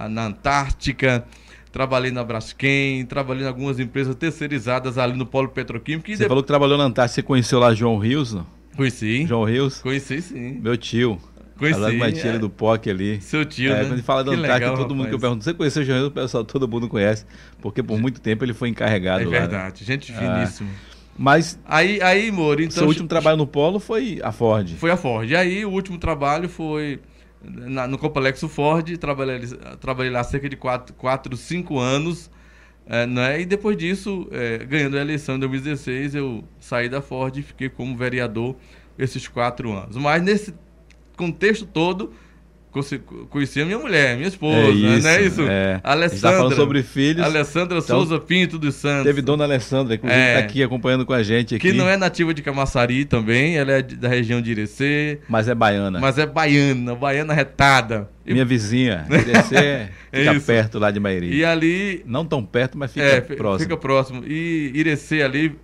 na 0.09 0.25
Antártica, 0.25 1.25
trabalhei 1.71 2.11
na 2.11 2.23
Braskem, 2.23 3.05
trabalhei 3.05 3.43
em 3.43 3.47
algumas 3.47 3.79
empresas 3.79 4.15
terceirizadas 4.15 4.97
ali 4.97 5.15
no 5.15 5.25
Polo 5.25 5.49
Petroquímico. 5.49 6.09
você 6.09 6.27
falou 6.27 6.43
que 6.43 6.47
trabalhou 6.47 6.77
na 6.77 6.85
Antártica, 6.85 7.15
você 7.15 7.23
conheceu 7.23 7.59
lá 7.59 7.73
João 7.73 7.97
Rios? 7.97 8.33
Não? 8.33 8.45
Conheci. 8.75 9.25
João 9.27 9.43
Rios? 9.43 9.79
Conheci, 9.79 10.21
sim. 10.21 10.59
Meu 10.61 10.77
tio. 10.77 11.19
Conheci. 11.57 11.77
Falando 11.77 11.97
mais 11.97 12.25
é. 12.25 12.39
do 12.39 12.49
POC 12.49 12.89
ali. 12.89 13.21
Seu 13.21 13.43
tio, 13.43 13.71
é, 13.71 13.75
né? 13.75 13.81
Quando 13.81 13.93
ele 13.93 14.01
fala 14.01 14.23
da 14.23 14.31
Antártica, 14.31 14.53
legal, 14.53 14.69
todo 14.71 14.81
rapaz. 14.83 14.97
mundo 14.97 15.09
que 15.09 15.15
eu 15.15 15.19
pergunto, 15.19 15.43
você 15.43 15.53
conheceu 15.53 15.83
o 15.83 15.85
João 15.85 15.97
Rios? 15.97 16.07
O 16.07 16.11
pessoal, 16.11 16.45
todo 16.45 16.67
mundo 16.67 16.87
conhece, 16.87 17.25
porque 17.61 17.83
por 17.83 17.99
muito 17.99 18.21
tempo 18.21 18.45
ele 18.45 18.53
foi 18.53 18.69
encarregado 18.69 19.23
é 19.23 19.25
lá. 19.25 19.35
É 19.35 19.39
verdade, 19.41 19.81
né? 19.81 19.85
gente 19.85 20.13
finíssima. 20.13 20.69
Ah. 20.71 20.88
Mas. 21.19 21.59
Aí, 21.65 22.01
aí 22.01 22.31
Moro, 22.31 22.61
então. 22.61 22.77
Seu 22.77 22.87
último 22.87 23.07
trabalho 23.07 23.35
no 23.35 23.45
Polo 23.45 23.77
foi 23.77 24.21
a 24.23 24.31
Ford. 24.31 24.73
Foi 24.77 24.89
a 24.89 24.95
Ford. 24.95 25.29
E 25.29 25.35
aí, 25.35 25.65
o 25.65 25.69
último 25.69 25.97
trabalho 25.97 26.47
foi 26.47 27.01
na, 27.43 27.85
no 27.85 27.97
Complexo 27.97 28.47
Ford. 28.47 28.97
Trabalhei, 28.97 29.41
trabalhei 29.81 30.11
lá 30.13 30.23
cerca 30.23 30.47
de 30.47 30.55
4, 30.55 31.35
5 31.35 31.77
anos. 31.77 32.31
É, 32.87 33.05
né? 33.05 33.41
E 33.41 33.45
depois 33.45 33.75
disso, 33.75 34.29
é, 34.31 34.59
ganhando 34.59 34.97
a 34.97 35.01
eleição 35.01 35.35
em 35.35 35.39
2016, 35.39 36.15
eu 36.15 36.43
saí 36.57 36.87
da 36.87 37.01
Ford 37.01 37.35
e 37.35 37.43
fiquei 37.43 37.67
como 37.67 37.97
vereador 37.97 38.55
esses 38.97 39.27
quatro 39.27 39.73
anos. 39.73 39.97
Mas 39.97 40.23
nesse 40.23 40.55
contexto 41.17 41.65
todo, 41.65 42.13
Conheci 42.71 43.61
a 43.61 43.65
minha 43.65 43.79
mulher, 43.79 44.15
minha 44.15 44.27
esposa, 44.27 44.55
é 44.55 44.69
isso, 44.69 45.03
não 45.03 45.09
é 45.09 45.21
isso? 45.23 45.41
É. 45.41 45.81
Alessandra. 45.83 46.29
A 46.29 46.31
tá 46.31 46.37
falando 46.37 46.55
sobre 46.55 46.83
filhos. 46.83 47.25
Alessandra 47.25 47.79
então, 47.79 47.97
Souza 47.97 48.19
Pinto 48.19 48.59
dos 48.59 48.75
Santos. 48.75 49.05
Teve 49.05 49.23
dona 49.23 49.43
Alessandra, 49.43 49.95
está 49.95 50.07
é. 50.07 50.37
aqui 50.37 50.61
acompanhando 50.61 51.03
com 51.03 51.11
a 51.11 51.23
gente 51.23 51.55
aqui. 51.55 51.71
Que 51.71 51.73
não 51.75 51.89
é 51.89 51.97
nativa 51.97 52.31
de 52.31 52.43
Camaçari 52.43 53.05
também, 53.05 53.57
ela 53.57 53.71
é 53.71 53.81
da 53.81 54.07
região 54.07 54.39
de 54.39 54.51
Irecê. 54.51 55.19
Mas 55.27 55.47
é 55.47 55.55
baiana. 55.55 55.99
Mas 55.99 56.19
é 56.19 56.27
baiana, 56.27 56.93
baiana 56.93 57.33
retada. 57.33 58.07
Minha 58.23 58.45
vizinha, 58.45 59.03
Irecê 59.09 59.89
fica 60.11 60.33
isso. 60.35 60.45
perto 60.45 60.77
lá 60.77 60.91
de 60.91 60.99
Mairi. 60.99 61.33
E 61.33 61.43
ali... 61.43 62.03
Não 62.05 62.23
tão 62.23 62.45
perto, 62.45 62.77
mas 62.77 62.93
fica 62.93 63.03
é, 63.03 63.21
próximo. 63.21 63.63
Fica 63.67 63.77
próximo. 63.77 64.23
E 64.27 64.71
Irecê 64.75 65.23
ali, 65.23 65.55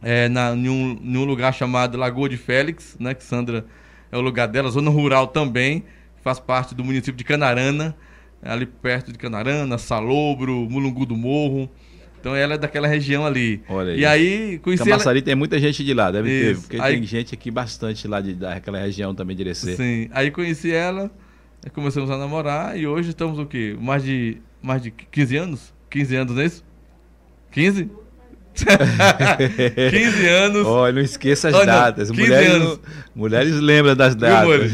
é, 0.00 0.28
na, 0.28 0.54
em, 0.54 0.68
um, 0.68 1.00
em 1.02 1.16
um 1.16 1.24
lugar 1.24 1.52
chamado 1.52 1.98
Lagoa 1.98 2.28
de 2.28 2.36
Félix, 2.36 2.96
né, 3.00 3.12
que 3.12 3.24
Sandra 3.24 3.64
é 4.12 4.16
o 4.16 4.20
lugar 4.20 4.46
dela, 4.46 4.70
zona 4.70 4.88
rural 4.88 5.26
também 5.26 5.82
faz 6.22 6.38
parte 6.38 6.74
do 6.74 6.84
município 6.84 7.14
de 7.14 7.24
Canarana, 7.24 7.96
ali 8.42 8.66
perto 8.66 9.12
de 9.12 9.18
Canarana, 9.18 9.78
Salobro, 9.78 10.68
Mulungu 10.70 11.06
do 11.06 11.16
Morro. 11.16 11.68
Então 12.20 12.34
ela 12.34 12.54
é 12.54 12.58
daquela 12.58 12.88
região 12.88 13.24
ali. 13.24 13.62
Olha 13.68 13.92
aí. 13.92 14.00
E 14.00 14.06
aí 14.06 14.58
conheci 14.58 14.84
Camaçari 14.84 15.18
ela... 15.18 15.24
tem 15.24 15.34
muita 15.34 15.58
gente 15.58 15.84
de 15.84 15.94
lá, 15.94 16.10
deve 16.10 16.30
Isso. 16.30 16.62
ter, 16.62 16.66
porque 16.66 16.80
aí... 16.80 16.94
tem 16.94 17.04
gente 17.04 17.34
aqui 17.34 17.50
bastante 17.50 18.08
lá 18.08 18.20
de, 18.20 18.34
daquela 18.34 18.78
região 18.78 19.14
também 19.14 19.36
de 19.36 19.42
Irecê. 19.42 19.76
Sim. 19.76 20.08
Aí 20.12 20.30
conheci 20.30 20.72
ela, 20.72 21.10
começamos 21.72 22.10
a 22.10 22.18
namorar 22.18 22.76
e 22.78 22.86
hoje 22.86 23.10
estamos 23.10 23.38
o 23.38 23.46
quê? 23.46 23.76
Mais 23.80 24.02
de 24.02 24.38
mais 24.60 24.82
de 24.82 24.90
15 24.90 25.36
anos? 25.36 25.74
15 25.90 26.16
anos, 26.16 26.34
não 26.34 26.42
é 26.42 26.46
isso? 26.46 26.64
15? 27.52 27.90
15 29.90 30.26
anos. 30.26 30.66
Olha, 30.66 30.92
não 30.92 31.02
esqueça 31.02 31.48
as 31.48 31.54
Olha, 31.54 31.66
datas. 31.66 32.10
Mulheres, 32.10 32.50
anos. 32.50 32.80
mulheres 33.14 33.54
lembram 33.54 33.94
das 33.94 34.14
datas. 34.14 34.72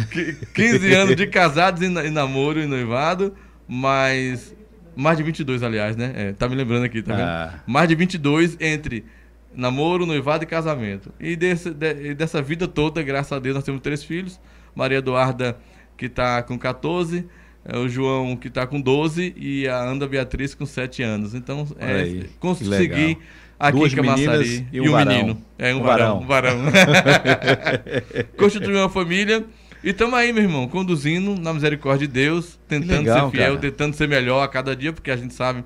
15 0.54 0.92
anos 0.94 1.16
de 1.16 1.26
casados 1.26 1.82
e 1.82 1.88
namoro 2.10 2.60
e 2.60 2.66
noivado, 2.66 3.34
mas. 3.68 4.54
Mais 4.96 5.16
de 5.16 5.24
22, 5.24 5.64
aliás, 5.64 5.96
né? 5.96 6.12
É, 6.14 6.32
tá 6.32 6.48
me 6.48 6.54
lembrando 6.54 6.84
aqui, 6.84 7.02
tá 7.02 7.14
vendo? 7.14 7.26
Ah. 7.26 7.54
Mais 7.66 7.88
de 7.88 7.96
22 7.96 8.56
entre 8.60 9.04
namoro, 9.52 10.06
noivado 10.06 10.44
e 10.44 10.46
casamento. 10.46 11.12
E 11.18 11.34
desse, 11.34 11.70
de, 11.70 12.14
dessa 12.14 12.40
vida 12.40 12.68
toda, 12.68 13.02
graças 13.02 13.32
a 13.32 13.38
Deus, 13.38 13.54
nós 13.54 13.64
temos 13.64 13.80
três 13.80 14.04
filhos. 14.04 14.40
Maria 14.74 14.98
Eduarda, 14.98 15.56
que 15.96 16.06
está 16.06 16.42
com 16.42 16.58
14, 16.58 17.26
é, 17.64 17.78
o 17.78 17.88
João, 17.88 18.36
que 18.36 18.48
está 18.48 18.66
com 18.66 18.80
12, 18.80 19.34
e 19.36 19.68
a 19.68 19.82
Anda 19.82 20.06
Beatriz, 20.06 20.54
com 20.54 20.66
7 20.66 21.02
anos. 21.02 21.34
Então, 21.34 21.66
é, 21.78 22.26
consegui 22.38 23.18
aqui 23.58 23.78
Duas 23.78 23.92
em 23.92 23.96
Camaçari. 23.96 24.66
E 24.72 24.80
um, 24.80 24.84
e 24.84 24.88
um 24.88 24.96
menino. 24.96 25.42
É, 25.58 25.74
um, 25.74 25.78
um 25.78 25.82
varão. 25.82 26.18
Um 26.20 26.26
varão. 26.26 26.58
Constituiu 28.36 28.78
uma 28.78 28.88
família. 28.88 29.44
E 29.82 29.90
estamos 29.90 30.14
aí, 30.14 30.32
meu 30.32 30.42
irmão, 30.42 30.66
conduzindo 30.66 31.38
na 31.38 31.52
misericórdia 31.52 32.08
de 32.08 32.14
Deus, 32.14 32.58
tentando 32.66 33.00
legal, 33.00 33.30
ser 33.30 33.36
fiel, 33.36 33.48
cara. 33.48 33.60
tentando 33.60 33.94
ser 33.94 34.08
melhor 34.08 34.42
a 34.42 34.48
cada 34.48 34.74
dia, 34.74 34.94
porque 34.94 35.10
a 35.10 35.16
gente 35.16 35.34
sabe 35.34 35.62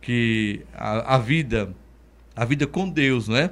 que 0.00 0.62
a, 0.74 1.14
a, 1.14 1.18
vida, 1.18 1.72
a 2.34 2.44
vida 2.44 2.66
com 2.66 2.88
Deus, 2.88 3.28
né? 3.28 3.50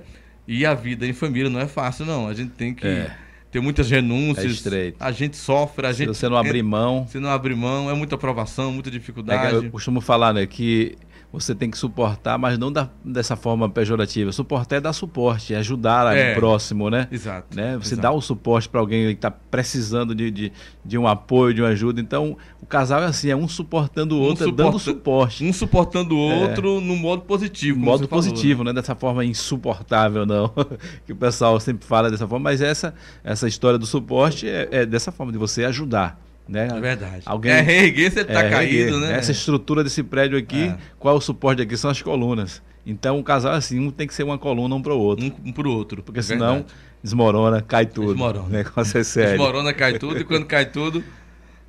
E 0.49 0.66
a 0.66 0.75
vida 0.75 1.07
em 1.07 1.12
família 1.12 1.49
não 1.49 1.61
é 1.61 1.69
fácil, 1.69 2.05
não. 2.05 2.27
A 2.27 2.35
gente 2.35 2.51
tem 2.51 2.75
que 2.75 2.85
é. 2.85 3.14
ter 3.53 3.61
muitas 3.61 3.88
renúncias. 3.88 4.66
É 4.66 4.93
a 4.99 5.12
gente 5.12 5.37
sofre, 5.37 5.87
a 5.87 5.93
se 5.93 5.99
gente. 5.99 6.12
Se 6.12 6.23
você 6.23 6.29
não 6.29 6.37
abrir 6.37 6.62
mão. 6.64 7.07
Se 7.07 7.21
não 7.21 7.31
abrir 7.31 7.55
mão, 7.55 7.88
é 7.88 7.95
muita 7.95 8.16
aprovação, 8.16 8.73
muita 8.73 8.90
dificuldade. 8.90 9.55
É 9.55 9.59
eu 9.59 9.71
costumo 9.71 10.01
falar, 10.01 10.35
né, 10.35 10.45
que 10.45 10.99
você 11.33 11.55
tem 11.55 11.71
que 11.71 11.79
suportar, 11.79 12.37
mas 12.38 12.59
não 12.59 12.73
da, 12.73 12.88
dessa 13.05 13.37
forma 13.37 13.69
pejorativa. 13.69 14.33
Suportar 14.33 14.77
é 14.77 14.81
dar 14.81 14.93
suporte, 14.93 15.55
é 15.55 15.59
ajudar 15.59 16.16
é, 16.16 16.33
o 16.33 16.35
próximo, 16.35 16.90
né? 16.90 17.07
Exato. 17.11 17.57
Né? 17.57 17.77
Você 17.77 17.95
exato. 17.95 18.03
dá 18.03 18.11
o 18.11 18.21
suporte 18.21 18.69
para 18.69 18.81
alguém 18.81 19.07
que 19.07 19.12
está 19.12 19.31
precisando 19.31 20.12
de, 20.12 20.31
de, 20.31 20.53
de, 20.85 20.99
um 20.99 21.07
apoio, 21.07 21.55
de 21.55 21.62
uma 21.62 21.69
ajuda. 21.69 22.01
Então, 22.01 22.37
o 22.61 22.66
casal 22.66 23.03
é 23.03 23.07
assim, 23.07 23.31
é 23.31 23.37
um 23.37 23.47
suportando 23.47 24.16
o 24.16 24.21
outro, 24.21 24.47
um 24.47 24.49
suporta, 24.49 24.62
é 24.62 24.64
dando 24.64 24.79
suporte. 24.81 25.45
Um 25.45 25.53
suportando 25.53 26.16
o 26.16 26.31
é. 26.31 26.35
outro 26.43 26.79
é, 26.79 26.81
no 26.81 26.97
modo 26.97 27.23
positivo. 27.23 27.79
No 27.79 27.85
modo 27.85 28.09
positivo, 28.09 28.59
falou, 28.59 28.64
né? 28.64 28.73
né? 28.73 28.81
Dessa 28.81 28.97
forma 28.97 29.25
insuportável, 29.25 30.27
não. 30.27 30.53
que 31.07 31.12
o 31.12 31.16
pessoal 31.16 31.61
sempre 31.61 31.87
fala 31.87 32.11
dessa 32.11 32.27
forma, 32.27 32.51
mas 32.51 32.61
essa, 32.61 32.93
essa 33.23 33.47
história 33.47 33.79
do 33.79 33.87
suporte 33.87 34.49
é, 34.49 34.69
é 34.73 34.87
dessa 34.87 35.12
forma, 35.12 35.31
de 35.31 35.38
você 35.38 35.64
ajudar. 35.64 36.21
Né? 36.51 36.67
É 36.67 36.81
verdade. 36.81 37.23
Alguém, 37.27 37.53
é 37.53 37.61
reerguer 37.61 38.11
ele 38.11 38.21
está 38.23 38.43
é, 38.43 38.51
caído, 38.51 38.99
né? 38.99 39.17
Essa 39.17 39.31
estrutura 39.31 39.85
desse 39.85 40.03
prédio 40.03 40.37
aqui, 40.37 40.65
é. 40.65 40.77
qual 40.99 41.15
é 41.15 41.19
o 41.19 41.21
suporte 41.21 41.63
aqui? 41.63 41.77
São 41.77 41.89
as 41.89 42.03
colunas. 42.03 42.61
Então 42.85 43.21
o 43.21 43.23
casal 43.23 43.53
assim, 43.53 43.79
um 43.79 43.89
tem 43.89 44.05
que 44.05 44.13
ser 44.13 44.25
uma 44.25 44.37
coluna 44.37 44.75
um 44.75 44.83
para 44.83 44.93
o 44.93 44.99
outro. 44.99 45.25
Um, 45.25 45.49
um 45.51 45.53
para 45.53 45.69
o 45.69 45.71
outro. 45.71 46.03
Porque 46.03 46.19
é 46.19 46.23
senão 46.23 46.55
verdade. 46.55 46.75
desmorona, 47.05 47.63
cai 47.63 47.87
tudo. 47.87 48.09
Desmorona. 48.09 48.47
O 48.47 48.51
negócio 48.51 48.99
é 48.99 49.05
sério. 49.05 49.31
Desmorona, 49.31 49.73
cai 49.73 49.97
tudo 49.97 50.19
e 50.19 50.25
quando 50.25 50.45
cai 50.45 50.67
tudo, 50.67 51.05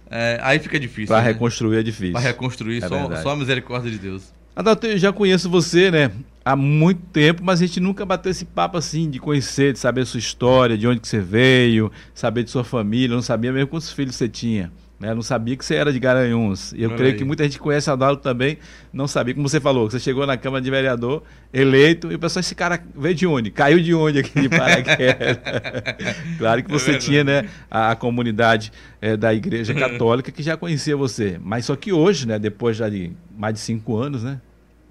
é, 0.10 0.40
aí 0.42 0.58
fica 0.58 0.80
difícil. 0.80 1.10
Para 1.10 1.22
né? 1.22 1.28
reconstruir 1.28 1.78
é 1.78 1.84
difícil. 1.84 2.14
Para 2.14 2.22
reconstruir, 2.22 2.84
é 2.84 2.88
só, 2.88 3.16
só 3.18 3.30
a 3.30 3.36
misericórdia 3.36 3.92
de 3.92 4.00
Deus. 4.00 4.34
Adalto, 4.56 4.88
eu 4.88 4.98
já 4.98 5.14
conheço 5.14 5.48
você, 5.48 5.92
né? 5.92 6.12
Há 6.44 6.56
muito 6.56 7.02
tempo, 7.14 7.44
mas 7.44 7.62
a 7.62 7.66
gente 7.66 7.80
nunca 7.80 8.04
bateu 8.04 8.32
esse 8.32 8.46
papo 8.46 8.78
assim 8.78 9.10
de 9.10 9.20
conhecer, 9.20 9.74
de 9.74 9.80
saber 9.80 10.02
a 10.02 10.06
sua 10.06 10.20
história, 10.20 10.76
de 10.76 10.88
onde 10.88 11.00
que 11.00 11.08
você 11.08 11.20
veio, 11.20 11.92
saber 12.16 12.44
de 12.44 12.50
sua 12.50 12.64
família, 12.64 13.16
não 13.16 13.22
sabia 13.22 13.52
mesmo 13.52 13.68
quantos 13.68 13.92
filhos 13.92 14.16
você 14.16 14.28
tinha. 14.28 14.72
Né? 15.02 15.16
Não 15.16 15.24
sabia 15.24 15.58
que 15.58 15.66
você 15.66 15.74
era 15.74 15.92
de 15.92 16.00
Garanhuns. 16.00 16.74
E 16.74 16.84
eu 16.84 16.90
Olha 16.90 16.98
creio 16.98 17.12
aí. 17.14 17.18
que 17.18 17.24
muita 17.24 17.44
gente 17.44 17.58
conhece 17.58 17.90
Adalto 17.90 18.22
também, 18.22 18.60
não 18.94 19.08
sabia. 19.08 19.34
Como 19.34 19.50
você 19.50 19.60
falou, 19.60 19.90
você 19.90 20.00
chegou 20.00 20.28
na 20.28 20.38
Câmara 20.38 20.64
de 20.64 20.70
Vereador, 20.70 21.24
eleito, 21.52 22.12
e 22.12 22.16
o 22.16 22.20
pessoal, 22.20 22.42
esse 22.42 22.54
cara 22.54 22.80
veio 22.96 23.16
de 23.16 23.26
onde? 23.26 23.50
Caiu 23.50 23.80
de 23.80 23.96
onde 23.96 24.20
aqui 24.20 24.42
de 24.42 24.48
Paraquedas? 24.48 25.40
claro 26.38 26.64
que 26.64 26.72
é 26.72 26.74
você 26.78 26.92
é 26.92 26.98
tinha 27.00 27.24
né, 27.24 27.50
a, 27.70 27.92
a 27.92 27.96
comunidade 27.96 28.72
é, 29.02 29.18
da 29.18 29.34
Igreja 29.34 29.74
Católica 29.76 30.32
que 30.32 30.44
já 30.44 30.56
conhecia 30.56 30.96
você. 30.96 31.40
Mas 31.44 31.66
só 31.66 31.76
que 31.76 31.92
hoje, 31.92 32.28
né, 32.28 32.38
depois 32.38 32.78
já 32.78 32.88
de 32.88 33.12
mais 33.36 33.56
de 33.56 33.60
cinco 33.60 33.98
anos, 33.98 34.22
né? 34.22 34.40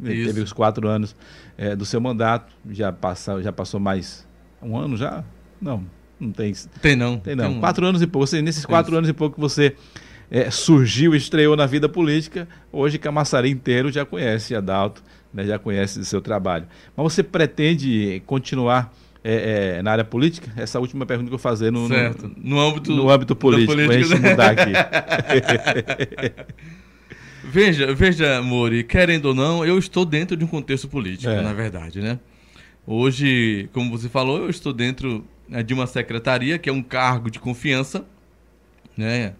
Isso. 0.03 0.27
Teve 0.27 0.41
os 0.41 0.53
quatro 0.53 0.89
anos 0.89 1.15
é, 1.59 1.77
do 1.77 1.85
seu 1.85 2.01
mandato, 2.01 2.53
já, 2.71 2.93
passa, 2.93 3.43
já 3.43 3.53
passou 3.53 3.79
mais 3.79 4.27
um 4.63 4.77
ano 4.77 4.97
já? 4.97 5.25
Não, 5.61 5.85
não 6.19 6.33
tem. 6.33 6.53
Tem 6.81 6.97
não. 6.97 7.19
Tem 7.19 7.35
não. 7.35 7.49
Tem 7.49 7.57
um... 7.57 7.61
Quatro 7.61 7.87
anos 7.87 8.01
e 8.01 8.07
pouco. 8.07 8.27
Você, 8.27 8.41
nesses 8.41 8.65
quatro 8.65 8.97
anos 8.97 9.09
e 9.09 9.13
pouco 9.13 9.35
que 9.35 9.41
você 9.41 9.77
é, 10.31 10.51
surgiu, 10.51 11.15
estreou 11.15 11.57
na 11.57 11.67
vida 11.67 11.89
política, 11.89 12.49
hoje 12.73 12.99
Camaçari 12.99 13.51
inteiro 13.51 13.91
já 13.91 14.05
conhece 14.05 14.55
Adalto, 14.55 15.03
né, 15.33 15.45
já 15.45 15.59
conhece 15.59 16.01
o 16.01 16.05
seu 16.05 16.21
trabalho. 16.21 16.67
Mas 16.97 17.13
você 17.13 17.23
pretende 17.23 18.23
continuar 18.27 18.95
é, 19.23 19.77
é, 19.79 19.83
na 19.83 19.93
área 19.93 20.05
política? 20.05 20.51
Essa 20.57 20.79
última 20.79 21.05
pergunta 21.05 21.29
que 21.29 21.35
eu 21.35 21.39
vou 21.39 21.43
fazer 21.43 21.71
no, 21.71 21.89
no, 21.89 21.97
no 22.37 22.61
âmbito, 22.61 22.93
no 22.93 23.11
âmbito 23.11 23.37
político, 23.37 23.75
para 23.75 23.95
a 23.95 24.01
gente 24.01 24.21
né? 24.21 24.31
mudar 24.31 24.51
aqui. 24.51 24.73
veja, 27.45 27.95
veja, 27.95 28.43
Mori, 28.43 28.85
querendo 28.85 29.27
ou 29.27 29.35
não, 29.35 29.65
eu 29.65 29.79
estou 29.79 30.05
dentro 30.05 30.37
de 30.37 30.45
um 30.45 30.49
contexto 30.49 30.89
político, 30.89 31.31
é. 31.31 31.43
na 31.43 31.53
verdade, 31.53 32.01
né? 32.01 32.19
Hoje, 32.87 33.69
como 33.73 33.91
você 33.91 34.09
falou, 34.09 34.39
eu 34.39 34.51
estou 34.51 34.73
dentro 34.73 35.25
né, 35.49 35.63
de 35.63 35.75
uma 35.75 35.87
secretaria, 35.87 36.59
que 36.59 36.69
é 36.69 36.73
um 36.73 36.83
cargo 36.83 37.31
de 37.31 37.39
confiança, 37.39 38.05
né? 38.97 39.35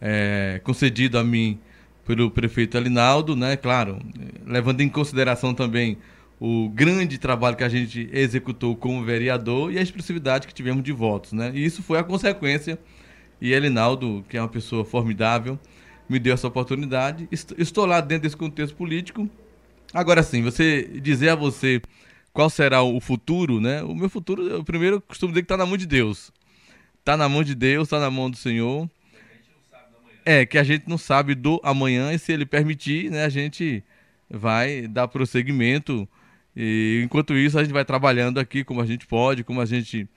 É, 0.00 0.60
concedido 0.62 1.18
a 1.18 1.24
mim 1.24 1.58
pelo 2.06 2.30
prefeito 2.30 2.78
Alinaldo, 2.78 3.36
né? 3.36 3.56
Claro, 3.56 3.98
levando 4.46 4.80
em 4.80 4.88
consideração 4.88 5.52
também 5.52 5.98
o 6.40 6.68
grande 6.68 7.18
trabalho 7.18 7.56
que 7.56 7.64
a 7.64 7.68
gente 7.68 8.08
executou 8.12 8.76
como 8.76 9.04
vereador 9.04 9.72
e 9.72 9.78
a 9.78 9.82
expressividade 9.82 10.46
que 10.46 10.54
tivemos 10.54 10.82
de 10.82 10.92
votos, 10.92 11.32
né? 11.32 11.50
E 11.54 11.64
isso 11.64 11.82
foi 11.82 11.98
a 11.98 12.04
consequência. 12.04 12.78
E 13.40 13.52
Elinaldo, 13.52 14.24
que 14.28 14.36
é 14.36 14.40
uma 14.40 14.48
pessoa 14.48 14.84
formidável, 14.84 15.58
me 16.08 16.18
deu 16.18 16.34
essa 16.34 16.48
oportunidade. 16.48 17.28
Estou 17.30 17.86
lá 17.86 18.00
dentro 18.00 18.22
desse 18.24 18.36
contexto 18.36 18.74
político. 18.76 19.28
Agora 19.92 20.22
sim, 20.22 20.42
você 20.42 20.82
dizer 21.00 21.30
a 21.30 21.34
você 21.34 21.80
qual 22.32 22.50
será 22.50 22.82
o 22.82 23.00
futuro, 23.00 23.60
né? 23.60 23.82
O 23.82 23.94
meu 23.94 24.08
futuro, 24.08 24.46
eu 24.46 24.62
primeiro 24.62 25.00
costumo 25.00 25.32
dizer 25.32 25.42
que 25.42 25.46
está 25.46 25.56
na 25.56 25.66
mão 25.66 25.76
de 25.76 25.86
Deus. 25.86 26.32
Está 26.98 27.16
na 27.16 27.28
mão 27.28 27.42
de 27.42 27.54
Deus, 27.54 27.88
está 27.88 27.98
na 27.98 28.10
mão 28.10 28.30
do 28.30 28.36
Senhor. 28.36 28.88
É, 30.24 30.44
que 30.44 30.58
a 30.58 30.62
gente 30.62 30.88
não 30.88 30.98
sabe 30.98 31.34
do 31.34 31.58
amanhã 31.64 32.12
e 32.12 32.18
se 32.18 32.32
ele 32.32 32.44
permitir, 32.44 33.10
né, 33.10 33.24
a 33.24 33.30
gente 33.30 33.82
vai 34.28 34.86
dar 34.86 35.08
prosseguimento 35.08 36.06
e 36.60 37.02
enquanto 37.04 37.36
isso, 37.36 37.56
a 37.56 37.62
gente 37.62 37.72
vai 37.72 37.84
trabalhando 37.84 38.40
aqui 38.40 38.64
como 38.64 38.80
a 38.80 38.84
gente 38.84 39.06
pode, 39.06 39.44
como 39.44 39.60
a 39.60 39.64
gente 39.64 40.08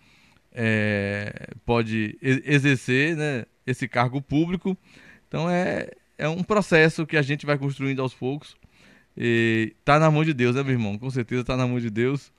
é, 0.52 1.50
pode 1.64 2.18
exercer 2.20 3.16
né, 3.16 3.46
esse 3.66 3.88
cargo 3.88 4.20
público. 4.20 4.76
Então 5.32 5.50
é, 5.50 5.88
é 6.18 6.28
um 6.28 6.44
processo 6.44 7.06
que 7.06 7.16
a 7.16 7.22
gente 7.22 7.46
vai 7.46 7.58
construindo 7.58 8.02
aos 8.02 8.14
poucos. 8.14 8.58
E 9.16 9.74
tá 9.86 9.98
na 9.98 10.12
mão 10.12 10.26
de 10.26 10.34
Deus, 10.34 10.58
né, 10.58 10.62
meu 10.62 10.74
irmão? 10.74 10.98
Com 10.98 11.10
certeza 11.10 11.46
tá 11.46 11.56
na 11.56 11.66
mão 11.66 11.80
de 11.80 11.90
Deus. 11.90 12.34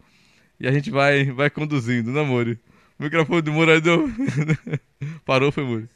E 0.61 0.69
a 0.69 0.73
gente 0.73 0.91
vai, 0.91 1.25
vai 1.25 1.49
conduzindo, 1.49 2.13
né, 2.13 2.21
Mori? 2.23 2.61
O 2.99 3.05
microfone 3.05 3.41
do 3.41 3.51
Mori 3.51 3.81
deu... 3.81 4.11
Parou, 5.25 5.51
foi, 5.51 5.65
Mori? 5.65 5.89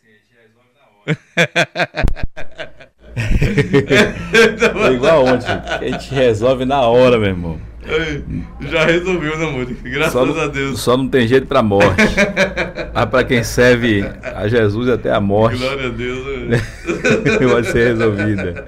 é 4.87 4.93
igual 4.95 5.27
ontem. 5.27 5.51
A 5.51 5.87
gente 5.87 6.15
resolve 6.15 6.65
na 6.65 6.81
hora, 6.81 7.19
meu 7.19 7.29
irmão. 7.29 7.61
Já 8.61 8.85
resolveu, 8.85 9.39
né, 9.39 9.47
amor? 9.47 9.67
Graças 9.67 10.13
só 10.13 10.41
a 10.41 10.47
Deus. 10.49 10.81
Só 10.81 10.97
não 10.97 11.09
tem 11.09 11.27
jeito 11.27 11.47
pra 11.47 11.63
morte. 11.63 12.03
Mas 12.93 13.05
pra 13.07 13.25
quem 13.25 13.43
serve 13.43 14.05
a 14.23 14.49
Jesus 14.49 14.89
até 14.89 15.13
a 15.13 15.21
morte. 15.21 15.59
Glória 15.59 15.87
a 15.87 15.91
Deus. 15.91 16.63
vai 17.53 17.65
ser 17.65 17.89
resolvida. 17.89 18.67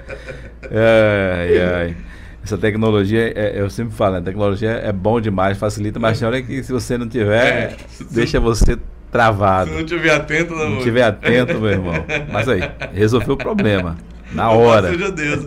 Ai, 0.71 1.61
ai. 1.61 1.95
Essa 2.43 2.57
tecnologia, 2.57 3.33
é, 3.35 3.59
eu 3.59 3.69
sempre 3.69 3.93
falo, 3.93 4.15
a 4.15 4.21
tecnologia 4.21 4.71
é 4.71 4.91
bom 4.91 5.19
demais, 5.19 5.57
facilita, 5.57 5.99
mas 5.99 6.21
olha 6.23 6.41
que 6.41 6.63
se 6.63 6.71
você 6.71 6.97
não 6.97 7.07
tiver, 7.07 7.45
é, 7.45 7.77
deixa 8.09 8.39
você 8.39 8.77
travado. 9.11 9.69
Se 9.69 9.77
não 9.77 9.85
tiver 9.85 10.11
atento, 10.11 10.55
não. 10.55 10.69
Não 10.69 10.81
tiver 10.81 11.03
atento, 11.03 11.59
meu 11.59 11.69
irmão. 11.69 12.05
Mas 12.31 12.47
aí, 12.47 12.61
resolveu 12.93 13.35
o 13.35 13.37
problema. 13.37 13.97
Na 14.31 14.51
hora. 14.51 14.89
Seja 14.89 15.11
Deus. 15.11 15.45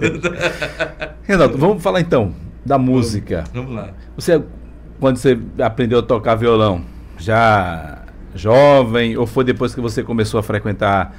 Renato, 1.24 1.56
vamos 1.56 1.82
falar 1.82 2.00
então 2.00 2.34
da 2.64 2.78
música. 2.78 3.44
Vamos 3.52 3.74
lá. 3.74 3.90
Você, 4.16 4.42
quando 5.00 5.16
você 5.16 5.38
aprendeu 5.60 5.98
a 5.98 6.02
tocar 6.02 6.34
violão, 6.34 6.84
já 7.18 8.02
jovem, 8.34 9.16
ou 9.16 9.26
foi 9.26 9.44
depois 9.44 9.74
que 9.74 9.80
você 9.80 10.02
começou 10.02 10.40
a 10.40 10.42
frequentar 10.42 11.14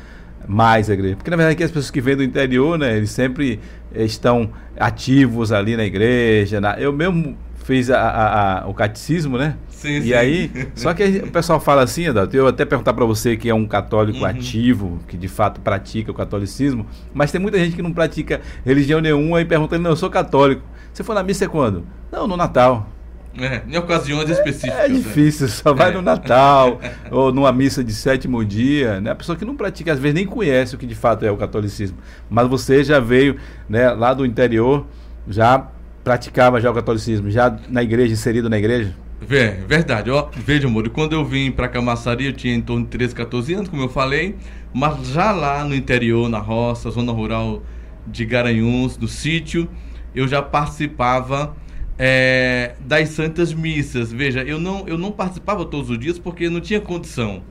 mais 0.48 0.90
a 0.90 0.94
igreja? 0.94 1.16
Porque 1.16 1.30
na 1.30 1.38
verdade 1.38 1.54
aqui 1.54 1.64
as 1.64 1.72
pessoas 1.72 1.92
que 1.92 2.02
vêm 2.02 2.16
do 2.16 2.24
interior, 2.24 2.78
né, 2.78 2.98
eles 2.98 3.12
sempre 3.12 3.60
estão 3.94 4.50
ativos 4.80 5.52
ali 5.52 5.76
na 5.76 5.86
igreja. 5.86 6.60
Na... 6.60 6.80
Eu 6.80 6.92
mesmo 6.92 7.38
fiz 7.64 7.90
a, 7.90 8.00
a, 8.00 8.64
a, 8.64 8.68
o 8.68 8.74
catecismo, 8.74 9.38
né? 9.38 9.56
Sim, 9.70 9.98
e 9.98 10.04
sim. 10.04 10.14
aí, 10.14 10.52
só 10.76 10.94
que 10.94 11.04
o 11.04 11.32
pessoal 11.32 11.60
fala 11.60 11.84
assim, 11.84 12.08
Adalto, 12.08 12.36
eu 12.36 12.48
até 12.48 12.64
perguntar 12.64 12.94
para 12.94 13.06
você 13.06 13.36
que 13.36 13.50
é 13.50 13.54
um 13.54 13.66
católico 13.66 14.20
uhum. 14.20 14.26
ativo, 14.26 15.00
que 15.08 15.18
de 15.18 15.28
fato 15.28 15.60
pratica 15.60 16.12
o 16.12 16.14
catolicismo, 16.14 16.86
mas 17.14 17.32
tem 17.32 17.42
muita 17.42 17.58
gente 17.58 17.76
que 17.76 17.82
não 17.82 17.92
pratica 17.92 18.40
religião 18.66 19.02
nenhuma 19.02 19.42
e 19.42 19.46
pergunta, 19.46 19.78
não, 19.78 19.92
eu 19.92 19.96
sou 19.96 20.10
católico. 20.10 20.62
Você 20.94 21.04
foi 21.04 21.16
na 21.16 21.24
missa 21.24 21.50
quando? 21.50 21.86
Não, 22.12 22.28
no 22.28 22.38
Natal. 22.38 22.88
É, 23.36 23.64
em 23.68 23.76
ocasiões 23.78 24.30
específicas. 24.30 24.80
É, 24.80 24.86
é 24.86 24.90
difícil, 24.90 25.48
né? 25.48 25.52
só 25.52 25.74
vai 25.74 25.92
no 25.92 26.04
Natal 26.04 26.80
ou 27.10 27.34
numa 27.34 27.52
missa 27.52 27.84
de 27.84 27.92
sétimo 27.92 28.46
dia, 28.46 29.02
né? 29.02 29.10
A 29.10 29.16
pessoa 29.16 29.36
que 29.36 29.44
não 29.44 29.56
pratica, 29.56 29.92
às 29.92 29.98
vezes 29.98 30.14
nem 30.14 30.26
conhece 30.26 30.76
o 30.76 30.78
que 30.78 30.86
de 30.86 30.94
fato 30.94 31.26
é 31.26 31.32
o 31.32 31.38
catolicismo. 31.38 31.98
Mas 32.30 32.48
você 32.48 32.84
já 32.84 33.00
veio, 33.00 33.38
né, 33.68 33.90
lá 33.90 34.14
do 34.14 34.24
interior, 34.24 34.86
já 35.28 35.68
praticava 36.04 36.62
já 36.62 36.70
o 36.70 36.74
catolicismo, 36.76 37.32
já 37.32 37.58
na 37.70 37.82
igreja, 37.82 38.14
inserido 38.14 38.48
na 38.50 38.60
igreja? 38.60 38.94
É, 39.30 39.52
verdade. 39.68 40.12
Ó, 40.12 40.30
veja, 40.36 40.68
amor, 40.68 40.88
quando 40.90 41.14
eu 41.14 41.26
vim 41.26 41.50
para 41.52 41.68
Camaçari, 41.68 42.26
eu 42.26 42.34
tinha 42.34 42.54
em 42.54 42.62
torno 42.62 42.84
de 42.84 42.92
13, 42.92 43.16
14 43.16 43.54
anos, 43.56 43.70
como 43.70 43.82
eu 43.82 43.90
falei, 43.90 44.36
mas 44.72 45.08
já 45.08 45.32
lá 45.32 45.64
no 45.64 45.74
interior, 45.74 46.30
na 46.30 46.40
roça, 46.40 46.92
zona 46.92 47.12
rural 47.12 47.64
de 48.06 48.26
Garanhuns, 48.26 48.98
no 48.98 49.08
sítio, 49.08 49.68
eu 50.16 50.28
já 50.28 50.42
participava 50.42 51.56
é, 51.98 52.76
das 52.80 53.10
Santas 53.10 53.54
Missas. 53.54 54.12
Veja, 54.12 54.44
eu 54.44 54.60
não, 54.60 54.88
eu 54.88 54.98
não 54.98 55.12
participava 55.12 55.66
todos 55.66 55.90
os 55.90 56.00
dias 56.00 56.20
porque 56.20 56.50
não 56.50 56.62
tinha 56.62 56.82
condição. 56.82 57.44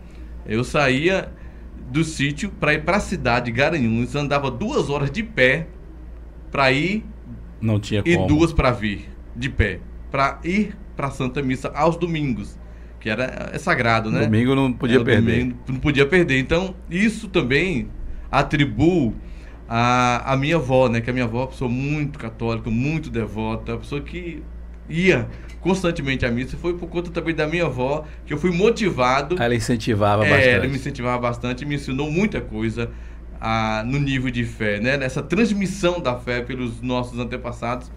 Eu 0.47 0.65
saía 0.65 1.33
do 1.91 2.03
sítio 2.03 2.51
para 2.51 2.75
ir 2.75 2.85
para 2.85 2.97
a 2.97 3.01
cidade 3.01 3.47
de 3.47 3.53
Garanhuns, 3.53 4.15
andava 4.15 4.51
duas 4.51 4.89
horas 4.89 5.11
de 5.11 5.23
pé 5.23 5.67
para 6.51 6.73
ir 6.73 7.05
não 7.61 7.79
tinha 7.79 8.03
e 8.05 8.17
duas 8.27 8.53
para 8.53 8.71
vir 8.73 9.09
de 9.37 9.49
pé 9.49 9.81
para 10.11 10.39
ir 10.45 10.77
para 10.95 11.09
a 11.09 11.11
Santa 11.11 11.43
Missa 11.43 11.73
aos 11.75 11.97
domingos, 11.97 12.59
que 13.01 13.09
era 13.09 13.51
é 13.53 13.59
sagrado, 13.59 14.11
né? 14.11 14.27
Domingo 14.27 14.55
não 14.55 14.73
podia 14.73 14.97
era 14.97 15.05
perder. 15.05 15.39
Domingo, 15.39 15.59
não 15.69 15.81
podia 15.81 16.07
perder. 16.07 16.39
Então 16.39 16.75
isso 16.91 17.29
também 17.29 17.89
atribuo 18.31 19.15
a, 19.75 20.35
a 20.35 20.37
minha 20.37 20.57
avó, 20.57 20.87
né? 20.87 21.01
Que 21.01 21.09
a 21.09 21.13
minha 21.15 21.25
avó 21.25 21.39
é 21.39 21.41
uma 21.41 21.47
pessoa 21.47 21.71
muito 21.71 22.19
católica, 22.19 22.69
muito 22.69 23.09
devota, 23.09 23.73
uma 23.73 23.79
pessoa 23.79 24.03
que 24.03 24.43
ia 24.87 25.27
constantemente 25.63 26.27
à 26.27 26.31
missa. 26.31 26.59
Foi 26.59 26.75
por 26.75 26.91
conta 26.91 27.11
também 27.11 27.35
da 27.35 27.47
minha 27.47 27.65
avó 27.65 28.05
que 28.27 28.35
eu 28.35 28.37
fui 28.37 28.51
motivado. 28.51 29.43
Ela 29.43 29.55
incentivava 29.55 30.27
é, 30.27 30.29
bastante. 30.29 30.49
Ela 30.51 30.69
me 30.69 30.77
incentivava 30.77 31.19
bastante, 31.19 31.65
me 31.65 31.77
ensinou 31.77 32.11
muita 32.11 32.39
coisa 32.39 32.91
no 33.87 33.99
nível 33.99 34.31
de 34.31 34.45
fé, 34.45 34.79
né? 34.79 34.99
Nessa 34.99 35.23
transmissão 35.23 36.01
da 36.01 36.17
fé 36.17 36.43
pelos 36.43 36.83
nossos 36.83 37.19
antepassados 37.19 37.91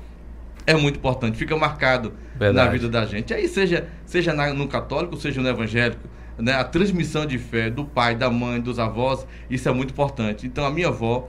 é 0.66 0.74
muito 0.76 0.98
importante, 0.98 1.38
fica 1.38 1.58
marcado 1.58 2.14
Verdade. 2.40 2.68
na 2.68 2.72
vida 2.72 2.88
da 2.88 3.06
gente. 3.06 3.34
Aí 3.34 3.50
seja 3.50 3.86
seja 4.06 4.34
no 4.54 4.68
católico, 4.70 5.18
seja 5.18 5.42
no 5.42 5.50
evangélico, 5.50 6.08
né? 6.38 6.54
A 6.54 6.64
transmissão 6.64 7.26
de 7.26 7.38
fé 7.38 7.70
do 7.70 7.84
pai, 7.84 8.16
da 8.16 8.30
mãe, 8.30 8.62
dos 8.62 8.80
avós, 8.80 9.28
isso 9.50 9.68
é 9.68 9.74
muito 9.74 9.92
importante. 9.92 10.48
Então 10.48 10.66
a 10.66 10.72
minha 10.72 10.88
avó 10.88 11.28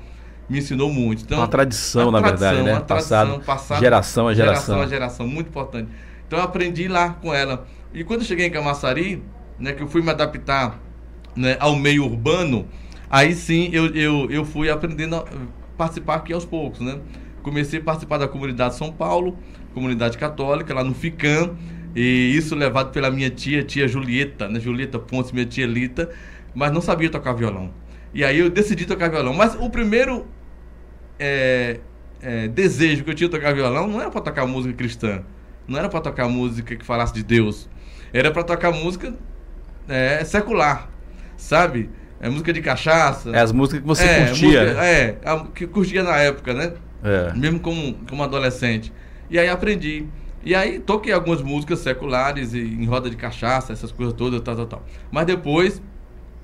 me 0.49 0.59
ensinou 0.59 0.93
muito. 0.93 1.23
Então, 1.23 1.39
uma 1.39 1.49
tradição, 1.49 2.11
na 2.11 2.21
tradição, 2.21 2.55
verdade, 2.55 2.79
né? 2.79 2.85
Passado, 2.87 3.41
passado, 3.41 3.81
geração 3.81 4.29
a 4.29 4.35
geração. 4.35 4.75
Geração 4.77 4.81
a 4.81 4.87
geração, 4.87 5.29
muito 5.29 5.49
importante. 5.49 5.91
Então 6.27 6.39
eu 6.39 6.45
aprendi 6.45 6.89
lá 6.89 7.11
com 7.11 7.33
ela. 7.33 7.67
E 7.93 8.05
quando 8.05 8.21
eu 8.21 8.27
cheguei 8.27 8.47
em 8.47 8.51
Camaçari, 8.51 9.23
né, 9.59 9.73
que 9.73 9.83
eu 9.83 9.89
fui 9.89 10.03
me 10.03 10.11
adaptar 10.11 10.81
né, 11.35 11.57
ao 11.61 11.77
meio 11.77 12.05
urbano, 12.05 12.67
aí 13.09 13.35
sim 13.35 13.71
eu, 13.73 13.87
eu, 13.95 14.31
eu 14.31 14.45
fui 14.45 14.71
aprendendo 14.71 15.17
a 15.17 15.25
participar 15.77 16.17
aqui 16.17 16.33
aos 16.33 16.45
poucos, 16.45 16.81
né? 16.81 16.99
Comecei 17.43 17.79
a 17.79 17.83
participar 17.83 18.19
da 18.19 18.27
comunidade 18.27 18.75
São 18.75 18.91
Paulo, 18.91 19.39
comunidade 19.73 20.19
católica, 20.19 20.75
lá 20.75 20.83
no 20.83 20.95
FICAM, 20.95 21.55
e 21.95 22.35
isso 22.37 22.55
levado 22.55 22.91
pela 22.91 23.11
minha 23.11 23.31
tia, 23.31 23.63
tia 23.63 23.87
Julieta, 23.87 24.49
né? 24.49 24.59
Julieta 24.59 24.99
Pontes, 24.99 25.33
minha 25.33 25.47
tia 25.47 25.67
Lita, 25.67 26.11
mas 26.55 26.73
não 26.73 26.81
sabia 26.81 27.09
tocar 27.09 27.35
violão. 27.35 27.71
E 28.13 28.25
aí 28.25 28.39
eu 28.39 28.49
decidi 28.49 28.87
tocar 28.87 29.11
violão. 29.11 29.35
Mas 29.35 29.55
o 29.55 29.69
primeiro 29.69 30.27
é, 31.19 31.81
é, 32.21 32.49
desejo 32.49 33.05
que 33.05 33.11
eu 33.11 33.15
tinha 33.15 33.29
de 33.29 33.37
tocar 33.37 33.55
violão 33.55 33.87
não 33.87 34.01
era 34.01 34.11
para 34.11 34.21
tocar 34.21 34.47
música 34.47 34.75
cristã, 34.75 35.23
não 35.67 35.79
era 35.79 35.89
para 35.89 36.01
tocar 36.01 36.29
música 36.29 36.77
que 36.77 36.85
falasse 36.85 37.15
de 37.15 37.23
Deus, 37.23 37.69
era 38.13 38.31
para 38.31 38.43
tocar 38.43 38.73
música 38.73 39.15
é, 39.89 40.25
secular, 40.25 40.89
sabe? 41.37 41.91
É 42.21 42.29
música 42.29 42.53
de 42.53 42.63
cachaça. 42.63 43.31
É 43.31 43.41
as 43.41 43.53
músicas 43.53 43.81
que 43.81 43.87
você 43.87 44.05
é, 44.05 44.27
curtia. 44.27 44.49
Música, 44.49 44.75
né? 44.75 44.91
É, 44.91 45.19
a, 45.25 45.47
que 45.47 45.67
curtia 45.67 46.03
na 46.03 46.17
época, 46.17 46.55
né? 46.55 46.73
É. 47.05 47.33
Mesmo 47.35 47.61
como, 47.61 47.95
como 48.09 48.23
adolescente. 48.23 48.93
E 49.29 49.39
aí 49.39 49.49
aprendi. 49.49 50.07
E 50.43 50.55
aí 50.55 50.79
toquei 50.79 51.13
algumas 51.13 51.43
músicas 51.43 51.81
seculares 51.81 52.55
e, 52.55 52.61
em 52.61 52.87
roda 52.87 53.11
de 53.11 53.17
cachaça, 53.17 53.73
essas 53.73 53.93
coisas 53.93 54.15
todas, 54.15 54.41
tal, 54.41 54.57
tal, 54.57 54.67
tal. 54.67 54.87
Mas 55.11 55.27
depois 55.27 55.83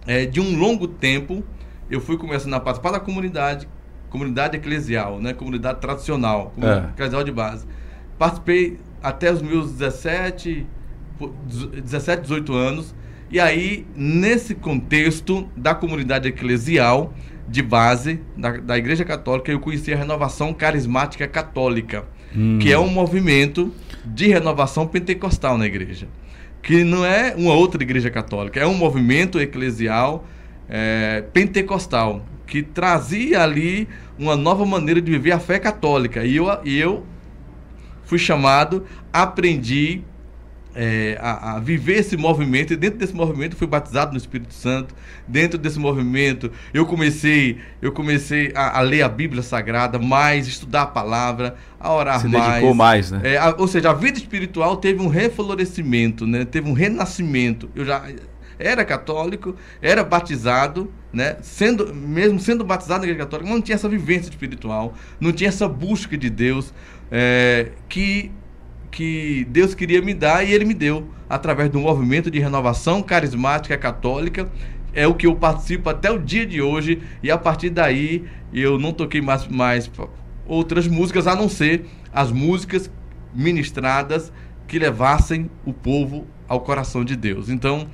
é, 0.07 0.27
de 0.27 0.41
um 0.41 0.59
longo 0.59 0.87
tempo, 0.87 1.43
eu 1.91 2.01
fui 2.01 2.19
começando 2.19 2.55
a 2.55 2.61
participar 2.61 2.91
da 2.91 3.01
comunidade, 3.01 3.69
comunidade 4.13 4.59
eclesial, 4.59 5.19
né? 5.19 5.33
Comunidade 5.33 5.81
tradicional, 5.81 6.53
comunidade 6.55 6.87
é. 6.87 6.91
eclesial 6.91 7.25
de 7.25 7.33
base. 7.33 7.67
Participei 8.19 8.79
até 9.03 9.33
os 9.33 9.41
meus 9.41 9.73
17, 9.73 10.67
17, 11.83 12.23
18 12.23 12.55
anos. 12.55 12.95
E 13.31 13.41
aí, 13.41 13.87
nesse 13.97 14.55
contexto 14.55 15.49
da 15.57 15.75
comunidade 15.75 16.29
eclesial 16.29 17.15
de 17.49 17.63
base 17.63 18.21
da, 18.37 18.59
da 18.59 18.77
Igreja 18.77 19.03
Católica, 19.05 19.51
eu 19.51 19.59
conheci 19.59 19.93
a 19.93 19.97
Renovação 19.97 20.53
Carismática 20.53 21.27
Católica, 21.27 22.05
hum. 22.37 22.59
que 22.61 22.71
é 22.71 22.79
um 22.79 22.89
movimento 22.89 23.73
de 24.05 24.29
renovação 24.29 24.87
pentecostal 24.87 25.57
na 25.57 25.65
igreja. 25.65 26.07
Que 26.63 26.85
não 26.85 27.05
é 27.05 27.35
uma 27.35 27.55
outra 27.55 27.83
igreja 27.83 28.11
católica, 28.11 28.61
é 28.61 28.67
um 28.67 28.75
movimento 28.75 29.41
eclesial 29.41 30.25
é, 30.69 31.25
pentecostal, 31.33 32.25
que 32.53 32.63
trazia 32.63 33.43
ali 33.43 33.89
uma 34.19 34.37
nova 34.37 34.67
maneira 34.67 35.01
de 35.01 35.11
viver 35.11 35.33
a 35.33 35.39
fé 35.39 35.59
católica. 35.59 36.23
E 36.23 36.37
eu, 36.37 36.51
eu 36.67 37.07
fui 38.05 38.19
chamado, 38.19 38.85
aprendi 39.11 40.03
é, 40.75 41.17
a, 41.19 41.55
a, 41.55 41.61
viver 41.61 42.01
esse 42.01 42.15
movimento, 42.15 42.75
e 42.75 42.77
dentro 42.77 42.99
desse 42.99 43.15
movimento 43.15 43.57
fui 43.57 43.67
batizado 43.67 44.13
no 44.13 44.19
Espírito 44.19 44.53
Santo. 44.53 44.95
Dentro 45.27 45.59
desse 45.59 45.79
movimento, 45.79 46.53
eu 46.75 46.85
comecei, 46.85 47.57
eu 47.81 47.91
comecei 47.91 48.53
a, 48.55 48.81
a 48.81 48.83
ler 48.83 49.01
a 49.01 49.09
Bíblia 49.09 49.43
Sagrada 49.43 49.99
mais, 49.99 50.47
estudar 50.47 50.83
a 50.83 50.87
palavra, 50.87 51.57
a 51.81 51.91
orar 51.91 52.21
Se 52.21 52.29
mais. 52.29 52.53
dedicou 52.53 52.75
mais, 52.75 53.11
né? 53.11 53.21
É, 53.25 53.39
a, 53.39 53.55
ou 53.57 53.67
seja, 53.67 53.89
a 53.89 53.95
vida 53.95 54.19
espiritual 54.19 54.77
teve 54.77 55.01
um 55.01 55.09
reflorescimento, 55.09 56.27
né? 56.27 56.45
Teve 56.45 56.69
um 56.69 56.75
renascimento. 56.75 57.71
Eu 57.75 57.87
já 57.87 58.05
era 58.63 58.85
católico, 58.85 59.57
era 59.81 60.05
batizado, 60.05 60.93
né? 61.13 61.37
Sendo, 61.43 61.95
mesmo 61.95 62.39
sendo 62.39 62.65
batizado 62.65 63.01
na 63.01 63.07
igreja 63.07 63.25
católica, 63.25 63.51
não 63.51 63.61
tinha 63.61 63.75
essa 63.75 63.89
vivência 63.89 64.31
espiritual, 64.31 64.95
não 65.21 65.33
tinha 65.33 65.49
essa 65.49 65.69
busca 65.69 66.17
de 66.17 66.31
Deus 66.31 66.73
é, 67.11 67.73
que 67.89 68.31
que 68.93 69.47
Deus 69.49 69.75
queria 69.75 70.03
me 70.03 70.13
dar 70.13 70.47
e 70.47 70.53
ele 70.53 70.67
me 70.67 70.75
deu 70.75 71.09
através 71.29 71.71
do 71.71 71.81
movimento 71.81 72.31
de 72.31 72.39
renovação 72.39 73.03
carismática 73.03 73.77
católica. 73.77 74.49
É 74.93 75.07
o 75.07 75.15
que 75.15 75.27
eu 75.27 75.35
participo 75.35 75.89
até 75.89 76.11
o 76.11 76.19
dia 76.19 76.45
de 76.45 76.61
hoje 76.61 77.01
e 77.23 77.31
a 77.31 77.39
partir 77.39 77.71
daí 77.71 78.27
eu 78.53 78.79
não 78.79 78.93
toquei 78.93 79.23
mais, 79.23 79.49
mais 79.49 79.91
outras 80.47 80.87
músicas 80.87 81.27
a 81.27 81.35
não 81.35 81.49
ser 81.49 81.87
as 82.13 82.31
músicas 82.31 82.91
ministradas 83.35 84.31
que 84.69 84.79
levassem 84.79 85.51
o 85.65 85.73
povo 85.73 86.27
ao 86.47 86.61
coração 86.61 87.03
de 87.03 87.17
Deus. 87.17 87.49
Então, 87.49 87.89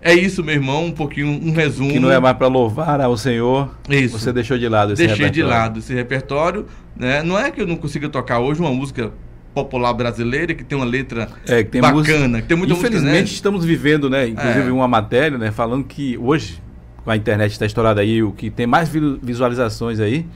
é 0.00 0.14
isso, 0.14 0.44
meu 0.44 0.54
irmão, 0.54 0.86
um 0.86 0.92
pouquinho, 0.92 1.28
um 1.28 1.52
resumo. 1.52 1.90
Que 1.90 1.98
não 1.98 2.10
é 2.10 2.20
mais 2.20 2.36
para 2.36 2.46
louvar 2.46 3.00
ao 3.00 3.16
Senhor. 3.16 3.70
Isso. 3.88 4.18
Você 4.18 4.32
deixou 4.32 4.56
de 4.56 4.68
lado 4.68 4.92
esse 4.92 5.06
Deixei 5.06 5.26
repertório. 5.26 5.32
de 5.32 5.42
lado 5.42 5.78
esse 5.80 5.94
repertório. 5.94 6.66
Né? 6.96 7.22
Não 7.22 7.38
é 7.38 7.50
que 7.50 7.60
eu 7.60 7.66
não 7.66 7.76
consiga 7.76 8.08
tocar 8.08 8.38
hoje 8.38 8.60
uma 8.60 8.72
música 8.72 9.12
popular 9.54 9.92
brasileira 9.92 10.54
que 10.54 10.62
tem 10.62 10.78
uma 10.78 10.84
letra 10.84 11.28
é, 11.46 11.64
que 11.64 11.70
tem 11.70 11.80
bacana, 11.80 11.98
música... 11.98 12.42
que 12.42 12.48
tem 12.48 12.56
muita 12.56 12.74
Infelizmente 12.74 13.04
música, 13.04 13.18
né? 13.18 13.24
estamos 13.24 13.64
vivendo, 13.64 14.08
né, 14.08 14.28
inclusive 14.28 14.68
é. 14.68 14.72
uma 14.72 14.86
matéria, 14.86 15.36
né, 15.36 15.50
falando 15.50 15.84
que 15.84 16.16
hoje 16.18 16.62
com 17.02 17.10
a 17.10 17.16
internet 17.16 17.52
está 17.52 17.66
estourada 17.66 18.00
aí, 18.00 18.22
o 18.22 18.30
que 18.30 18.50
tem 18.50 18.66
mais 18.66 18.88
visualizações 19.22 19.98
aí 19.98 20.26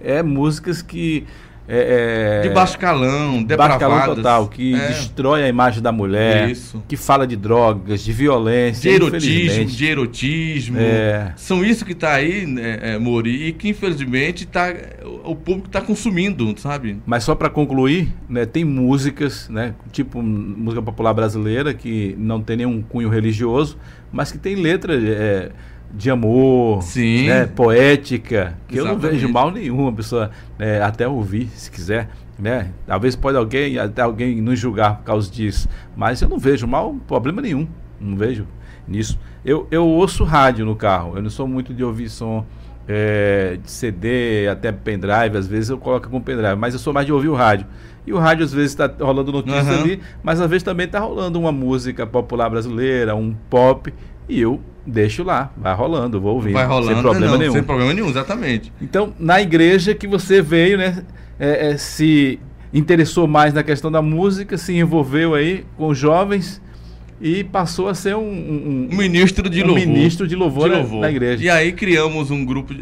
é 0.00 0.22
músicas 0.22 0.80
que 0.80 1.26
é, 1.72 2.40
é, 2.40 2.48
de 2.48 2.52
baixo 2.52 2.76
calão, 2.76 3.44
depravadas. 3.44 3.88
Baixo 3.88 4.00
calão 4.00 4.16
total, 4.16 4.48
que 4.48 4.74
é. 4.74 4.88
destrói 4.88 5.44
a 5.44 5.48
imagem 5.48 5.80
da 5.80 5.92
mulher, 5.92 6.50
isso. 6.50 6.82
que 6.88 6.96
fala 6.96 7.24
de 7.28 7.36
drogas, 7.36 8.02
de 8.02 8.12
violência, 8.12 8.90
de 8.90 8.96
erotismo, 8.96 9.64
de 9.66 9.86
erotismo. 9.86 10.78
É. 10.80 11.32
São 11.36 11.64
isso 11.64 11.84
que 11.84 11.92
está 11.92 12.14
aí, 12.14 12.44
né, 12.44 12.78
é, 12.82 12.98
Mori, 12.98 13.46
e 13.46 13.52
que 13.52 13.68
infelizmente 13.68 14.46
tá, 14.46 14.74
o 15.24 15.36
público 15.36 15.68
está 15.68 15.80
consumindo, 15.80 16.52
sabe? 16.58 16.98
Mas 17.06 17.22
só 17.22 17.36
para 17.36 17.48
concluir, 17.48 18.12
né, 18.28 18.44
tem 18.44 18.64
músicas, 18.64 19.48
né, 19.48 19.72
tipo 19.92 20.20
música 20.20 20.82
popular 20.82 21.14
brasileira, 21.14 21.72
que 21.72 22.16
não 22.18 22.42
tem 22.42 22.56
nenhum 22.56 22.82
cunho 22.82 23.08
religioso, 23.08 23.78
mas 24.10 24.32
que 24.32 24.38
tem 24.38 24.56
letra 24.56 24.94
é, 24.94 25.52
de 25.92 26.10
amor, 26.10 26.82
Sim. 26.82 27.26
Né, 27.26 27.46
poética, 27.46 28.56
que 28.68 28.76
Exatamente. 28.76 28.78
eu 28.78 28.84
não 28.86 28.98
vejo 28.98 29.28
mal 29.32 29.50
nenhum 29.50 29.88
a 29.88 29.92
pessoa 29.92 30.30
né, 30.58 30.80
até 30.82 31.06
ouvir, 31.06 31.48
se 31.54 31.70
quiser. 31.70 32.08
Né? 32.38 32.70
Talvez 32.86 33.14
pode 33.14 33.36
alguém, 33.36 33.78
até 33.78 34.00
alguém 34.00 34.40
nos 34.40 34.58
julgar 34.58 34.98
por 34.98 35.04
causa 35.04 35.30
disso, 35.30 35.68
mas 35.94 36.22
eu 36.22 36.28
não 36.28 36.38
vejo 36.38 36.66
mal, 36.66 36.94
problema 37.06 37.42
nenhum, 37.42 37.68
não 38.00 38.16
vejo 38.16 38.46
nisso. 38.88 39.18
Eu, 39.44 39.66
eu 39.70 39.86
ouço 39.86 40.24
rádio 40.24 40.64
no 40.64 40.74
carro, 40.74 41.16
eu 41.16 41.22
não 41.22 41.30
sou 41.30 41.46
muito 41.46 41.74
de 41.74 41.84
ouvir 41.84 42.08
som 42.08 42.46
é, 42.88 43.58
de 43.62 43.70
CD, 43.70 44.48
até 44.48 44.72
pendrive, 44.72 45.36
às 45.36 45.46
vezes 45.46 45.70
eu 45.70 45.78
coloco 45.78 46.08
com 46.08 46.20
pendrive, 46.20 46.56
mas 46.56 46.74
eu 46.74 46.80
sou 46.80 46.92
mais 46.92 47.06
de 47.06 47.12
ouvir 47.12 47.28
o 47.28 47.34
rádio. 47.34 47.66
E 48.06 48.12
o 48.12 48.18
rádio 48.18 48.44
às 48.44 48.52
vezes 48.52 48.72
está 48.72 48.90
rolando 49.04 49.30
notícias 49.30 49.66
uhum. 49.68 49.82
ali, 49.82 50.00
mas 50.22 50.40
às 50.40 50.48
vezes 50.48 50.62
também 50.62 50.86
está 50.86 50.98
rolando 50.98 51.38
uma 51.38 51.52
música 51.52 52.06
popular 52.06 52.48
brasileira, 52.48 53.14
um 53.14 53.34
pop, 53.48 53.92
e 54.28 54.40
eu 54.40 54.60
deixo 54.86 55.22
lá, 55.22 55.52
vai 55.56 55.74
rolando, 55.74 56.20
vou 56.20 56.34
ouvir. 56.34 56.52
Vai 56.52 56.66
rolando, 56.66 56.94
sem 56.94 57.02
problema 57.02 57.32
não, 57.32 57.38
nenhum. 57.38 57.52
Sem 57.52 57.62
problema 57.62 57.94
nenhum, 57.94 58.08
exatamente. 58.08 58.72
Então, 58.80 59.12
na 59.18 59.40
igreja 59.40 59.94
que 59.94 60.06
você 60.06 60.40
veio, 60.42 60.78
né, 60.78 61.04
é, 61.38 61.70
é, 61.70 61.76
se 61.76 62.38
interessou 62.72 63.26
mais 63.26 63.52
na 63.52 63.62
questão 63.62 63.90
da 63.90 64.00
música, 64.00 64.56
se 64.56 64.72
envolveu 64.76 65.34
aí 65.34 65.64
com 65.76 65.92
jovens 65.92 66.60
e 67.20 67.44
passou 67.44 67.88
a 67.88 67.94
ser 67.94 68.16
um, 68.16 68.20
um, 68.20 68.88
um 68.90 68.96
ministro 68.96 69.50
de 69.50 69.62
um 69.62 69.66
louvor. 69.66 69.86
ministro 69.86 70.26
de 70.26 70.34
louvor, 70.34 70.70
de 70.70 70.76
louvor. 70.76 71.00
Na, 71.00 71.10
igreja. 71.10 71.44
E 71.44 71.50
aí 71.50 71.72
criamos 71.72 72.30
um 72.30 72.44
grupo, 72.44 72.72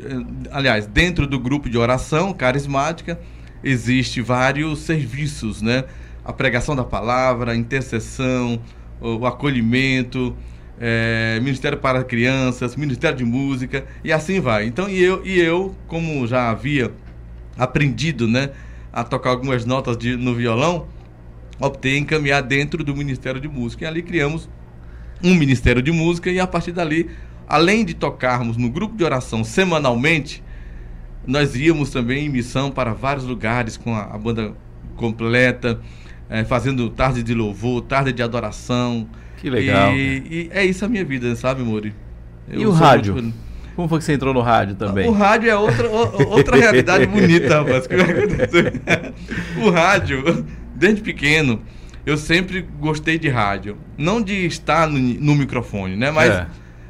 aliás, 0.51 0.87
dentro 0.87 1.27
do 1.27 1.39
grupo 1.39 1.69
de 1.69 1.77
oração 1.77 2.33
carismática, 2.33 3.19
existe 3.65 4.21
vários 4.21 4.81
serviços, 4.81 5.61
né? 5.61 5.85
A 6.25 6.33
pregação 6.33 6.77
da 6.77 6.85
palavra, 6.85 7.53
a 7.53 7.57
intercessão, 7.57 8.61
o 9.01 9.27
acolhimento, 9.27 10.37
é, 10.81 11.41
Ministério 11.41 11.79
para 11.79 12.05
Crianças, 12.05 12.77
Ministério 12.77 13.19
de 13.19 13.25
Música 13.25 13.85
e 14.05 14.13
assim 14.13 14.41
vai. 14.41 14.67
Então, 14.67 14.89
e 14.89 15.03
eu, 15.03 15.25
e 15.25 15.39
eu 15.39 15.75
como 15.87 16.27
já 16.27 16.51
havia 16.51 16.93
aprendido 17.57 18.29
né, 18.29 18.51
a 18.93 19.03
tocar 19.03 19.31
algumas 19.31 19.65
notas 19.65 19.97
de, 19.97 20.17
no 20.17 20.35
violão, 20.35 20.87
optei 21.61 21.99
em 21.99 22.05
caminhar 22.05 22.43
dentro 22.43 22.85
do 22.85 22.95
Ministério 22.95 23.41
de 23.41 23.49
Música. 23.49 23.85
E 23.85 23.89
ali 23.89 24.03
criamos 24.03 24.49
um 25.23 25.35
Ministério 25.35 25.83
de 25.83 25.91
Música 25.91 26.31
e 26.31 26.39
a 26.39 26.47
partir 26.47 26.73
dali, 26.73 27.11
além 27.49 27.85
de 27.85 27.95
tocarmos 27.95 28.57
no 28.57 28.71
grupo 28.71 28.97
de 28.97 29.03
oração 29.03 29.43
semanalmente, 29.43 30.43
nós 31.27 31.55
íamos 31.57 31.91
também 31.91 32.27
em 32.27 32.29
missão 32.29 32.71
para 32.71 32.93
vários 32.95 33.25
lugares 33.25 33.77
com 33.77 33.95
a, 33.95 34.03
a 34.03 34.17
banda 34.17 34.55
completa, 34.97 35.81
é, 36.31 36.45
fazendo 36.45 36.89
tarde 36.91 37.23
de 37.23 37.35
louvor, 37.35 37.83
tarde 37.83 38.13
de 38.13 38.23
adoração, 38.23 39.09
que 39.39 39.49
legal. 39.49 39.93
E, 39.95 40.23
e, 40.31 40.51
é 40.53 40.65
isso 40.65 40.85
a 40.85 40.89
minha 40.89 41.05
vida, 41.05 41.35
sabe, 41.37 41.63
Mori? 41.63 41.95
Eu 42.51 42.61
e 42.61 42.67
o 42.67 42.71
rádio? 42.71 43.15
Muito... 43.15 43.49
Como 43.79 43.89
foi 43.89 43.99
que 43.99 44.05
você 44.05 44.15
entrou 44.15 44.35
no 44.35 44.41
rádio 44.41 44.75
também? 44.75 45.09
O 45.09 45.13
rádio 45.13 45.49
é 45.49 45.57
outra, 45.57 45.89
outra 45.89 46.57
realidade 46.59 47.07
bonita, 47.07 47.63
rapaz. 47.63 47.87
o 49.57 49.71
rádio, 49.71 50.45
desde 50.75 51.01
pequeno, 51.01 51.63
eu 52.05 52.17
sempre 52.17 52.67
gostei 52.81 53.21
de 53.21 53.29
rádio. 53.29 53.77
Não 53.97 54.21
de 54.21 54.47
estar 54.47 54.89
no, 54.89 54.99
no 54.99 55.37
microfone, 55.37 55.95
né? 55.95 56.11
Mas 56.11 56.31
é. 56.33 56.47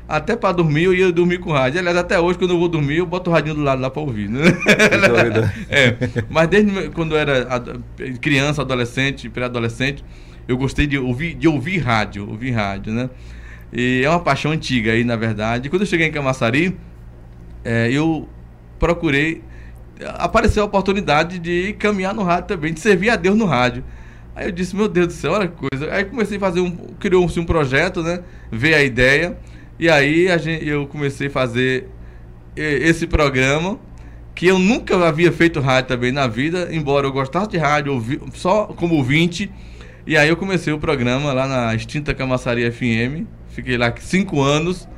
até 0.09 0.35
para 0.35 0.53
dormir 0.53 0.85
eu 0.85 0.95
ia 0.95 1.13
dormir 1.13 1.41
com 1.41 1.53
rádio. 1.53 1.79
Aliás, 1.79 1.99
até 1.99 2.19
hoje, 2.19 2.39
quando 2.39 2.53
eu 2.53 2.59
vou 2.59 2.69
dormir, 2.69 2.97
eu 2.97 3.07
boto 3.07 3.29
o 3.29 3.33
radinho 3.35 3.57
do 3.57 3.63
lado 3.63 3.83
lá 3.83 3.91
para 3.91 4.01
ouvir. 4.01 4.31
Né? 4.31 4.45
é. 5.69 5.95
Mas 6.31 6.49
desde 6.49 6.89
quando 6.91 7.15
eu 7.15 7.19
era 7.19 7.47
criança, 8.19 8.63
adolescente, 8.63 9.29
pré-adolescente, 9.29 10.03
eu 10.49 10.57
gostei 10.57 10.87
de 10.87 10.99
ouvir, 10.99 11.35
de 11.35 11.47
ouvir 11.47 11.79
rádio, 11.79 12.29
ouvir 12.29 12.53
rádio, 12.53 12.93
né? 12.93 13.11
E 13.71 14.03
é 14.03 14.09
uma 14.09 14.19
paixão 14.19 14.51
antiga 14.51 14.93
aí, 14.93 15.05
na 15.05 15.15
verdade. 15.15 15.69
Quando 15.69 15.83
eu 15.83 15.87
cheguei 15.87 16.07
em 16.07 16.11
Camaçari, 16.11 16.75
é, 17.63 17.91
eu 17.93 18.27
procurei. 18.79 19.43
Apareceu 20.15 20.63
a 20.63 20.67
oportunidade 20.67 21.39
de 21.39 21.75
caminhar 21.75 22.15
no 22.15 22.23
rádio 22.23 22.49
também, 22.49 22.73
de 22.73 22.81
servir 22.81 23.11
a 23.11 23.17
Deus 23.17 23.37
no 23.37 23.45
rádio. 23.45 23.85
Aí 24.35 24.47
eu 24.47 24.53
disse, 24.53 24.75
meu 24.75 24.89
Deus 24.89 25.09
do 25.09 25.13
céu, 25.13 25.33
olha 25.33 25.49
que 25.49 25.69
coisa. 25.69 25.93
Aí 25.93 26.05
comecei 26.05 26.39
a 26.39 26.41
fazer 26.41 26.61
um. 26.61 26.71
Criou-se 26.99 27.39
um 27.39 27.45
projeto, 27.45 28.03
né? 28.03 28.21
Ver 28.51 28.75
a 28.75 28.83
ideia. 28.83 29.37
E 29.79 29.91
aí 29.91 30.27
gente, 30.39 30.67
eu 30.67 30.87
comecei 30.87 31.27
a 31.27 31.31
fazer 31.31 31.89
esse 32.57 33.07
programa 33.07 33.79
que 34.35 34.47
eu 34.47 34.59
nunca 34.59 34.97
havia 35.07 35.31
feito 35.31 35.61
rádio 35.61 35.89
também 35.89 36.13
na 36.13 36.27
vida, 36.27 36.69
embora 36.71 37.07
eu 37.07 37.13
gostasse 37.13 37.51
de 37.51 37.59
rádio, 37.59 37.93
ouvi, 37.93 38.21
só 38.35 38.67
como 38.67 38.95
ouvinte. 38.95 39.51
E 40.09 40.17
aí 40.17 40.31
eu 40.31 40.39
comecei 40.39 40.73
o 40.73 40.79
programa 40.79 41.35
lá 41.35 41.47
na 41.47 41.75
extinta 41.75 42.15
Camaçaria 42.15 42.73
FM. 42.73 43.27
Fiquei 43.51 43.77
lá 43.77 43.93
cinco 43.99 44.41
anos. 44.41 44.89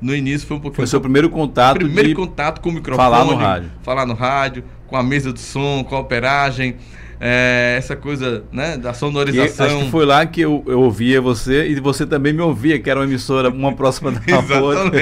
No 0.00 0.12
início 0.12 0.44
foi 0.44 0.56
um 0.56 0.60
pouquinho. 0.60 0.78
Foi 0.78 0.88
seu 0.88 1.00
primeiro 1.00 1.30
contato. 1.30 1.76
Primeiro 1.76 2.12
contato 2.14 2.60
com 2.60 2.70
o 2.70 2.72
microfone. 2.72 3.08
Falar 3.08 3.24
no 3.24 3.36
rádio. 3.36 3.70
Falar 3.84 4.06
no 4.06 4.14
rádio, 4.14 4.64
com 4.88 4.96
a 4.96 5.04
mesa 5.04 5.32
de 5.32 5.38
som, 5.38 5.84
com 5.84 5.94
a 5.94 6.00
operagem. 6.00 6.74
É, 7.18 7.74
essa 7.78 7.96
coisa 7.96 8.44
né, 8.52 8.76
da 8.76 8.92
sonorização. 8.92 9.66
E 9.66 9.70
acho 9.70 9.84
que 9.84 9.90
foi 9.90 10.04
lá 10.04 10.26
que 10.26 10.40
eu, 10.40 10.62
eu 10.66 10.80
ouvia 10.80 11.20
você 11.20 11.66
e 11.68 11.80
você 11.80 12.06
também 12.06 12.32
me 12.32 12.42
ouvia, 12.42 12.78
que 12.78 12.90
era 12.90 13.00
uma 13.00 13.06
emissora, 13.06 13.48
uma 13.48 13.72
próxima 13.74 14.10
da 14.10 14.20
outra. 14.60 15.00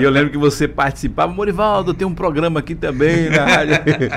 E 0.00 0.02
eu 0.02 0.10
lembro 0.10 0.30
que 0.30 0.38
você 0.38 0.66
participava. 0.66 1.32
Morivaldo, 1.32 1.94
tem 1.94 2.06
um 2.06 2.14
programa 2.14 2.60
aqui 2.60 2.74
também 2.74 3.30
na 3.30 3.44
rádio. 3.44 3.74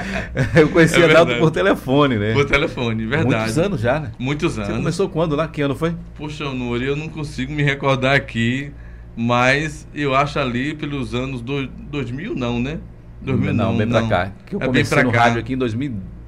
eu 0.56 0.70
conhecia 0.70 1.06
é 1.06 1.12
Adalto 1.12 1.36
por 1.38 1.52
telefone, 1.52 2.18
né? 2.18 2.34
Por 2.34 2.46
telefone, 2.46 3.06
verdade. 3.06 3.36
Muitos 3.36 3.58
anos 3.58 3.82
já, 3.82 4.00
né? 4.00 4.12
Muitos 4.18 4.58
anos. 4.58 4.70
Você 4.70 4.76
começou 4.76 5.10
quando 5.10 5.36
lá? 5.36 5.48
Que 5.48 5.62
ano 5.62 5.76
foi? 5.76 5.94
Poxa, 6.16 6.46
Nuri, 6.46 6.86
eu 6.86 6.96
não 6.96 7.08
consigo 7.08 7.54
me 7.54 7.64
recordar 7.64 8.16
aqui, 8.16 8.72
mas 9.16 9.88
eu 9.94 10.16
acho 10.16 10.40
ali 10.40 10.74
pelos 10.74 11.14
anos 11.14 11.42
do, 11.42 11.68
2000, 11.68 12.36
não, 12.36 12.60
né? 12.60 12.80
2000 13.22 13.54
não, 13.54 13.72
não 13.72 13.78
bem 13.78 13.88
pra 13.88 14.08
cá. 14.08 14.32
Que 14.46 14.56
eu 14.56 14.62
é 14.62 14.66
comecei 14.66 15.04
no 15.04 15.12
cá. 15.12 15.24
rádio 15.24 15.40
aqui 15.40 15.54
em 15.54 15.58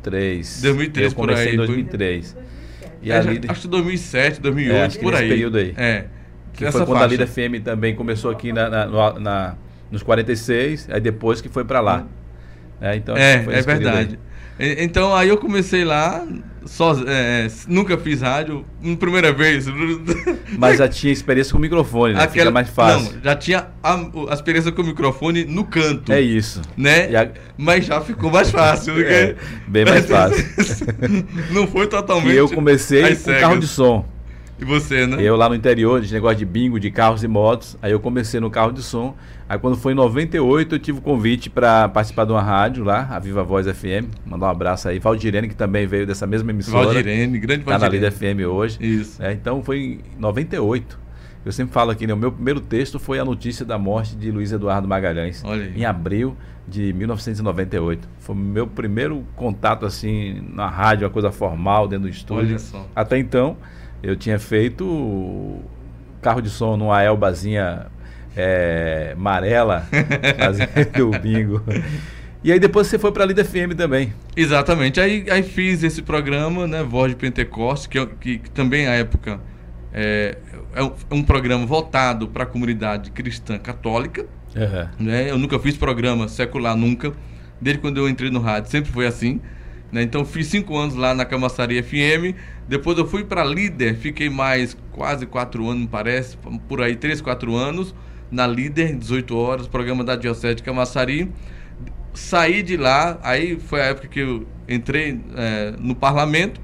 2003. 0.04 0.62
2003 0.62 1.12
eu 1.12 1.16
por 1.18 1.32
aí. 1.32 1.54
em 1.54 1.58
2003. 1.58 2.38
E 3.02 3.12
é, 3.12 3.18
ali... 3.18 3.42
Acho 3.48 3.62
que 3.62 3.68
2007, 3.68 4.42
2008, 4.42 4.76
é, 4.76 4.86
acho 4.86 5.00
por 5.00 5.16
aí. 5.16 5.30
período 5.30 5.58
aí. 5.58 5.74
É. 5.78 6.06
Que 6.54 6.72
foi 6.72 6.86
quando 6.86 7.00
faixa. 7.00 7.06
a 7.06 7.08
Lida 7.08 7.28
FM 7.28 7.64
também 7.64 7.96
começou 7.96 8.32
aqui 8.32 8.52
na, 8.52 8.70
na, 8.70 9.20
na, 9.20 9.56
nos 9.90 10.04
46, 10.04 10.90
aí 10.92 11.00
depois 11.00 11.42
que 11.42 11.48
foi 11.48 11.64
para 11.64 11.80
lá. 11.80 12.06
É, 12.82 12.96
então, 12.96 13.16
é, 13.16 13.36
é 13.36 13.62
verdade. 13.62 14.20
Então 14.60 15.16
aí 15.16 15.30
eu 15.30 15.38
comecei 15.38 15.86
lá, 15.86 16.28
só, 16.70 16.96
é, 17.08 17.48
nunca 17.68 17.98
fiz 17.98 18.22
rádio, 18.22 18.64
primeira 19.00 19.34
vez. 19.34 19.66
Mas 20.56 20.78
já 20.78 20.88
tinha 20.88 21.12
experiência 21.12 21.52
com 21.52 21.58
o 21.58 21.62
microfone, 21.62 22.14
né? 22.14 22.22
Aquela, 22.22 22.46
Fica 22.46 22.52
mais 22.52 22.70
fácil. 22.70 23.16
Não, 23.16 23.24
já 23.24 23.36
tinha 23.36 23.68
a, 23.82 23.96
a, 24.30 24.34
experiência 24.34 24.72
com 24.72 24.84
o 24.84 24.86
microfone 24.86 25.46
no 25.46 25.66
canto. 25.66 26.14
É 26.14 26.22
isso. 26.22 26.62
Né? 26.78 27.08
A... 27.16 27.28
Mas 27.58 27.86
já 27.86 28.00
ficou 28.02 28.32
mais 28.32 28.52
fácil. 28.52 28.94
Porque... 28.94 29.10
É, 29.10 29.36
bem 29.68 29.84
mais 29.84 30.06
fácil. 30.08 30.46
não 31.52 31.68
foi 31.68 31.88
totalmente. 31.88 32.34
E 32.34 32.38
eu 32.38 32.48
comecei 32.48 33.16
com 33.16 33.34
carro 33.34 33.60
de 33.60 33.68
som. 33.68 34.06
E 34.60 34.66
você, 34.66 35.08
né? 35.08 35.22
Eu 35.22 35.36
lá 35.36 35.48
no 35.48 35.56
interior, 35.56 36.02
de 36.02 36.14
negócio 36.14 36.38
de 36.38 36.46
bingo, 36.46 36.80
de 36.80 36.92
carros 36.92 37.24
e 37.24 37.28
motos. 37.28 37.78
Aí 37.82 37.92
eu 37.92 38.00
comecei 38.00 38.40
no 38.40 38.52
carro 38.52 38.72
de 38.72 38.84
som. 38.84 39.16
Aí 39.48 39.58
quando 39.58 39.78
foi 39.78 39.94
em 39.94 39.96
98, 39.96 40.76
eu 40.76 40.80
tive 40.80 41.00
o 41.00 41.02
convite 41.02 41.50
para 41.50 41.88
participar 41.88 42.26
de 42.26 42.32
uma 42.32 42.42
rádio 42.42 42.84
lá, 42.84 43.08
a 43.10 43.20
Viva 43.20 43.44
Voz 43.44 43.66
FM. 43.66 44.10
Mandar 44.26 44.48
um 44.48 44.50
abraço 44.50 44.90
aí. 44.90 45.00
Valdirene, 45.00 45.48
que 45.48 45.56
também 45.56 45.88
veio 45.88 46.06
dessa 46.06 46.28
mesma 46.28 46.52
emissora. 46.52 46.86
Valdirene, 46.86 47.40
grande 47.40 47.64
Valdirene. 47.64 47.66
Tá 47.66 47.80
na 47.80 47.90
Lida 47.90 48.12
FM 48.12 48.48
hoje. 48.48 48.78
Isso. 48.82 49.24
É, 49.24 49.32
então 49.32 49.64
foi 49.64 49.80
em 49.80 50.00
98. 50.20 51.00
Eu 51.46 51.54
sempre 51.54 51.74
falo 51.74 51.90
aqui, 51.90 52.06
né, 52.06 52.14
o 52.14 52.18
meu 52.18 52.32
primeiro 52.32 52.60
texto 52.60 53.00
foi 53.00 53.18
a 53.18 53.24
notícia 53.24 53.66
da 53.66 53.78
morte 53.78 54.14
de 54.16 54.30
Luiz 54.30 54.52
Eduardo 54.52 54.88
Magalhães. 54.88 55.42
Olha 55.46 55.72
em 55.74 55.86
abril 55.86 56.36
de 56.68 56.92
1998. 56.94 58.08
Foi 58.20 58.36
o 58.36 58.38
meu 58.38 58.68
primeiro 58.68 59.26
contato 59.38 59.86
assim 59.86 60.44
na 60.54 60.68
rádio, 60.68 61.08
uma 61.08 61.14
coisa 61.14 61.32
formal 61.32 61.88
dentro 61.88 62.04
do 62.04 62.10
estúdio. 62.10 62.50
Olha 62.50 62.60
só. 62.60 62.86
Até 62.94 63.18
então 63.18 63.58
eu 64.02 64.16
tinha 64.16 64.40
feito 64.40 65.60
carro 66.22 66.42
de 66.42 66.50
som 66.50 66.76
numa 66.78 67.02
Elbazinha 67.04 67.88
é, 68.36 69.14
amarela, 69.16 69.88
fazendo 70.38 71.10
o 71.10 71.20
bingo. 71.20 71.64
E 72.44 72.52
aí 72.52 72.60
depois 72.60 72.88
você 72.88 72.98
foi 72.98 73.12
para 73.12 73.24
a 73.24 73.28
Lida 73.28 73.44
FM 73.44 73.76
também. 73.76 74.14
Exatamente. 74.36 75.00
Aí, 75.00 75.26
aí 75.30 75.44
fiz 75.44 75.84
esse 75.84 76.02
programa, 76.02 76.66
né, 76.66 76.84
Voz 76.84 77.12
de 77.12 77.18
Pentecoste, 77.18 77.90
que, 77.90 78.06
que, 78.06 78.40
que 78.40 78.52
também 78.52 78.88
à 78.88 78.94
época 78.94 79.40
é, 79.94 80.38
é, 80.74 80.84
um, 80.84 80.94
é 81.10 81.16
um 81.16 81.24
programa 81.24 81.66
voltado 81.66 82.28
para 82.28 82.44
a 82.44 82.46
comunidade 82.46 83.12
cristã 83.12 83.58
católica. 83.58 84.26
Uhum. 84.56 85.06
Né? 85.06 85.30
Eu 85.30 85.38
nunca 85.38 85.60
fiz 85.60 85.76
programa 85.76 86.28
secular, 86.28 86.76
nunca. 86.76 87.12
Desde 87.60 87.82
quando 87.82 87.98
eu 87.98 88.08
entrei 88.08 88.30
no 88.32 88.40
rádio, 88.40 88.72
sempre 88.72 88.92
foi 88.92 89.06
assim. 89.06 89.42
Né? 89.92 90.02
Então 90.02 90.24
fiz 90.24 90.48
cinco 90.48 90.78
anos 90.78 90.96
lá 90.96 91.14
na 91.14 91.26
Camaçaria 91.26 91.84
FM. 91.84 92.36
Depois 92.70 92.96
eu 93.00 93.08
fui 93.08 93.24
para 93.24 93.44
líder, 93.44 93.96
fiquei 93.96 94.30
mais 94.30 94.78
quase 94.92 95.26
quatro 95.26 95.68
anos, 95.68 95.88
parece, 95.90 96.38
por 96.68 96.84
aí, 96.84 96.96
três, 96.96 97.20
quatro 97.20 97.56
anos, 97.56 97.96
na 98.30 98.46
líder, 98.46 98.96
18 98.96 99.36
horas, 99.36 99.68
programa 99.68 100.04
da 100.04 100.16
Diocese 100.16 100.54
de 100.54 100.62
Camaçari. 100.62 101.32
Saí 102.14 102.62
de 102.62 102.78
lá, 102.78 103.20
aí 103.24 103.60
foi 103.60 103.82
a 103.82 103.86
época 103.86 104.08
que 104.08 104.20
eu 104.20 104.46
entrei 104.68 105.20
é, 105.36 105.74
no 105.80 105.96
parlamento, 105.96 106.62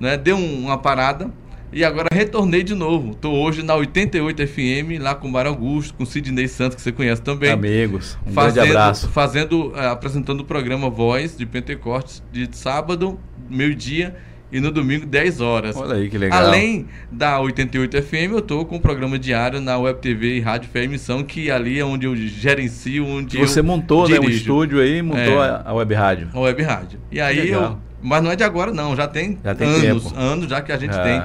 né? 0.00 0.16
deu 0.16 0.36
um, 0.36 0.64
uma 0.64 0.76
parada, 0.76 1.30
e 1.72 1.84
agora 1.84 2.08
retornei 2.12 2.64
de 2.64 2.74
novo. 2.74 3.12
Estou 3.12 3.32
hoje 3.32 3.62
na 3.62 3.76
88 3.76 4.48
FM, 4.48 5.00
lá 5.00 5.14
com 5.14 5.28
o 5.28 5.30
Mário 5.30 5.52
Augusto, 5.52 5.94
com 5.94 6.02
o 6.02 6.06
Sidney 6.06 6.48
Santos, 6.48 6.74
que 6.74 6.82
você 6.82 6.90
conhece 6.90 7.22
também. 7.22 7.52
Amigos, 7.52 8.18
um 8.26 8.32
fazendo, 8.32 8.54
grande 8.54 8.70
abraço. 8.70 9.08
Fazendo, 9.08 9.68
uh, 9.68 9.90
apresentando 9.92 10.40
o 10.40 10.44
programa 10.44 10.90
Voz 10.90 11.36
de 11.36 11.46
Pentecostes 11.46 12.24
de 12.32 12.48
sábado, 12.56 13.20
meio-dia 13.48 14.16
e 14.54 14.60
no 14.60 14.70
domingo 14.70 15.04
10 15.04 15.40
horas. 15.40 15.76
Olha 15.76 15.96
aí 15.96 16.08
que 16.08 16.16
legal. 16.16 16.46
Além 16.46 16.86
da 17.10 17.40
88 17.40 18.00
FM, 18.00 18.30
eu 18.30 18.38
estou 18.38 18.64
com 18.64 18.76
um 18.76 18.80
programa 18.80 19.18
diário 19.18 19.60
na 19.60 19.76
Web 19.76 19.98
TV 19.98 20.36
e 20.36 20.40
Rádio 20.40 20.70
Fé 20.70 20.84
Emissão, 20.84 21.24
que 21.24 21.50
ali 21.50 21.80
é 21.80 21.84
onde 21.84 22.06
eu 22.06 22.14
gerencio, 22.14 23.04
onde 23.04 23.36
Você 23.36 23.60
montou, 23.60 24.06
dirijo. 24.06 24.22
né, 24.22 24.28
um 24.28 24.30
estúdio 24.30 24.80
aí, 24.80 25.02
montou 25.02 25.42
é, 25.42 25.60
a 25.64 25.74
Web 25.74 25.92
Rádio. 25.94 26.28
A 26.32 26.38
Web 26.38 26.62
Rádio. 26.62 27.00
E 27.10 27.20
aí 27.20 27.50
eu, 27.50 27.76
mas 28.00 28.22
não 28.22 28.30
é 28.30 28.36
de 28.36 28.44
agora 28.44 28.72
não, 28.72 28.94
já 28.94 29.08
tem, 29.08 29.36
já 29.42 29.56
tem 29.56 29.66
anos, 29.66 30.04
tempo. 30.04 30.16
anos 30.16 30.48
já 30.48 30.62
que 30.62 30.70
a 30.70 30.76
gente 30.76 30.96
é. 30.96 31.02
tem 31.02 31.22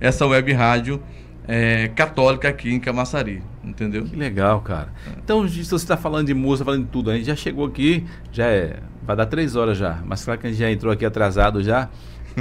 essa 0.00 0.26
web 0.26 0.52
rádio 0.52 1.00
é, 1.46 1.86
católica 1.94 2.48
aqui 2.48 2.74
em 2.74 2.80
Camaçari, 2.80 3.44
entendeu? 3.62 4.02
Que 4.06 4.16
legal, 4.16 4.60
cara. 4.60 4.88
Então, 5.22 5.46
se 5.46 5.62
você 5.62 5.76
está 5.76 5.96
falando 5.96 6.26
de 6.26 6.34
música, 6.34 6.64
falando 6.64 6.84
de 6.84 6.90
tudo, 6.90 7.12
a 7.12 7.14
gente 7.14 7.26
já 7.26 7.36
chegou 7.36 7.64
aqui, 7.64 8.04
já 8.32 8.46
é, 8.46 8.80
vai 9.04 9.14
dar 9.14 9.26
três 9.26 9.54
horas 9.54 9.78
já, 9.78 10.00
mas 10.04 10.24
claro 10.24 10.40
que 10.40 10.48
a 10.48 10.50
gente 10.50 10.58
já 10.58 10.68
entrou 10.68 10.92
aqui 10.92 11.04
atrasado 11.04 11.62
já. 11.62 11.88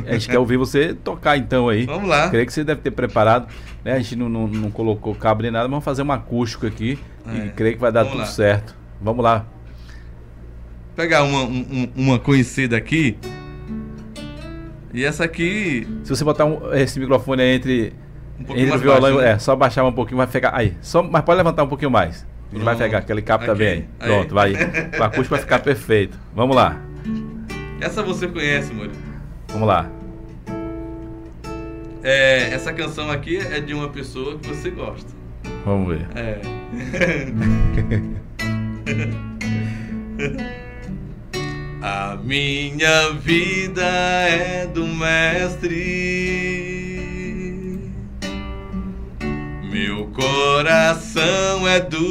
A 0.06 0.14
gente 0.14 0.30
quer 0.30 0.40
ouvir 0.40 0.58
você 0.58 0.94
tocar 0.94 1.38
então 1.38 1.70
aí. 1.70 1.86
Vamos 1.86 2.10
lá. 2.10 2.30
Creio 2.30 2.46
que 2.46 2.54
você 2.54 2.64
deve 2.64 2.82
ter 2.82 2.92
preparado. 2.92 3.48
Né? 3.84 3.94
A 3.94 4.00
gente 4.00 4.16
não, 4.16 4.30
não, 4.30 4.48
não 4.48 4.72
colocou 4.72 5.14
cabo 5.16 5.42
nem 5.42 5.52
nada, 5.52 5.66
mas 5.66 5.72
vamos 5.72 5.86
fazer 5.86 6.04
um 6.04 6.12
acústico 6.12 6.66
aqui 6.66 7.00
é. 7.28 7.46
e 7.46 7.50
creio 7.50 7.76
que 7.76 7.82
vai 7.82 7.92
dar 7.92 8.04
vamos 8.04 8.14
tudo 8.14 8.22
lá. 8.22 8.32
certo. 8.32 8.76
Vamos 9.02 9.24
lá. 9.24 9.46
Pegar 10.96 11.24
uma, 11.24 11.44
um, 11.44 11.90
uma 11.96 12.20
conhecida 12.20 12.78
aqui. 12.78 13.18
E 14.94 15.04
essa 15.04 15.24
aqui. 15.24 15.88
Se 16.04 16.10
você 16.10 16.24
botar 16.24 16.46
um, 16.46 16.74
esse 16.74 17.00
microfone 17.00 17.44
entre, 17.44 17.94
um 18.40 18.58
entre 18.58 18.76
o 18.76 18.80
violão, 18.80 19.02
baixo, 19.02 19.18
né? 19.18 19.32
é, 19.32 19.40
só 19.40 19.56
baixar 19.56 19.86
um 19.86 19.92
pouquinho, 19.92 20.18
vai 20.18 20.28
pegar. 20.28 20.52
Aí, 20.54 20.76
só, 20.82 21.02
mas 21.02 21.24
pode 21.24 21.38
levantar 21.38 21.64
um 21.64 21.68
pouquinho 21.68 21.92
mais. 21.92 22.28
A 22.52 22.56
gente 22.56 22.66
vai 22.66 22.76
pegar, 22.76 22.98
aquele 22.98 23.22
cabo 23.22 23.46
okay. 23.46 23.54
também. 23.54 23.88
Aí. 24.00 24.08
Pronto, 24.08 24.36
vai. 24.36 24.54
O 25.00 25.04
acústico 25.04 25.30
vai 25.30 25.40
ficar 25.40 25.60
perfeito. 25.60 26.20
Vamos 26.36 26.56
lá. 26.56 26.78
Essa 27.80 28.04
você 28.04 28.28
conhece, 28.28 28.74
Murilo. 28.74 29.11
Vamos 29.52 29.68
lá. 29.68 29.90
É, 32.04 32.54
essa 32.54 32.74
canção 32.74 33.12
aqui 33.12 33.38
é 33.38 33.60
de 33.60 33.74
uma 33.74 33.90
pessoa 33.90 34.38
que 34.40 34.48
você 34.48 34.70
gosta. 34.72 35.12
Vamos 35.66 35.90
ver. 35.90 36.08
É. 36.16 36.42
A 41.84 42.16
minha 42.24 43.10
vida 43.14 43.82
é 43.82 44.68
do 44.68 44.86
Mestre, 44.86 45.72
meu 49.64 50.06
coração 50.10 51.68
é 51.68 51.80
do 51.80 52.08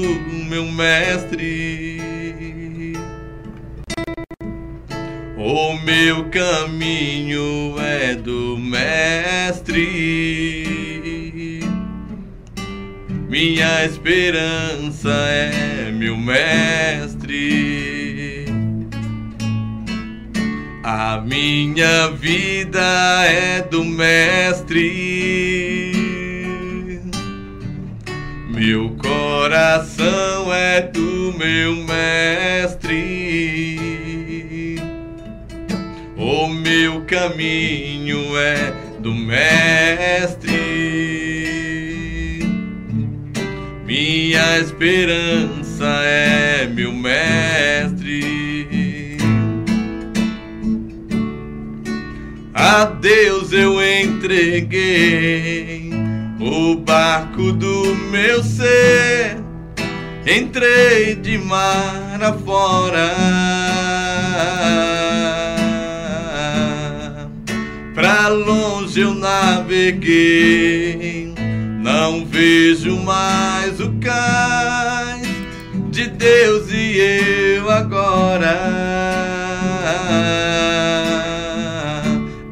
meu 0.49 0.65
Mestre, 0.67 2.00
o 5.43 5.73
meu 5.79 6.29
caminho 6.29 7.75
é 7.81 8.15
do 8.15 8.59
Mestre, 8.59 9.79
minha 13.27 13.87
esperança 13.87 15.11
é 15.11 15.91
meu 15.93 16.15
Mestre. 16.19 17.31
A 20.83 21.23
minha 21.25 22.09
vida 22.09 23.25
é 23.25 23.63
do 23.63 23.83
Mestre, 23.85 24.83
meu 28.51 28.91
coração 28.97 30.53
é 30.53 30.83
do 30.83 31.33
meu 31.39 31.77
Mestre, 31.77 33.01
o 36.21 36.49
meu 36.49 37.01
caminho 37.07 38.37
é 38.37 38.75
do 38.99 39.15
Mestre, 39.15 40.51
minha 43.87 44.59
esperança 44.59 45.87
é 46.05 46.67
meu 46.67 46.93
Mestre. 46.93 49.17
A 52.53 52.85
Deus 52.85 53.55
eu 53.55 53.83
entreguei 53.83 54.61
o 56.39 56.77
barco 56.77 57.51
do 57.53 57.97
meu 58.11 58.43
ser. 58.43 59.39
Entrei 60.27 61.15
de 61.15 61.39
mar 61.39 62.23
afora. 62.23 63.09
Pra 68.01 68.29
longe 68.29 68.99
eu 68.99 69.13
naveguei, 69.13 69.85
não 71.83 72.25
vejo 72.25 72.97
mais 72.97 73.79
o 73.79 73.93
cais 74.01 75.29
de 75.91 76.07
Deus 76.07 76.73
e 76.73 76.97
eu 77.59 77.71
agora. 77.71 78.59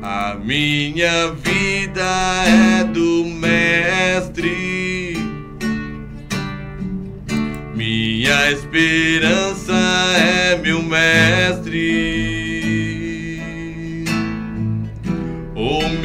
A 0.03 0.37
minha 0.45 1.33
vida 1.33 2.05
é 2.45 2.85
do 2.85 3.25
Mestre, 3.25 5.17
minha 7.75 8.51
esperança 8.51 9.48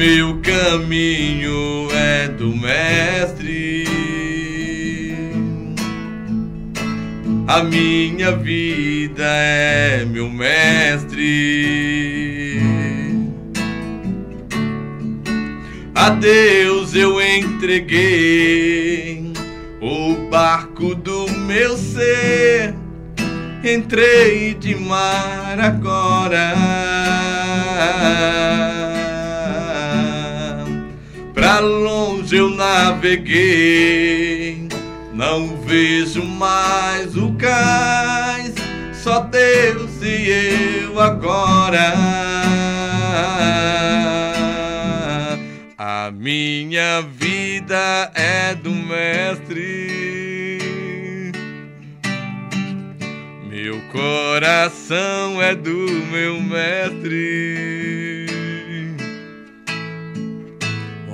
meu 0.04 0.38
caminho 0.42 1.88
é 1.90 2.28
do 2.28 2.54
Mestre. 2.54 3.86
A 7.48 7.62
minha 7.62 8.36
vida 8.36 9.24
é 9.24 10.04
meu 10.04 10.28
Mestre. 10.28 12.60
A 15.94 16.10
Deus 16.10 16.94
eu 16.94 17.18
entreguei 17.18 19.32
o 19.80 20.28
barco 20.28 20.94
do 20.94 21.30
meu 21.30 21.78
ser. 21.78 22.74
Entrei 23.64 24.52
de 24.52 24.74
mar 24.74 25.58
agora 25.58 26.52
Pra 31.54 31.60
longe 31.60 32.34
eu 32.34 32.50
naveguei, 32.50 33.06
não 35.12 35.56
vejo 35.58 36.24
mais 36.24 37.16
o 37.16 37.32
cais, 37.34 38.52
só 38.92 39.20
Deus 39.20 40.02
e 40.02 40.30
eu 40.82 40.98
agora. 40.98 41.94
A 45.78 46.10
minha 46.10 47.02
vida 47.02 48.10
é 48.16 48.56
do 48.56 48.72
Mestre, 48.72 49.92
meu 53.48 53.80
coração 53.92 55.40
é 55.40 55.54
do 55.54 55.86
meu 56.10 56.40
Mestre. 56.40 58.13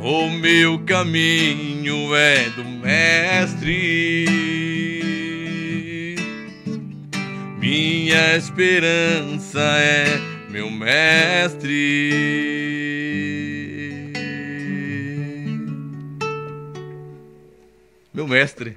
O 0.03 0.31
meu 0.31 0.79
caminho 0.81 2.15
é 2.15 2.49
do 2.51 2.65
Mestre, 2.65 4.25
minha 7.59 8.35
esperança 8.35 9.61
é 9.61 10.19
meu 10.49 10.71
Mestre. 10.71 12.11
Meu 18.13 18.27
mestre. 18.27 18.77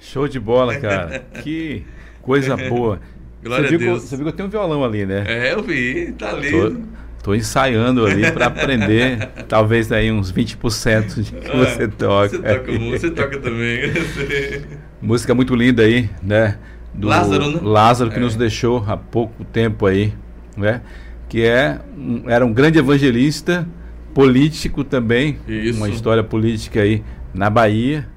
Show 0.00 0.26
de 0.26 0.40
bola, 0.40 0.76
cara. 0.80 1.26
que 1.42 1.84
coisa 2.22 2.56
boa. 2.56 3.00
Glória 3.42 3.68
você 3.68 3.74
a 3.74 3.78
viu 3.78 3.86
Deus. 3.86 4.02
Que, 4.02 4.08
você 4.08 4.16
viu 4.16 4.24
que 4.24 4.32
eu 4.32 4.36
tenho 4.36 4.48
um 4.48 4.50
violão 4.50 4.84
ali, 4.84 5.06
né? 5.06 5.24
É, 5.26 5.52
eu 5.52 5.62
vi, 5.62 6.12
tá 6.12 6.30
ali. 6.30 6.50
Tô, 6.50 6.97
tô 7.28 7.34
ensaiando 7.34 8.06
ali 8.06 8.32
para 8.32 8.46
aprender, 8.46 9.28
talvez 9.46 9.92
aí 9.92 10.10
uns 10.10 10.32
20% 10.32 11.22
de 11.22 11.32
que 11.32 11.54
você 11.54 11.86
toca. 11.86 12.28
Você 12.30 12.38
toca, 12.38 12.72
você 12.78 13.10
toca 13.10 13.38
também. 13.38 13.92
Música 15.02 15.34
muito 15.34 15.54
linda 15.54 15.82
aí, 15.82 16.08
né? 16.22 16.56
Do 16.94 17.06
Lázaro, 17.06 17.50
né? 17.50 17.60
Lázaro 17.62 18.10
que 18.10 18.16
É. 18.16 18.20
nos 18.20 18.34
deixou 18.34 18.82
há 18.88 18.96
pouco 18.96 19.44
tempo 19.44 19.84
aí, 19.84 20.14
né? 20.56 20.80
Que 21.28 21.44
é 21.44 21.78
um- 21.94 22.22
era 22.30 22.46
um 22.46 22.52
grande 22.52 22.78
evangelista, 22.78 23.68
político 24.14 24.82
também, 24.82 25.38
Isso. 25.46 25.76
uma 25.76 25.90
história 25.90 26.24
política 26.24 26.80
aí 26.80 27.04
na 27.34 27.50
Bahia. 27.50 28.08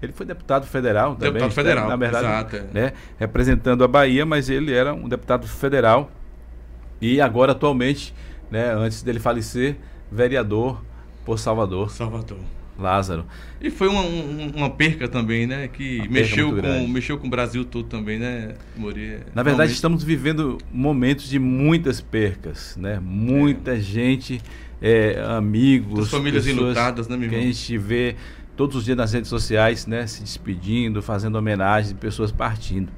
Ele 0.00 0.12
foi 0.12 0.24
deputado 0.24 0.64
federal 0.64 1.16
também, 1.16 1.32
Deputado 1.32 1.52
federal, 1.52 1.88
na 1.88 1.96
verdade, 1.96 2.24
exato, 2.24 2.56
é. 2.56 2.64
né? 2.72 2.92
Representando 3.18 3.82
a 3.82 3.88
Bahia, 3.88 4.24
mas 4.24 4.48
ele 4.48 4.72
era 4.72 4.94
um 4.94 5.08
deputado 5.08 5.46
federal 5.48 6.08
e 7.00 7.20
agora 7.20 7.50
atualmente, 7.50 8.14
né? 8.50 8.72
Antes 8.74 9.02
dele 9.02 9.18
falecer, 9.20 9.76
vereador 10.10 10.82
por 11.24 11.38
Salvador, 11.38 11.90
Salvador. 11.90 12.38
Lázaro. 12.78 13.26
E 13.60 13.68
foi 13.70 13.88
uma, 13.88 14.00
um- 14.00 14.52
uma 14.56 14.70
perca 14.70 15.06
também, 15.06 15.46
né? 15.46 15.68
Que 15.68 16.08
mexeu 16.08 16.56
com, 16.62 16.88
mexeu 16.88 17.18
com 17.18 17.26
o 17.26 17.30
Brasil 17.30 17.62
todo 17.64 17.84
também, 17.86 18.18
né, 18.18 18.54
Mori? 18.74 19.18
Na 19.34 19.42
verdade, 19.42 19.72
estamos 19.72 20.02
vivendo 20.02 20.56
momentos 20.72 21.28
de 21.28 21.38
muitas 21.38 22.00
percas, 22.00 22.78
né? 22.80 22.98
Muita 23.02 23.78
gente, 23.78 24.40
é, 24.80 25.22
amigos, 25.36 26.06
As 26.06 26.10
famílias 26.10 26.46
enlutadas, 26.46 27.06
né, 27.06 27.18
meu 27.18 27.28
que 27.28 27.34
a 27.34 27.38
irmão? 27.38 27.52
gente 27.52 27.76
vê 27.76 28.16
todos 28.56 28.76
os 28.76 28.84
dias 28.86 28.96
nas 28.96 29.12
redes 29.12 29.28
sociais, 29.28 29.86
né? 29.86 30.06
Se 30.06 30.22
despedindo, 30.22 31.02
fazendo 31.02 31.36
homenagem, 31.36 31.94
pessoas 31.96 32.32
partindo. 32.32 32.90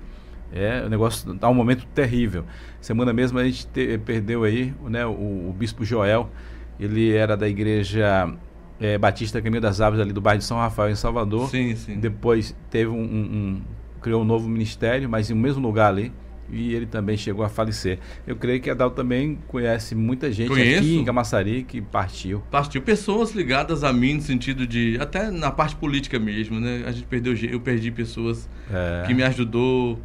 É, 0.53 0.83
o 0.85 0.89
negócio 0.91 1.33
está 1.33 1.49
um 1.49 1.55
momento 1.55 1.87
terrível. 1.95 2.45
Semana 2.81 3.13
mesmo 3.13 3.39
a 3.39 3.45
gente 3.45 3.67
te- 3.69 3.99
perdeu 3.99 4.45
aí, 4.45 4.75
né? 4.89 5.07
O, 5.07 5.11
o 5.49 5.55
bispo 5.59 5.85
Joel, 5.85 6.31
ele 6.79 7.13
era 7.15 7.37
da 7.37 7.49
igreja 7.49 8.33
é, 8.81 8.99
Batista 8.99 9.41
Caminho 9.41 9.63
das 9.63 9.81
Aves 9.81 9.99
ali 10.01 10.13
do 10.13 10.21
bairro 10.21 10.39
de 10.41 10.45
São 10.45 10.59
Rafael 10.59 10.91
em 10.91 10.95
Salvador. 10.97 11.49
Sim, 11.49 11.75
sim. 11.75 11.99
Depois 11.99 12.55
teve 12.71 12.91
um, 12.91 13.01
um- 13.03 13.63
criou 14.01 14.21
um 14.23 14.25
novo 14.25 14.49
ministério, 14.49 15.09
mas 15.09 15.31
em 15.31 15.35
um 15.35 15.39
mesmo 15.39 15.63
lugar 15.67 15.89
ali. 15.89 16.13
E 16.51 16.75
ele 16.75 16.85
também 16.85 17.17
chegou 17.17 17.43
a 17.47 17.49
falecer. 17.49 17.99
Eu 18.27 18.37
creio 18.37 18.61
que 18.61 18.69
a 18.69 18.75
Dal 18.75 18.91
também 18.91 19.39
conhece 19.49 19.95
muita 19.95 20.31
gente 20.31 20.49
Conheço. 20.49 20.81
aqui 20.81 20.97
em 20.99 21.05
Camaçari 21.05 21.63
que 21.63 21.81
partiu. 21.81 22.43
Partiu 22.51 22.83
pessoas 22.83 23.31
ligadas 23.31 23.83
a 23.83 23.91
mim 23.91 24.15
no 24.15 24.21
sentido 24.21 24.67
de 24.67 24.99
até 25.01 25.31
na 25.31 25.51
parte 25.51 25.75
política 25.77 26.19
mesmo, 26.19 26.61
né? 26.61 26.83
A 26.85 26.93
gente 26.93 27.07
perdeu, 27.07 27.33
eu 27.49 27.59
perdi 27.59 27.91
pessoas 27.91 28.51
É, 28.71 29.05
que 29.07 29.15
me 29.15 29.23
ajudou, 29.23 29.99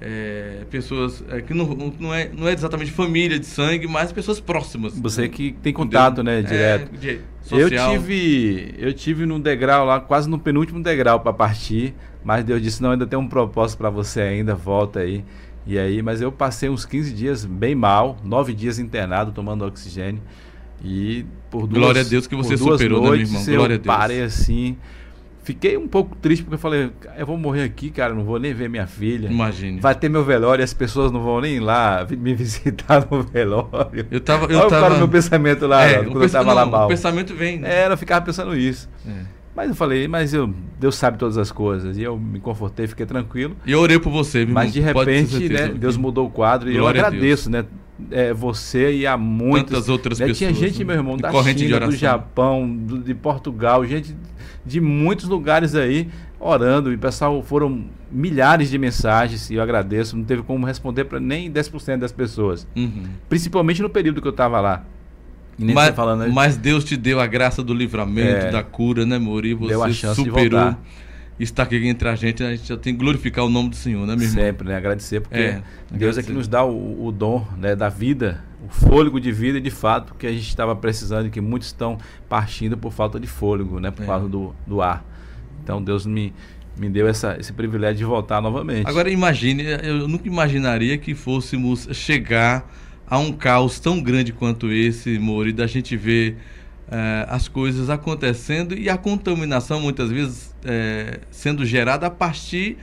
é, 0.00 0.64
pessoas 0.70 1.22
é, 1.28 1.40
que 1.40 1.52
não, 1.52 1.66
não, 1.98 2.14
é, 2.14 2.30
não 2.32 2.46
é 2.48 2.52
exatamente 2.52 2.90
família 2.90 3.38
de 3.38 3.46
sangue, 3.46 3.86
mas 3.88 4.12
pessoas 4.12 4.38
próximas. 4.40 4.98
Você 4.98 5.28
que 5.28 5.52
tem 5.62 5.72
contato, 5.72 6.22
né, 6.22 6.40
direto. 6.42 6.90
É, 6.94 6.96
de- 6.96 7.20
Eu 7.50 7.68
tive, 7.70 8.74
eu 8.78 8.92
tive 8.92 9.26
num 9.26 9.40
degrau 9.40 9.84
lá, 9.86 9.98
quase 10.00 10.28
no 10.28 10.38
penúltimo 10.38 10.82
degrau 10.82 11.20
para 11.20 11.32
partir, 11.32 11.94
mas 12.24 12.44
Deus 12.44 12.62
disse 12.62 12.82
não, 12.82 12.92
ainda 12.92 13.06
tem 13.06 13.18
um 13.18 13.26
propósito 13.28 13.78
para 13.78 13.90
você 13.90 14.20
ainda, 14.20 14.54
volta 14.54 15.00
aí. 15.00 15.24
E 15.66 15.78
aí, 15.78 16.00
mas 16.00 16.20
eu 16.20 16.30
passei 16.32 16.68
uns 16.68 16.84
15 16.86 17.12
dias 17.12 17.44
bem 17.44 17.74
mal, 17.74 18.16
nove 18.24 18.54
dias 18.54 18.78
internado 18.78 19.32
tomando 19.32 19.64
oxigênio. 19.66 20.22
E 20.82 21.26
por 21.50 21.66
duas, 21.66 21.82
Glória 21.82 22.00
a 22.02 22.04
Deus 22.04 22.26
que 22.26 22.36
você 22.36 22.56
superou, 22.56 22.98
né, 23.00 23.08
meu 23.08 23.16
noites, 23.16 23.30
irmão? 23.32 23.44
eu 23.48 23.56
Glória 23.56 23.74
a 23.74 23.78
Deus. 23.78 23.96
parei 23.96 24.22
assim. 24.22 24.76
Fiquei 25.48 25.78
um 25.78 25.88
pouco 25.88 26.14
triste 26.14 26.42
porque 26.42 26.56
eu 26.56 26.58
falei, 26.58 26.90
eu 27.16 27.24
vou 27.24 27.38
morrer 27.38 27.62
aqui, 27.62 27.88
cara, 27.88 28.12
não 28.12 28.22
vou 28.22 28.38
nem 28.38 28.52
ver 28.52 28.68
minha 28.68 28.86
filha. 28.86 29.28
Imagine. 29.30 29.80
Vai 29.80 29.94
ter 29.94 30.10
meu 30.10 30.22
velório 30.22 30.60
e 30.60 30.64
as 30.64 30.74
pessoas 30.74 31.10
não 31.10 31.22
vão 31.22 31.40
nem 31.40 31.58
lá 31.58 32.06
me 32.10 32.34
visitar 32.36 33.08
no 33.10 33.22
velório. 33.22 34.06
Eu 34.10 34.20
tava, 34.20 34.44
eu 34.52 34.58
Olha 34.58 34.68
tava... 34.68 34.94
o 34.96 34.98
meu 34.98 35.08
pensamento 35.08 35.66
lá, 35.66 35.86
É, 35.86 35.94
quando 36.02 36.16
eu 36.16 36.20
pensa- 36.20 36.36
tava 36.40 36.52
lá 36.52 36.66
mal. 36.66 36.84
O 36.84 36.88
pensamento 36.88 37.34
vem, 37.34 37.60
né? 37.60 37.84
É, 37.84 37.90
eu 37.90 37.96
ficava 37.96 38.22
pensando 38.26 38.54
isso. 38.54 38.90
É. 39.08 39.10
Mas 39.56 39.70
eu 39.70 39.74
falei, 39.74 40.06
mas 40.06 40.34
eu, 40.34 40.52
Deus 40.78 40.96
sabe 40.96 41.16
todas 41.16 41.38
as 41.38 41.50
coisas. 41.50 41.96
E 41.96 42.02
eu 42.02 42.18
me 42.18 42.40
confortei, 42.40 42.86
fiquei 42.86 43.06
tranquilo. 43.06 43.56
E 43.64 43.72
eu 43.72 43.80
orei 43.80 43.98
por 43.98 44.10
você, 44.12 44.44
meu 44.44 44.54
mas 44.54 44.70
de 44.70 44.80
repente, 44.80 45.48
né, 45.48 45.68
Deus 45.68 45.96
mudou 45.96 46.26
o 46.26 46.30
quadro. 46.30 46.70
E 46.70 46.74
eu 46.76 46.82
Glória 46.82 47.06
agradeço, 47.06 47.50
né? 47.50 47.64
É, 48.10 48.32
você 48.32 48.92
e 48.94 49.06
a 49.06 49.16
muitas 49.16 49.70
Tantas 49.70 49.88
outras 49.88 50.18
né, 50.18 50.26
pessoas. 50.26 50.38
Tinha 50.38 50.52
gente, 50.54 50.78
né? 50.80 50.84
meu 50.84 50.94
irmão, 50.96 51.16
da 51.16 51.30
corrente 51.30 51.58
de 51.58 51.66
China, 51.72 51.86
do. 51.86 51.92
Japão, 51.96 52.68
do- 52.68 52.98
de 52.98 53.14
Portugal, 53.14 53.84
gente 53.84 54.14
de 54.64 54.80
muitos 54.80 55.26
lugares 55.28 55.74
aí 55.74 56.08
orando. 56.38 56.92
E 56.92 56.96
pessoal, 56.96 57.42
foram 57.42 57.84
milhares 58.12 58.70
de 58.70 58.78
mensagens 58.78 59.50
e 59.50 59.54
eu 59.54 59.62
agradeço. 59.62 60.16
Não 60.16 60.24
teve 60.24 60.42
como 60.42 60.64
responder 60.66 61.04
para 61.04 61.18
nem 61.18 61.50
10% 61.50 61.98
das 61.98 62.12
pessoas. 62.12 62.66
Uhum. 62.76 63.04
Principalmente 63.28 63.82
no 63.82 63.88
período 63.90 64.20
que 64.22 64.28
eu 64.28 64.32
estava 64.32 64.60
lá. 64.60 64.84
Nem 65.58 65.74
Mas, 65.74 65.92
falando, 65.94 66.20
né? 66.20 66.30
mas 66.32 66.56
Deus 66.56 66.84
te 66.84 66.96
deu 66.96 67.18
a 67.18 67.26
graça 67.26 67.64
do 67.64 67.74
livramento, 67.74 68.46
É. 68.46 68.50
da 68.52 68.62
cura, 68.62 69.04
né, 69.04 69.18
Mori? 69.18 69.54
Você 69.54 69.68
Deu 69.70 69.82
a 69.82 69.90
chance 69.90 70.22
de 70.22 70.28
superou. 70.28 70.60
voltar. 70.60 70.78
Está 71.38 71.62
aqui 71.62 71.86
entre 71.86 72.08
a 72.08 72.14
gente, 72.16 72.42
a 72.42 72.50
gente 72.56 72.68
já 72.68 72.76
tem 72.76 72.92
que 72.94 72.98
glorificar 73.00 73.44
o 73.44 73.48
nome 73.48 73.68
do 73.70 73.76
Senhor, 73.76 74.06
né, 74.06 74.16
meu 74.16 74.24
irmão? 74.26 74.42
Sempre, 74.44 74.68
né? 74.68 74.76
Agradecer, 74.76 75.20
porque 75.20 75.38
É, 75.38 75.62
Deus 75.90 76.18
é 76.18 76.22
que 76.22 76.32
nos 76.32 76.48
dá 76.48 76.64
o, 76.64 77.06
o 77.06 77.12
dom 77.12 77.46
né, 77.56 77.76
da 77.76 77.88
vida, 77.88 78.42
o 78.64 78.68
fôlego 78.68 79.20
de 79.20 79.30
vida, 79.30 79.58
e 79.58 79.60
de 79.60 79.70
fato, 79.70 80.14
que 80.14 80.26
a 80.26 80.32
gente 80.32 80.48
estava 80.48 80.74
precisando 80.74 81.26
e 81.26 81.30
que 81.30 81.40
muitos 81.40 81.68
estão 81.68 81.96
partindo 82.28 82.76
por 82.76 82.92
falta 82.92 83.20
de 83.20 83.26
fôlego, 83.28 83.78
né? 83.78 83.90
Por 83.92 84.02
É. 84.02 84.06
causa 84.06 84.28
do, 84.28 84.52
do 84.66 84.82
ar. 84.82 85.04
Então 85.62 85.80
Deus 85.82 86.04
me, 86.06 86.32
me 86.76 86.88
deu 86.88 87.06
essa, 87.06 87.36
esse 87.38 87.52
privilégio 87.52 87.98
de 87.98 88.04
voltar 88.04 88.40
novamente. 88.42 88.88
Agora 88.88 89.08
imagine, 89.08 89.62
eu 89.82 90.08
nunca 90.08 90.26
imaginaria 90.26 90.98
que 90.98 91.14
fôssemos 91.14 91.88
chegar 91.92 92.68
há 93.06 93.16
um 93.18 93.32
caos 93.32 93.78
tão 93.78 94.00
grande 94.02 94.32
quanto 94.32 94.72
esse, 94.72 95.18
Mori, 95.18 95.52
da 95.52 95.66
gente 95.68 95.96
ver 95.96 96.36
é, 96.90 97.26
as 97.28 97.48
coisas 97.48 97.90
acontecendo 97.90 98.76
e 98.76 98.88
a 98.88 98.96
contaminação 98.96 99.80
muitas 99.80 100.10
vezes 100.10 100.54
é, 100.64 101.20
sendo 101.30 101.64
gerada 101.64 102.06
a 102.06 102.10
partir 102.10 102.78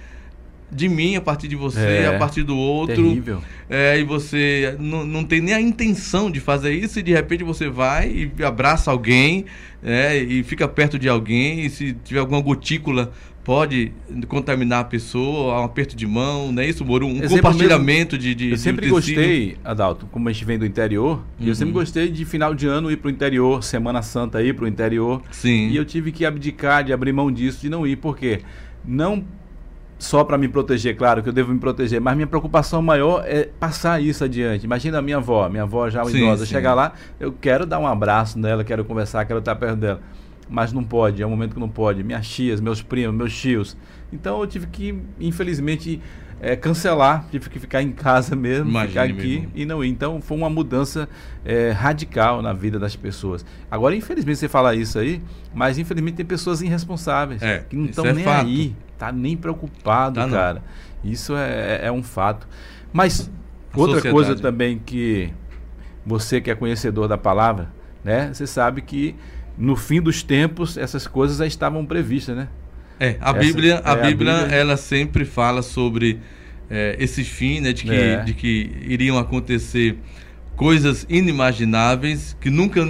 de 0.72 0.89
mim, 0.89 1.16
a 1.16 1.22
partir 1.22 1.47
de 1.47 1.56
você, 1.56 1.80
é, 1.80 2.08
a 2.08 2.18
partir 2.18 2.43
do 2.43 2.58
outro. 2.58 2.95
Terrível. 2.95 3.41
É, 3.70 3.99
e 3.99 4.03
você 4.03 4.76
não, 4.80 5.06
não 5.06 5.24
tem 5.24 5.41
nem 5.41 5.53
a 5.53 5.62
intenção 5.62 6.30
de 6.30 6.39
fazer 6.39 6.74
isso 6.74 6.99
e 6.99 7.03
de 7.03 7.14
repente 7.14 7.43
você 7.43 7.70
vai 7.70 8.32
e 8.38 8.43
abraça 8.43 8.91
alguém 8.91 9.45
é, 9.84 10.18
e 10.18 10.43
fica 10.43 10.68
perto 10.68 10.97
de 10.97 11.08
alguém 11.08 11.66
e 11.66 11.70
se 11.70 11.93
tiver 12.03 12.20
alguma 12.20 12.41
gotícula 12.41 13.12
pode 13.46 13.91
contaminar 14.28 14.80
a 14.80 14.84
pessoa, 14.84 15.62
um 15.62 15.64
aperto 15.64 15.96
de 15.96 16.08
mão, 16.08 16.52
não 16.52 16.64
é 16.64 16.68
isso, 16.68 16.84
Moro? 16.84 17.06
Um 17.06 17.12
Exemplo 17.12 17.38
compartilhamento 17.38 18.16
mesmo, 18.16 18.28
de, 18.28 18.36
de. 18.36 18.52
Eu 18.52 18.58
sempre 18.58 18.88
de 18.88 18.91
gostei, 18.91 19.58
Adalto, 19.64 20.08
como 20.08 20.28
a 20.28 20.32
gente 20.32 20.43
vem 20.43 20.58
do 20.58 20.66
interior, 20.66 21.24
uhum. 21.39 21.48
eu 21.48 21.54
sempre 21.54 21.72
gostei 21.72 22.10
de 22.10 22.26
final 22.26 22.56
de 22.56 22.66
ano 22.66 22.89
ir 22.91 22.98
para 22.98 23.08
o 23.08 23.12
interior, 23.12 23.64
Semana 23.64 24.02
Santa 24.02 24.41
ir 24.41 24.56
para 24.56 24.66
o 24.66 24.68
interior. 24.68 25.22
Sim. 25.30 25.70
E 25.70 25.78
eu 25.78 25.86
tive 25.86 26.12
que 26.12 26.26
abdicar 26.26 26.84
de 26.84 26.91
abrir 26.91 27.14
mão 27.14 27.32
disso, 27.32 27.62
de 27.62 27.70
não 27.70 27.86
ir, 27.86 27.98
porque 27.98 28.41
não 28.84 29.24
só 30.00 30.24
para 30.24 30.39
me 30.39 30.48
proteger, 30.48 30.98
claro 30.98 31.22
que 31.22 31.30
eu 31.30 31.34
devo 31.34 31.54
me 31.54 31.60
proteger, 31.60 32.02
mas 32.02 32.16
minha 32.16 32.28
preocupação 32.28 32.82
maior 32.82 33.24
é 33.28 33.48
passar 33.60 34.02
isso 34.02 34.24
adiante. 34.24 34.66
Imagina 34.66 34.98
a 34.98 35.02
minha 35.04 35.18
avó, 35.18 35.48
minha 35.50 35.64
avó 35.64 35.88
já 35.88 36.02
é 36.02 36.10
idosa, 36.10 36.48
chegar 36.48 36.74
lá, 36.74 36.93
eu 37.20 37.32
quero 37.32 37.66
dar 37.66 37.78
um 37.78 37.86
abraço 37.86 38.39
nela, 38.39 38.64
quero 38.64 38.84
conversar, 38.84 39.24
quero 39.26 39.39
estar 39.39 39.56
perto 39.56 39.76
dela 39.76 40.02
mas 40.50 40.72
não 40.72 40.84
pode, 40.84 41.22
é 41.22 41.28
um 41.28 41.30
momento 41.30 41.54
que 41.54 41.60
não 41.60 41.70
pode. 41.70 42.04
Minhas 42.04 42.28
tias, 42.28 42.62
meus 42.62 42.82
primos, 42.82 43.16
meus 43.16 43.36
tios. 43.36 43.76
Então 44.12 44.39
eu 44.39 44.48
tive 44.48 44.68
que, 44.68 44.98
infelizmente, 45.20 46.02
é, 46.39 46.56
cancelar, 46.56 47.26
tive 47.32 47.50
que 47.50 47.60
ficar 47.60 47.82
em 47.82 47.91
casa 47.91 48.36
mesmo, 48.38 48.70
Imagine 48.70 48.89
ficar 48.89 49.04
aqui 49.04 49.39
mesmo. 49.39 49.52
e 49.56 49.66
não 49.66 49.84
ir. 49.84 49.89
Então 49.89 50.22
foi 50.22 50.38
uma 50.38 50.50
mudança 50.50 51.10
é, 51.43 51.72
radical 51.72 52.41
na 52.41 52.54
vida 52.54 52.78
das 52.78 52.96
pessoas. 52.96 53.46
Agora, 53.70 53.96
infelizmente, 53.96 54.39
você 54.39 54.48
fala 54.48 54.76
isso 54.76 55.00
aí, 55.00 55.22
mas 55.54 55.78
infelizmente 55.78 56.16
tem 56.16 56.26
pessoas 56.26 56.62
irresponsáveis 56.62 57.41
é, 57.41 57.60
que 57.60 57.76
não 57.76 57.86
estão 57.86 58.06
é 58.06 58.14
nem 58.14 58.24
fato. 58.24 58.46
aí, 58.46 58.76
tá 58.98 59.12
nem 59.12 59.36
preocupado, 59.36 60.20
tá 60.20 60.30
cara. 60.30 60.62
Não. 61.04 61.12
Isso 61.12 61.36
é, 61.36 61.80
é, 61.82 61.88
é, 61.88 61.91
um 61.91 62.04
fato. 62.04 62.48
Mas 62.91 63.30
A 63.74 63.80
outra 63.80 63.96
sociedade. 63.96 64.14
coisa 64.14 64.36
também 64.36 64.80
que 64.84 65.32
você 66.06 66.39
que 66.39 66.50
é 66.52 66.56
conhecedor 66.56 67.08
da 67.08 67.18
palavra, 67.18 67.70
né? 68.04 68.32
Você 68.34 68.46
sabe 68.46 68.82
que 68.82 69.16
no 69.58 69.76
fim 69.76 70.01
dos 70.01 70.24
tempos 70.24 70.78
essas 70.78 71.08
coisas 71.08 71.38
já 71.38 71.45
estavam 71.45 71.86
previstas, 71.86 72.36
né? 72.36 72.47
É, 72.99 73.18
a 73.20 73.32
Essa, 73.32 73.39
Bíblia, 73.39 73.82
a, 73.84 73.91
é, 73.91 74.08
Bíblia, 74.08 74.34
a 74.34 74.41
Bíblia, 74.41 74.58
ela 74.58 74.78
sempre 74.78 75.26
fala 75.26 75.62
sobre 75.62 76.20
é, 76.70 76.95
esse 76.99 77.24
fim, 77.24 77.60
né, 77.60 77.74
de 77.74 77.84
que, 77.84 77.91
é. 77.91 78.24
de 78.24 78.34
que 78.34 78.72
iriam 78.88 79.18
acontecer 79.18 79.97
coisas 80.56 81.06
inimagináveis 81.10 82.38
que 82.39 82.49
nunca 82.49 82.82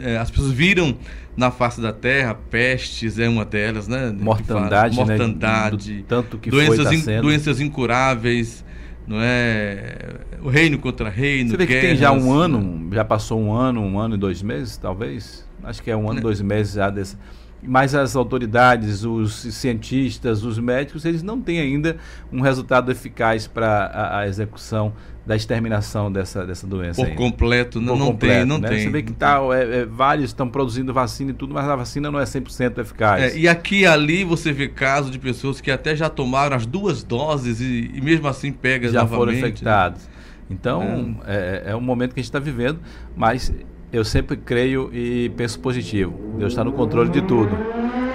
é, 0.00 0.16
as 0.16 0.30
pessoas 0.30 0.52
viram 0.52 0.96
na 1.36 1.50
face 1.50 1.80
da 1.80 1.92
terra, 1.92 2.34
pestes 2.34 3.18
é 3.18 3.28
uma 3.28 3.44
delas, 3.44 3.86
né? 3.86 4.12
Mortandade, 4.18 4.96
mortandade, 4.96 5.92
né? 5.92 5.98
Do, 6.00 6.04
tanto 6.04 6.38
que 6.38 6.50
doenças, 6.50 6.88
foi 6.88 7.00
tá 7.00 7.12
in, 7.12 7.20
doenças 7.20 7.60
incuráveis, 7.60 8.64
não 9.06 9.18
é? 9.20 10.16
O 10.42 10.48
reino 10.48 10.78
contra 10.78 11.08
reino. 11.08 11.50
Você 11.50 11.56
vê 11.56 11.66
guerras, 11.66 11.82
que 11.82 11.88
tem 11.88 11.96
já 11.96 12.10
um 12.10 12.32
ano, 12.32 12.88
já 12.92 13.04
passou 13.04 13.40
um 13.40 13.52
ano, 13.52 13.80
um 13.80 14.00
ano 14.00 14.16
e 14.16 14.18
dois 14.18 14.42
meses, 14.42 14.76
talvez 14.76 15.47
acho 15.62 15.82
que 15.82 15.90
é 15.90 15.96
um 15.96 16.10
ano, 16.10 16.20
dois 16.20 16.40
meses 16.40 16.74
já 16.74 16.90
desse. 16.90 17.16
Mas 17.62 17.94
as 17.94 18.14
autoridades, 18.14 19.04
os 19.04 19.34
cientistas, 19.34 20.44
os 20.44 20.58
médicos, 20.58 21.04
eles 21.04 21.22
não 21.24 21.40
têm 21.40 21.58
ainda 21.58 21.96
um 22.32 22.40
resultado 22.40 22.90
eficaz 22.92 23.48
para 23.48 23.86
a, 23.86 24.20
a, 24.20 24.28
execução 24.28 24.92
da 25.26 25.34
exterminação 25.34 26.10
dessa, 26.10 26.46
dessa 26.46 26.66
doença. 26.68 27.02
Por 27.02 27.06
ainda. 27.08 27.16
completo, 27.16 27.80
não, 27.80 27.94
Por 27.94 27.98
não 27.98 28.06
completo, 28.12 28.36
tem, 28.36 28.44
não 28.44 28.58
né? 28.58 28.68
tem. 28.68 28.82
Você 28.84 28.90
vê 28.90 29.02
que 29.02 29.12
tá, 29.12 29.40
é, 29.52 29.80
é, 29.80 29.84
vários 29.84 30.30
estão 30.30 30.48
produzindo 30.48 30.94
vacina 30.94 31.32
e 31.32 31.34
tudo, 31.34 31.52
mas 31.52 31.68
a 31.68 31.74
vacina 31.74 32.10
não 32.12 32.20
é 32.20 32.24
100% 32.24 32.78
eficaz. 32.78 33.34
É, 33.34 33.36
e 33.36 33.48
aqui 33.48 33.80
e 33.80 33.86
ali 33.86 34.22
você 34.22 34.52
vê 34.52 34.68
casos 34.68 35.10
de 35.10 35.18
pessoas 35.18 35.60
que 35.60 35.70
até 35.70 35.96
já 35.96 36.08
tomaram 36.08 36.56
as 36.56 36.64
duas 36.64 37.02
doses 37.02 37.60
e, 37.60 37.90
e 37.92 38.00
mesmo 38.00 38.28
assim 38.28 38.52
pega 38.52 38.88
já 38.88 39.00
novamente. 39.00 39.18
foram 39.18 39.32
infectados. 39.32 40.02
Né? 40.02 40.12
Então, 40.50 41.20
é. 41.26 41.64
é, 41.66 41.72
é 41.72 41.76
um 41.76 41.80
momento 41.80 42.14
que 42.14 42.20
a 42.20 42.22
gente 42.22 42.30
está 42.30 42.38
vivendo, 42.38 42.78
mas 43.16 43.52
eu 43.92 44.04
sempre 44.04 44.36
creio 44.36 44.90
e 44.92 45.30
penso 45.30 45.58
positivo. 45.60 46.36
Deus 46.38 46.52
está 46.52 46.62
no 46.62 46.72
controle 46.72 47.10
de 47.10 47.22
tudo. 47.22 47.56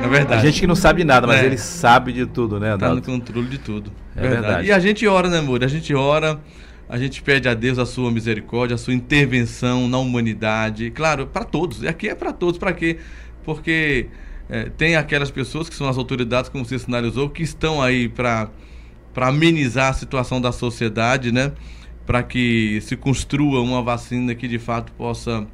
É 0.04 0.08
verdade. 0.08 0.42
A 0.42 0.46
gente 0.46 0.60
que 0.60 0.68
não 0.68 0.76
sabe 0.76 1.00
de 1.00 1.06
nada, 1.06 1.26
mas 1.26 1.42
é. 1.42 1.46
ele 1.46 1.58
sabe 1.58 2.12
de 2.12 2.26
tudo, 2.26 2.60
né, 2.60 2.76
Está 2.76 2.94
no 2.94 3.02
controle 3.02 3.48
de 3.48 3.58
tudo. 3.58 3.92
É 4.16 4.22
verdade. 4.22 4.42
verdade. 4.42 4.68
E 4.68 4.72
a 4.72 4.80
gente 4.80 5.08
ora, 5.08 5.30
né, 5.30 5.40
amor? 5.40 5.64
A 5.64 5.68
gente 5.68 5.94
ora, 5.96 6.40
a 6.88 6.98
gente 6.98 7.22
pede 7.24 7.48
a 7.48 7.54
Deus 7.54 7.80
a 7.80 7.86
sua 7.86 8.12
misericórdia, 8.12 8.76
a 8.76 8.78
sua 8.78 8.94
intervenção 8.94 9.88
na 9.88 9.98
humanidade. 9.98 10.92
Claro, 10.92 11.26
para 11.28 11.44
todos. 11.44 11.82
E 11.82 11.88
aqui 11.88 12.10
é 12.10 12.16
para 12.16 12.32
todos. 12.32 12.60
Para 12.60 12.74
quê? 12.74 12.98
Porque 13.44 14.08
é, 14.50 14.66
tem 14.66 14.96
aquelas 14.96 15.32
pessoas 15.32 15.70
que 15.70 15.76
são 15.76 15.88
as 15.88 15.98
autoridades, 15.98 16.50
como 16.50 16.66
você 16.66 16.78
sinalizou, 16.78 17.30
que 17.30 17.42
estão 17.42 17.82
aí 17.82 18.08
para 18.08 18.50
amenizar 19.16 19.90
a 19.90 19.94
situação 19.94 20.40
da 20.40 20.52
sociedade, 20.52 21.32
né? 21.32 21.52
Para 22.06 22.22
que 22.22 22.80
se 22.82 22.96
construa 22.96 23.62
uma 23.62 23.82
vacina 23.82 24.36
que 24.36 24.48
de 24.48 24.60
fato 24.60 24.92
possa 24.92 25.48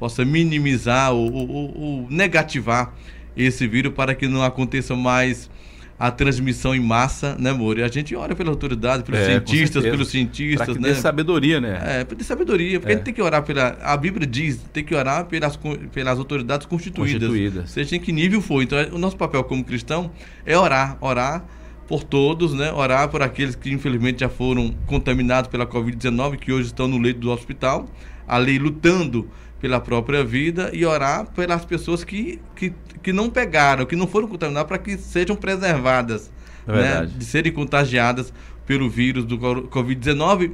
possa 0.00 0.24
minimizar 0.24 1.12
ou, 1.12 1.30
ou, 1.30 1.78
ou 1.78 2.06
negativar 2.10 2.94
esse 3.36 3.68
vírus 3.68 3.92
para 3.92 4.14
que 4.14 4.26
não 4.26 4.42
aconteça 4.42 4.96
mais 4.96 5.50
a 5.98 6.10
transmissão 6.10 6.74
em 6.74 6.80
massa, 6.80 7.36
né, 7.38 7.52
Moro? 7.52 7.80
E 7.80 7.82
a 7.82 7.88
gente 7.88 8.16
ora 8.16 8.34
pela 8.34 8.48
autoridade, 8.48 9.02
pelos 9.02 9.20
é, 9.20 9.26
cientistas, 9.26 9.82
pelos 9.82 10.08
cientistas, 10.08 10.64
pra 10.64 10.74
que 10.74 10.80
né? 10.80 10.94
sabedoria, 10.94 11.60
né? 11.60 12.00
É, 12.00 12.04
para 12.04 12.16
ter 12.16 12.24
sabedoria, 12.24 12.80
porque 12.80 12.92
é. 12.92 12.94
a 12.94 12.96
gente 12.96 13.04
tem 13.04 13.12
que 13.12 13.20
orar 13.20 13.42
pela. 13.42 13.76
A 13.82 13.94
Bíblia 13.98 14.26
diz, 14.26 14.58
tem 14.72 14.82
que 14.82 14.94
orar 14.94 15.26
pelas, 15.26 15.58
pelas 15.92 16.18
autoridades 16.18 16.66
constituídas. 16.66 17.28
Constituídas. 17.28 17.70
Seja 17.70 17.96
em 17.96 18.00
que 18.00 18.10
nível 18.10 18.40
for. 18.40 18.62
Então, 18.62 18.78
o 18.92 18.98
nosso 18.98 19.18
papel 19.18 19.44
como 19.44 19.62
cristão 19.62 20.10
é 20.46 20.56
orar, 20.56 20.96
orar 21.02 21.44
por 21.86 22.02
todos, 22.02 22.54
né? 22.54 22.72
Orar 22.72 23.10
por 23.10 23.20
aqueles 23.20 23.54
que 23.54 23.70
infelizmente 23.70 24.20
já 24.20 24.28
foram 24.30 24.74
contaminados 24.86 25.50
pela 25.50 25.66
Covid-19, 25.66 26.38
que 26.38 26.50
hoje 26.50 26.68
estão 26.68 26.88
no 26.88 26.96
leito 26.96 27.20
do 27.20 27.30
hospital, 27.30 27.86
ali 28.26 28.58
lutando 28.58 29.28
pela 29.60 29.78
própria 29.78 30.24
vida 30.24 30.70
e 30.72 30.84
orar 30.84 31.26
pelas 31.32 31.64
pessoas 31.64 32.02
que, 32.02 32.40
que, 32.56 32.72
que 33.02 33.12
não 33.12 33.28
pegaram, 33.28 33.84
que 33.84 33.94
não 33.94 34.06
foram 34.06 34.26
contaminadas, 34.26 34.66
para 34.66 34.78
que 34.78 34.96
sejam 34.96 35.36
preservadas 35.36 36.30
é 36.66 36.72
né, 36.72 37.10
de 37.16 37.24
serem 37.24 37.52
contagiadas 37.52 38.32
pelo 38.66 38.88
vírus 38.88 39.24
do 39.24 39.38
Covid-19 39.38 40.52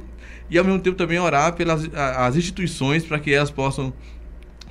e 0.49 0.57
ao 0.57 0.65
mesmo 0.65 0.79
tempo 0.79 0.97
também 0.97 1.19
orar 1.19 1.53
pelas 1.53 1.89
as 1.93 2.35
instituições 2.35 3.05
para 3.05 3.19
que 3.19 3.33
elas 3.33 3.51
possam, 3.51 3.93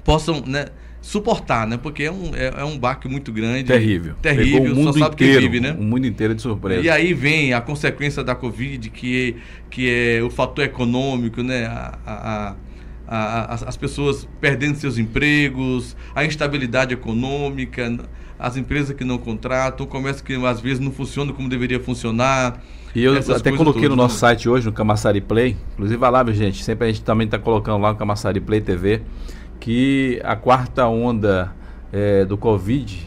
possam 0.05 0.43
né, 0.47 0.67
suportar, 1.01 1.67
né? 1.67 1.77
Porque 1.77 2.05
é 2.05 2.11
um, 2.11 2.35
é, 2.35 2.53
é, 2.61 2.65
um 2.65 2.79
baque 2.79 3.07
muito 3.09 3.31
grande. 3.31 3.65
Terrível. 3.65 4.15
Terrível, 4.21 4.63
Pegou 4.63 4.73
o 4.73 4.75
mundo 4.75 4.93
só 4.93 4.99
sabe 4.99 5.15
inteiro, 5.15 5.41
vive, 5.43 5.61
né? 5.61 5.77
O 5.79 5.83
mundo 5.83 6.07
inteiro 6.07 6.35
de 6.35 6.43
surpresa. 6.43 6.81
E 6.81 6.91
aí 6.91 7.15
vem 7.15 7.53
a 7.53 7.61
consequência 7.61 8.25
da 8.25 8.35
Covid, 8.35 8.91
que, 8.91 9.37
que 9.71 9.89
é 9.89 10.23
o 10.23 10.31
fator 10.31 10.65
econômico, 10.65 11.43
né? 11.43 11.67
a, 11.67 11.99
a 12.07 12.55
a, 13.07 13.55
as, 13.55 13.63
as 13.63 13.77
pessoas 13.77 14.29
perdendo 14.41 14.77
seus 14.77 14.99
empregos, 14.99 15.97
a 16.15 16.25
instabilidade 16.25 16.95
econômica, 16.95 17.99
as 18.39 18.57
empresas 18.57 18.95
que 18.95 19.05
não 19.05 19.19
contratam, 19.19 19.87
o 19.87 19.89
comércio 19.89 20.25
que 20.25 20.35
às 20.45 20.61
vezes 20.61 20.81
não 20.81 20.93
funciona 20.93 21.33
como 21.33 21.49
deveria 21.49 21.81
funcionar. 21.81 22.63
E 22.95 23.05
eu 23.05 23.15
até 23.15 23.53
coloquei 23.53 23.83
todas, 23.83 23.91
no 23.91 23.97
nosso 23.97 24.15
né? 24.15 24.21
site 24.21 24.49
hoje, 24.49 24.67
no 24.67 24.73
Camassari 24.73 25.21
Play, 25.21 25.57
inclusive 25.75 25.99
vai 25.99 26.11
lá, 26.11 26.25
gente, 26.33 26.65
sempre 26.65 26.89
a 26.89 26.91
gente 26.91 27.03
também 27.03 27.27
está 27.27 27.39
colocando 27.39 27.81
lá 27.81 27.93
no 27.93 27.99
Camassari 27.99 28.41
Play 28.41 28.61
TV, 28.61 29.03
que 29.61 30.21
a 30.25 30.35
quarta 30.35 30.87
onda 30.87 31.55
é, 31.93 32.25
do 32.25 32.37
Covid 32.37 33.07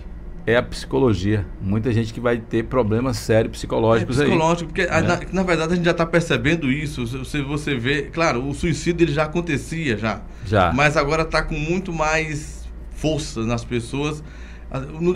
é 0.49 0.57
a 0.57 0.63
psicologia. 0.63 1.45
Muita 1.61 1.91
gente 1.93 2.13
que 2.13 2.19
vai 2.19 2.37
ter 2.37 2.63
problemas 2.65 3.17
sérios 3.17 3.51
psicológicos 3.51 4.19
é 4.19 4.23
psicológico, 4.23 4.63
aí. 4.63 4.67
porque 4.67 4.81
é. 4.81 5.01
na, 5.01 5.19
na, 5.31 5.43
verdade 5.43 5.73
a 5.73 5.75
gente 5.75 5.85
já 5.85 5.91
está 5.91 6.05
percebendo 6.05 6.71
isso. 6.71 7.05
Se 7.25 7.41
você 7.41 7.75
vê, 7.75 8.03
claro, 8.03 8.47
o 8.47 8.53
suicídio 8.53 9.05
ele 9.05 9.13
já 9.13 9.23
acontecia 9.23 9.97
já. 9.97 10.21
Já. 10.45 10.73
Mas 10.73 10.97
agora 10.97 11.23
está 11.23 11.43
com 11.43 11.55
muito 11.55 11.93
mais 11.93 12.67
força 12.91 13.43
nas 13.43 13.63
pessoas. 13.63 14.23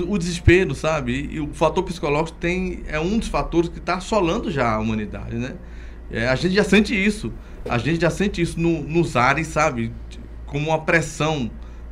O 0.08 0.18
desespero, 0.18 0.74
sabe? 0.74 1.30
E 1.32 1.40
o 1.40 1.48
fator 1.54 1.84
psicológico 1.84 2.38
tem 2.40 2.84
é 2.88 3.00
um 3.00 3.18
dos 3.20 3.28
fatores 3.28 3.70
que 3.70 3.78
está 3.78 3.96
assolando 3.96 4.50
já 4.50 4.74
a 4.74 4.80
humanidade, 4.80 5.36
né? 5.36 5.54
É, 6.12 6.28
a 6.28 6.36
gente 6.36 6.56
já 6.56 6.64
sente 6.64 6.94
isso. 6.94 7.32
A 7.68 7.78
gente 7.78 8.02
já 8.02 8.10
sente 8.10 8.42
isso 8.42 8.60
no, 8.60 8.82
nos 8.82 9.16
ares, 9.16 9.48
sabe? 9.48 9.92
Como 10.46 10.70
uma 10.70 10.82
pressão 10.82 11.50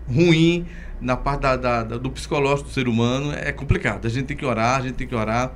ruim 0.07 0.65
na 1.02 1.18
parte 1.18 1.41
da, 1.41 1.56
da, 1.56 1.84
da, 1.84 1.97
do 1.97 2.10
psicológico 2.10 2.70
do 2.70 2.74
ser 2.74 2.88
humano 2.88 3.34
é 3.36 3.52
complicado. 3.52 4.06
A 4.06 4.10
gente 4.10 4.26
tem 4.26 4.38
que 4.38 4.45
orar, 4.45 4.80
a 4.80 4.82
gente 4.82 4.93
tem 4.93 5.08
que 5.08 5.16
orar, 5.16 5.52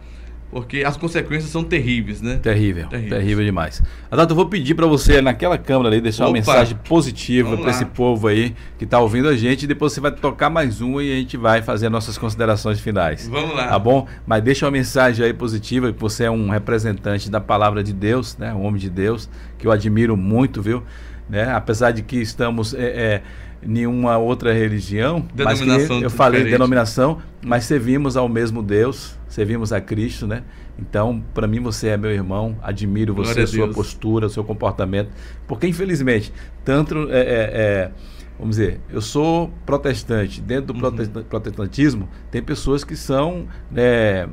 porque 0.50 0.84
as 0.84 0.98
consequências 0.98 1.52
são 1.52 1.64
terríveis, 1.64 2.22
né? 2.22 2.40
Terrível, 2.42 2.88
terrível, 2.88 3.18
terrível 3.18 3.46
demais. 3.46 3.84
Adalto, 4.10 4.32
eu 4.32 4.36
vou 4.36 4.48
pedir 4.48 4.74
para 4.74 4.88
você, 4.88 5.22
naquela 5.22 5.58
câmera 5.58 5.90
ali, 5.90 6.02
deixar 6.02 6.24
Opa. 6.24 6.30
uma 6.30 6.34
mensagem 6.34 6.78
positiva 6.88 7.58
para 7.58 7.70
esse 7.70 7.86
povo 7.86 8.28
aí 8.28 8.56
que 8.78 8.86
está 8.86 9.00
ouvindo 9.00 9.28
a 9.28 9.36
gente. 9.36 9.68
Depois 9.68 9.94
você 9.94 10.02
vai 10.02 10.12
tocar 10.12 10.50
mais 10.50 10.82
uma 10.82 11.04
e 11.04 11.12
a 11.12 11.16
gente 11.16 11.38
vai 11.38 11.62
fazer 11.62 11.90
nossas 11.90 12.18
considerações 12.18 12.80
finais. 12.80 13.28
Vamos 13.28 13.56
lá. 13.56 13.68
Tá 13.68 13.80
bom? 13.80 14.08
Mas 14.26 14.44
deixa 14.44 14.66
uma 14.66 14.72
mensagem 14.72 15.26
aí 15.26 15.34
positiva, 15.34 15.92
que 15.94 16.00
você 16.00 16.24
é 16.24 16.32
um 16.32 16.50
representante 16.50 17.30
da 17.30 17.42
palavra 17.42 17.84
de 17.84 17.94
Deus, 17.94 18.38
né? 18.38 18.54
Um 18.54 18.64
homem 18.64 18.80
de 18.80 18.90
Deus, 18.90 19.30
que 19.58 19.68
eu 19.68 19.72
admiro 19.72 20.18
muito, 20.18 20.62
viu? 20.62 20.84
né? 21.30 21.52
Apesar 21.54 21.92
de 21.92 22.02
que 22.02 22.18
estamos 22.18 22.74
é, 22.74 22.84
é, 22.84 23.22
nenhuma 23.66 24.18
outra 24.18 24.54
religião, 24.54 25.26
denominação 25.34 25.96
mas 25.96 26.04
eu 26.04 26.10
falei 26.10 26.40
diferente. 26.42 26.58
denominação, 26.58 27.22
mas 27.44 27.66
servimos 27.66 28.16
ao 28.16 28.30
mesmo 28.30 28.62
Deus, 28.62 29.18
servimos 29.28 29.74
a 29.74 29.82
Cristo, 29.82 30.28
né? 30.28 30.44
Então, 30.78 31.24
para 31.34 31.48
mim 31.48 31.60
você 31.60 31.90
é 31.90 31.98
meu 31.98 32.12
irmão, 32.12 32.58
admiro 32.62 33.14
você, 33.14 33.42
a 33.42 33.48
sua 33.48 33.68
postura, 33.70 34.28
o 34.28 34.30
seu 34.30 34.44
comportamento, 34.44 35.10
porque 35.48 35.68
infelizmente 35.68 36.32
tanto 36.64 37.10
é, 37.10 37.20
é, 37.20 37.52
é 37.54 37.92
vamos 38.38 38.58
dizer, 38.58 38.80
eu 38.90 39.02
sou 39.02 39.52
protestante. 39.66 40.42
Dentro 40.42 40.74
do 40.74 40.86
uhum. 40.86 41.24
protestantismo, 41.24 42.10
tem 42.30 42.42
pessoas 42.42 42.84
que 42.84 42.96
são, 42.96 43.48
né, 43.72 44.28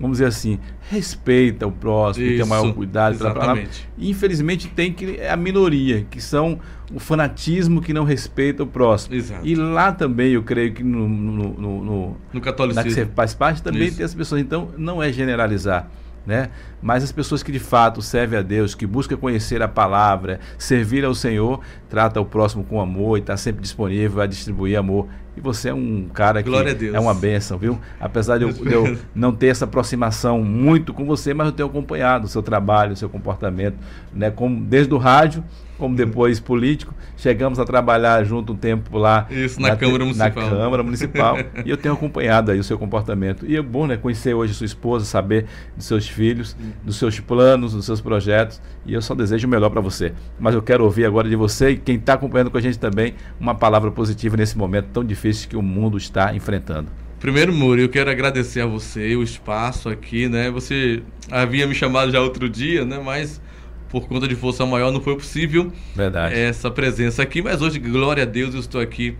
vamos 0.00 0.18
dizer 0.18 0.26
assim, 0.26 0.58
respeita 0.90 1.66
o 1.66 1.72
próximo, 1.72 2.26
Isso, 2.26 2.36
tem 2.36 2.44
o 2.44 2.48
maior 2.48 2.72
cuidado. 2.72 3.14
Exatamente. 3.14 3.88
Infelizmente 3.98 4.68
tem 4.68 4.92
que 4.92 5.16
é 5.18 5.30
a 5.30 5.36
minoria, 5.36 6.06
que 6.10 6.20
são 6.20 6.58
o 6.92 6.98
fanatismo 6.98 7.80
que 7.80 7.92
não 7.92 8.04
respeita 8.04 8.62
o 8.62 8.66
próximo. 8.66 9.14
Exato. 9.14 9.46
E 9.46 9.54
lá 9.54 9.92
também 9.92 10.32
eu 10.32 10.42
creio 10.42 10.72
que 10.72 10.82
no, 10.82 11.08
no, 11.08 11.48
no, 11.54 11.84
no, 11.84 12.16
no 12.32 12.40
catolicismo. 12.40 12.88
que 12.88 12.94
você 12.94 13.06
faz 13.06 13.34
parte 13.34 13.62
também 13.62 13.88
Isso. 13.88 13.96
tem 13.96 14.06
as 14.06 14.14
pessoas. 14.14 14.40
Então 14.40 14.70
não 14.76 15.02
é 15.02 15.12
generalizar 15.12 15.88
né? 16.26 16.50
Mas 16.80 17.02
as 17.02 17.12
pessoas 17.12 17.42
que 17.42 17.52
de 17.52 17.58
fato 17.58 18.00
servem 18.00 18.38
a 18.38 18.42
Deus, 18.42 18.74
que 18.74 18.86
buscam 18.86 19.16
conhecer 19.16 19.62
a 19.62 19.68
palavra, 19.68 20.40
servir 20.58 21.04
ao 21.04 21.14
Senhor, 21.14 21.60
trata 21.88 22.20
o 22.20 22.24
próximo 22.24 22.64
com 22.64 22.80
amor 22.80 23.18
e 23.18 23.20
está 23.20 23.36
sempre 23.36 23.62
disponível 23.62 24.20
a 24.22 24.26
distribuir 24.26 24.78
amor. 24.78 25.08
E 25.36 25.40
você 25.40 25.70
é 25.70 25.74
um 25.74 26.08
cara 26.12 26.42
que 26.42 26.50
é 26.94 27.00
uma 27.00 27.14
bênção, 27.14 27.56
viu? 27.56 27.78
Apesar 28.00 28.38
de 28.38 28.44
eu, 28.44 28.52
de 28.52 28.72
eu, 28.72 28.98
não 29.14 29.32
ter 29.32 29.48
essa 29.48 29.64
aproximação 29.64 30.42
muito 30.42 30.92
com 30.92 31.04
você, 31.04 31.32
mas 31.32 31.46
eu 31.46 31.52
tenho 31.52 31.68
acompanhado 31.68 32.26
o 32.26 32.28
seu 32.28 32.42
trabalho, 32.42 32.92
o 32.92 32.96
seu 32.96 33.08
comportamento, 33.08 33.76
né? 34.12 34.30
Como, 34.30 34.60
desde 34.60 34.92
o 34.92 34.98
rádio 34.98 35.42
como 35.82 35.96
depois 35.96 36.38
político. 36.38 36.94
Chegamos 37.16 37.58
a 37.58 37.64
trabalhar 37.64 38.22
junto 38.22 38.52
um 38.52 38.56
tempo 38.56 38.96
lá 38.98 39.26
Isso, 39.28 39.60
na, 39.60 39.70
na 39.70 39.76
Câmara 39.76 40.04
Municipal. 40.04 40.28
Na 40.28 40.50
Câmara 40.50 40.82
Municipal. 40.84 41.36
e 41.64 41.70
eu 41.70 41.76
tenho 41.76 41.94
acompanhado 41.94 42.52
aí 42.52 42.58
o 42.60 42.62
seu 42.62 42.78
comportamento. 42.78 43.44
E 43.44 43.56
é 43.56 43.62
bom, 43.62 43.88
né, 43.88 43.96
conhecer 43.96 44.32
hoje 44.32 44.54
sua 44.54 44.64
esposa, 44.64 45.04
saber 45.04 45.46
dos 45.76 45.86
seus 45.86 46.08
filhos, 46.08 46.56
dos 46.84 46.96
seus 46.96 47.18
planos, 47.18 47.74
dos 47.74 47.84
seus 47.84 48.00
projetos. 48.00 48.62
E 48.86 48.94
eu 48.94 49.02
só 49.02 49.12
desejo 49.12 49.48
o 49.48 49.50
melhor 49.50 49.70
para 49.70 49.80
você. 49.80 50.12
Mas 50.38 50.54
eu 50.54 50.62
quero 50.62 50.84
ouvir 50.84 51.04
agora 51.04 51.28
de 51.28 51.34
você 51.34 51.70
e 51.70 51.76
quem 51.76 51.96
está 51.96 52.14
acompanhando 52.14 52.50
com 52.50 52.58
a 52.58 52.60
gente 52.60 52.78
também 52.78 53.14
uma 53.40 53.54
palavra 53.54 53.90
positiva 53.90 54.36
nesse 54.36 54.56
momento 54.56 54.86
tão 54.92 55.04
difícil 55.04 55.21
que 55.48 55.56
o 55.56 55.62
mundo 55.62 55.96
está 55.96 56.34
enfrentando. 56.34 56.90
Primeiro, 57.20 57.52
Muri, 57.52 57.82
eu 57.82 57.88
quero 57.88 58.10
agradecer 58.10 58.60
a 58.60 58.66
você 58.66 59.14
o 59.14 59.22
espaço 59.22 59.88
aqui, 59.88 60.28
né? 60.28 60.50
Você 60.50 61.02
havia 61.30 61.66
me 61.66 61.74
chamado 61.74 62.10
já 62.10 62.20
outro 62.20 62.48
dia, 62.48 62.84
né? 62.84 63.00
Mas 63.02 63.40
por 63.88 64.08
conta 64.08 64.26
de 64.26 64.34
força 64.34 64.66
maior 64.66 64.90
não 64.90 65.00
foi 65.00 65.14
possível 65.14 65.70
Verdade. 65.94 66.34
essa 66.34 66.70
presença 66.70 67.22
aqui, 67.22 67.42
mas 67.42 67.60
hoje, 67.60 67.78
glória 67.78 68.22
a 68.22 68.26
Deus, 68.26 68.54
eu 68.54 68.60
estou 68.60 68.80
aqui 68.80 69.16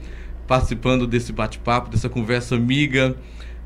participando 0.49 1.07
desse 1.07 1.33
bate-papo, 1.33 1.91
dessa 1.91 2.09
conversa 2.09 2.57
amiga, 2.57 3.15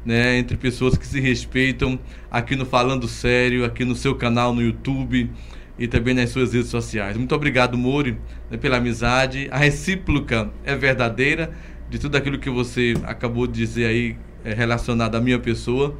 né, 0.04 0.36
entre 0.36 0.56
pessoas 0.56 0.98
que 0.98 1.06
se 1.06 1.20
respeitam, 1.20 1.98
aqui 2.30 2.56
no 2.56 2.66
Falando 2.66 3.08
Sério, 3.08 3.64
aqui 3.64 3.84
no 3.84 3.94
seu 3.94 4.16
canal 4.16 4.52
no 4.52 4.60
YouTube 4.60 5.30
e 5.78 5.86
também 5.86 6.12
nas 6.12 6.30
suas 6.30 6.52
redes 6.52 6.68
sociais. 6.68 7.16
Muito 7.16 7.34
obrigado, 7.34 7.78
Mori, 7.78 8.18
né, 8.50 8.56
pela 8.56 8.76
amizade. 8.76 9.48
A 9.50 9.58
recíproca 9.58 10.50
é 10.64 10.74
verdadeira 10.76 11.52
de 11.88 11.98
tudo 11.98 12.16
aquilo 12.16 12.38
que 12.38 12.50
você 12.50 12.94
acabou 13.04 13.46
de 13.46 13.54
dizer 13.54 13.86
aí 13.86 14.16
é, 14.44 14.52
relacionado 14.52 15.14
à 15.14 15.20
minha 15.20 15.38
pessoa. 15.38 15.96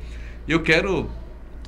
Eu 0.49 0.61
quero 0.61 1.11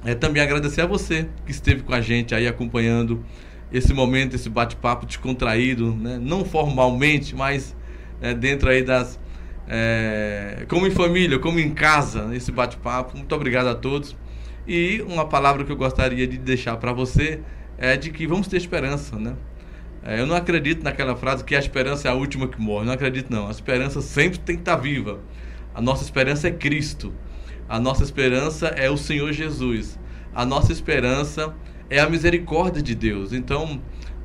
é, 0.04 0.14
também 0.14 0.42
agradecer 0.42 0.80
a 0.80 0.86
você 0.86 1.28
que 1.44 1.52
esteve 1.52 1.82
com 1.82 1.92
a 1.92 2.00
gente 2.00 2.34
aí 2.34 2.46
acompanhando 2.46 3.24
esse 3.72 3.92
momento, 3.92 4.34
esse 4.34 4.48
bate-papo 4.48 5.04
descontraído, 5.06 5.94
né? 5.94 6.18
não 6.20 6.44
formalmente, 6.44 7.34
mas 7.34 7.76
é, 8.20 8.34
dentro 8.34 8.68
aí 8.68 8.82
das. 8.82 9.18
É, 9.70 10.64
como 10.68 10.86
em 10.86 10.90
família, 10.90 11.38
como 11.38 11.60
em 11.60 11.70
casa, 11.70 12.34
esse 12.34 12.50
bate-papo. 12.50 13.16
Muito 13.16 13.34
obrigado 13.34 13.66
a 13.66 13.74
todos. 13.74 14.16
E 14.66 15.04
uma 15.06 15.26
palavra 15.26 15.64
que 15.64 15.72
eu 15.72 15.76
gostaria 15.76 16.26
de 16.26 16.38
deixar 16.38 16.76
para 16.76 16.92
você 16.92 17.40
é 17.76 17.96
de 17.96 18.10
que 18.10 18.26
vamos 18.26 18.48
ter 18.48 18.56
esperança, 18.56 19.16
né? 19.16 19.34
É, 20.08 20.18
eu 20.18 20.26
não 20.26 20.34
acredito 20.34 20.82
naquela 20.82 21.14
frase 21.14 21.44
que 21.44 21.54
a 21.54 21.58
esperança 21.58 22.08
é 22.08 22.10
a 22.10 22.14
última 22.14 22.48
que 22.48 22.58
morre. 22.58 22.86
Não 22.86 22.94
acredito, 22.94 23.30
não. 23.30 23.46
A 23.46 23.50
esperança 23.50 24.00
sempre 24.00 24.38
tem 24.38 24.56
que 24.56 24.62
estar 24.62 24.76
viva. 24.76 25.20
A 25.74 25.82
nossa 25.82 26.02
esperança 26.02 26.48
é 26.48 26.50
Cristo. 26.50 27.12
A 27.68 27.78
nossa 27.78 28.02
esperança 28.04 28.68
é 28.68 28.88
o 28.88 28.96
Senhor 28.96 29.30
Jesus. 29.34 30.00
A 30.34 30.46
nossa 30.46 30.72
esperança 30.72 31.54
é 31.90 32.00
a 32.00 32.08
misericórdia 32.08 32.82
de 32.82 32.94
Deus. 32.94 33.34
Então, 33.34 33.82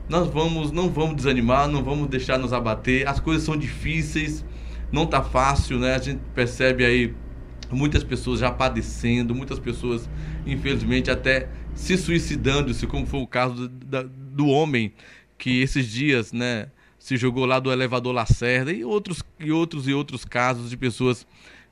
nós 0.08 0.30
vamos, 0.30 0.72
não 0.72 0.90
vamos 0.90 1.18
desanimar, 1.18 1.68
não 1.68 1.84
vamos 1.84 2.08
deixar 2.08 2.40
nos 2.40 2.54
abater. 2.54 3.06
As 3.06 3.20
coisas 3.20 3.44
são 3.44 3.58
difíceis, 3.58 4.46
não 4.90 5.06
tá 5.06 5.22
fácil, 5.22 5.80
né? 5.80 5.96
A 5.96 6.00
gente 6.00 6.22
percebe 6.34 6.86
aí 6.86 7.14
muitas 7.70 8.06
pessoas 8.06 8.40
já 8.40 8.50
padecendo, 8.50 9.36
muitas 9.36 9.60
pessoas, 9.60 10.10
infelizmente, 10.46 11.12
até 11.12 11.50
se 11.76 11.98
suicidando, 11.98 12.74
se 12.74 12.88
como 12.88 13.06
foi 13.06 13.20
o 13.20 13.28
caso 13.28 13.68
do 13.68 14.48
homem 14.48 14.94
que 15.44 15.62
esses 15.62 15.92
dias, 15.92 16.32
né, 16.32 16.68
se 16.98 17.18
jogou 17.18 17.46
lá 17.46 17.60
do 17.60 17.70
elevador 17.70 18.14
Lacerda 18.14 18.72
e 18.72 18.86
outros 18.86 19.22
e 19.38 19.52
outros 19.52 19.90
e 19.90 19.94
outros 19.94 20.24
casos 20.24 20.70
de 20.70 20.78
pessoas 20.78 21.28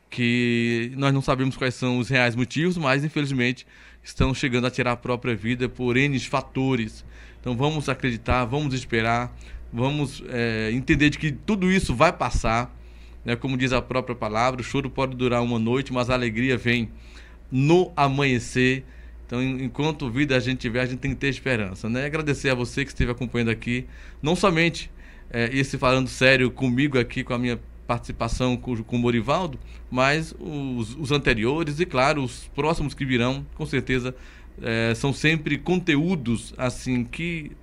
que 0.09 0.91
nós 0.97 1.13
não 1.13 1.21
sabemos 1.21 1.55
quais 1.55 1.73
são 1.73 1.97
os 1.97 2.09
reais 2.09 2.35
motivos, 2.35 2.77
mas 2.77 3.05
infelizmente 3.05 3.65
estão 4.03 4.33
chegando 4.33 4.67
a 4.67 4.69
tirar 4.69 4.91
a 4.91 4.97
própria 4.97 5.33
vida 5.33 5.69
por 5.69 5.95
N 5.95 6.19
fatores. 6.19 7.05
Então 7.39 7.55
vamos 7.55 7.87
acreditar, 7.87 8.43
vamos 8.43 8.73
esperar, 8.73 9.33
vamos 9.71 10.21
é, 10.27 10.69
entender 10.73 11.09
de 11.09 11.17
que 11.17 11.31
tudo 11.31 11.71
isso 11.71 11.95
vai 11.95 12.11
passar. 12.11 12.77
Né? 13.23 13.37
Como 13.37 13.55
diz 13.55 13.71
a 13.71 13.81
própria 13.81 14.17
palavra, 14.17 14.59
o 14.59 14.65
choro 14.65 14.89
pode 14.89 15.15
durar 15.15 15.41
uma 15.41 15.57
noite, 15.57 15.93
mas 15.93 16.09
a 16.09 16.13
alegria 16.13 16.57
vem 16.57 16.89
no 17.49 17.89
amanhecer. 17.95 18.83
Então, 19.31 19.41
enquanto 19.41 20.09
vida 20.09 20.35
a 20.35 20.41
gente 20.41 20.59
tiver, 20.59 20.81
a 20.81 20.85
gente 20.85 20.99
tem 20.99 21.11
que 21.11 21.17
ter 21.17 21.29
esperança. 21.29 21.87
Né? 21.87 22.05
Agradecer 22.05 22.49
a 22.49 22.53
você 22.53 22.83
que 22.83 22.91
esteve 22.91 23.13
acompanhando 23.13 23.49
aqui, 23.49 23.87
não 24.21 24.35
somente 24.35 24.91
é, 25.29 25.49
esse 25.53 25.77
falando 25.77 26.09
sério 26.09 26.51
comigo 26.51 26.99
aqui, 26.99 27.23
com 27.23 27.33
a 27.33 27.39
minha 27.39 27.57
participação 27.87 28.57
com, 28.57 28.83
com 28.83 28.97
o 28.97 28.99
Morivaldo, 28.99 29.57
mas 29.89 30.35
os, 30.37 30.97
os, 30.97 31.13
anteriores 31.13 31.79
e, 31.79 31.85
claro, 31.85 32.21
os 32.21 32.51
próximos 32.53 32.93
que 32.93 33.05
virão, 33.05 33.45
com 33.55 33.65
certeza, 33.65 34.13
é, 34.61 34.93
são 34.95 35.13
sempre 35.13 35.57
conteúdos 35.57 36.53
assim 36.57 37.05
que 37.05 37.53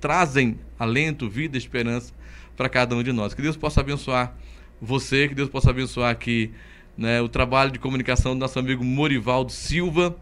trazem 0.00 0.56
alento, 0.78 1.28
vida, 1.28 1.58
esperança 1.58 2.14
para 2.56 2.68
cada 2.68 2.94
um 2.94 3.02
de 3.02 3.10
nós. 3.10 3.34
Que 3.34 3.42
Deus 3.42 3.56
possa 3.56 3.80
abençoar 3.80 4.36
você, 4.80 5.26
que 5.26 5.34
Deus 5.34 5.48
possa 5.48 5.70
abençoar 5.70 6.12
aqui 6.12 6.52
né, 6.96 7.20
o 7.20 7.28
trabalho 7.28 7.72
de 7.72 7.80
comunicação 7.80 8.34
do 8.34 8.38
nosso 8.38 8.56
amigo 8.56 8.84
Morivaldo 8.84 9.50
Silva, 9.50 10.16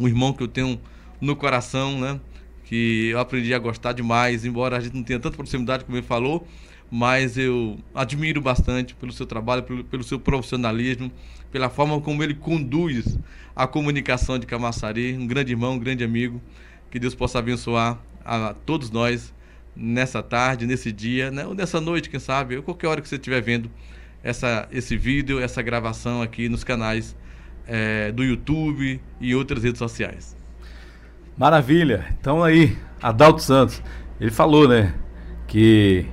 um 0.00 0.08
irmão 0.08 0.32
que 0.32 0.42
eu 0.42 0.48
tenho 0.48 0.80
no 1.20 1.36
coração, 1.36 2.00
né? 2.00 2.18
Que 2.64 3.10
eu 3.10 3.18
aprendi 3.18 3.52
a 3.52 3.58
gostar 3.58 3.92
demais, 3.92 4.44
embora 4.44 4.76
a 4.76 4.80
gente 4.80 4.96
não 4.96 5.02
tenha 5.02 5.20
tanta 5.20 5.36
proximidade 5.36 5.84
como 5.84 5.96
ele 5.96 6.06
falou, 6.06 6.46
mas 6.90 7.36
eu 7.36 7.78
admiro 7.94 8.40
bastante 8.40 8.94
pelo 8.94 9.12
seu 9.12 9.26
trabalho, 9.26 9.62
pelo, 9.62 9.84
pelo 9.84 10.02
seu 10.02 10.18
profissionalismo, 10.18 11.12
pela 11.52 11.68
forma 11.68 12.00
como 12.00 12.22
ele 12.22 12.34
conduz 12.34 13.18
a 13.54 13.66
comunicação 13.66 14.38
de 14.38 14.46
Camaçari. 14.46 15.16
Um 15.16 15.26
grande 15.26 15.52
irmão, 15.52 15.74
um 15.74 15.78
grande 15.78 16.02
amigo. 16.02 16.40
Que 16.90 16.98
Deus 16.98 17.14
possa 17.14 17.38
abençoar 17.38 18.00
a 18.24 18.54
todos 18.66 18.90
nós 18.90 19.32
nessa 19.76 20.22
tarde, 20.22 20.66
nesse 20.66 20.90
dia, 20.90 21.30
né? 21.30 21.46
ou 21.46 21.54
nessa 21.54 21.80
noite, 21.80 22.10
quem 22.10 22.18
sabe, 22.18 22.56
ou 22.56 22.62
qualquer 22.62 22.88
hora 22.88 23.00
que 23.00 23.08
você 23.08 23.14
estiver 23.14 23.40
vendo 23.40 23.70
essa, 24.22 24.68
esse 24.72 24.96
vídeo, 24.96 25.40
essa 25.40 25.62
gravação 25.62 26.20
aqui 26.20 26.48
nos 26.48 26.64
canais 26.64 27.16
é, 27.66 28.12
do 28.12 28.22
YouTube 28.22 29.00
e 29.20 29.34
outras 29.34 29.62
redes 29.62 29.78
sociais. 29.78 30.36
Maravilha. 31.36 32.04
Então 32.20 32.42
aí, 32.42 32.76
Adalto 33.02 33.42
Santos, 33.42 33.82
ele 34.20 34.30
falou, 34.30 34.68
né, 34.68 34.94
que 35.46 36.06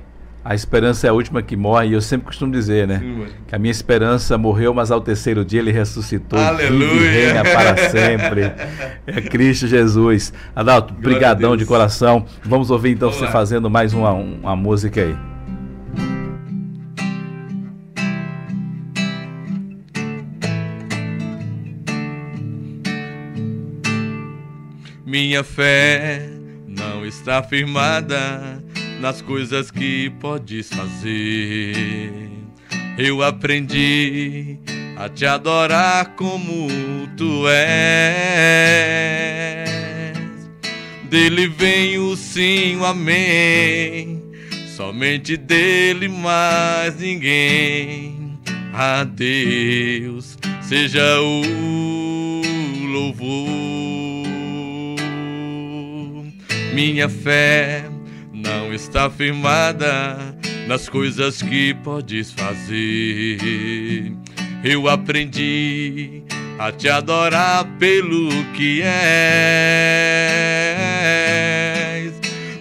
a 0.44 0.54
esperança 0.54 1.06
é 1.06 1.10
a 1.10 1.12
última 1.12 1.42
que 1.42 1.54
morre, 1.56 1.88
e 1.88 1.92
eu 1.92 2.00
sempre 2.00 2.26
costumo 2.28 2.50
dizer, 2.50 2.88
né? 2.88 3.00
Sim, 3.00 3.26
que 3.46 3.54
a 3.54 3.58
minha 3.58 3.70
esperança 3.70 4.38
morreu, 4.38 4.72
mas 4.72 4.90
ao 4.90 4.98
terceiro 4.98 5.44
dia 5.44 5.60
ele 5.60 5.70
ressuscitou. 5.70 6.38
Aleluia! 6.38 7.02
E 7.02 7.08
reina 7.08 7.42
para 7.42 7.76
sempre. 7.90 8.52
É 9.06 9.22
Cristo 9.22 9.66
Jesus. 9.66 10.32
Adalto, 10.54 10.92
brigadão 10.92 11.56
de 11.56 11.64
coração. 11.64 12.26
Vamos 12.42 12.70
ouvir 12.70 12.90
então 12.90 13.10
Vamos 13.10 13.26
você 13.26 13.32
fazendo 13.32 13.70
mais 13.70 13.94
uma, 13.94 14.12
uma 14.12 14.54
música 14.54 15.00
aí. 15.00 15.16
Minha 25.08 25.42
fé 25.42 26.28
não 26.66 27.06
está 27.06 27.42
firmada 27.42 28.62
nas 29.00 29.22
coisas 29.22 29.70
que 29.70 30.10
podes 30.20 30.68
fazer. 30.68 32.12
Eu 32.98 33.22
aprendi 33.22 34.58
a 34.98 35.08
te 35.08 35.24
adorar 35.24 36.14
como 36.14 36.68
tu 37.16 37.48
és. 37.48 37.70
Dele 41.08 41.48
vem 41.48 41.98
o 41.98 42.14
sim, 42.14 42.76
o 42.76 42.84
amém. 42.84 44.22
somente 44.76 45.38
dele 45.38 46.08
mais 46.08 46.96
ninguém. 46.96 48.38
A 48.74 49.04
Deus 49.04 50.36
seja 50.60 51.18
o 51.22 52.42
louvor. 52.92 53.77
Minha 56.74 57.08
fé 57.08 57.84
não 58.32 58.72
está 58.72 59.10
firmada 59.10 60.36
nas 60.66 60.88
coisas 60.88 61.42
que 61.42 61.74
podes 61.74 62.32
fazer. 62.32 64.12
Eu 64.62 64.88
aprendi 64.88 66.22
a 66.58 66.72
te 66.72 66.88
adorar 66.88 67.64
pelo 67.78 68.28
que 68.54 68.82
és. 68.82 68.88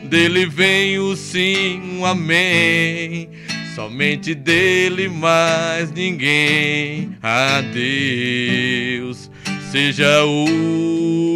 Dele 0.04 0.46
vem 0.46 1.00
o 1.00 1.16
sim, 1.16 2.00
o 2.00 2.06
amém. 2.06 3.30
Somente 3.76 4.34
dele 4.34 5.10
mais 5.10 5.92
ninguém. 5.92 7.18
A 7.22 7.62
Deus 7.62 9.30
seja 9.72 10.24
o 10.24 11.36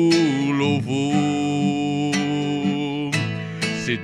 louvor. 0.52 1.41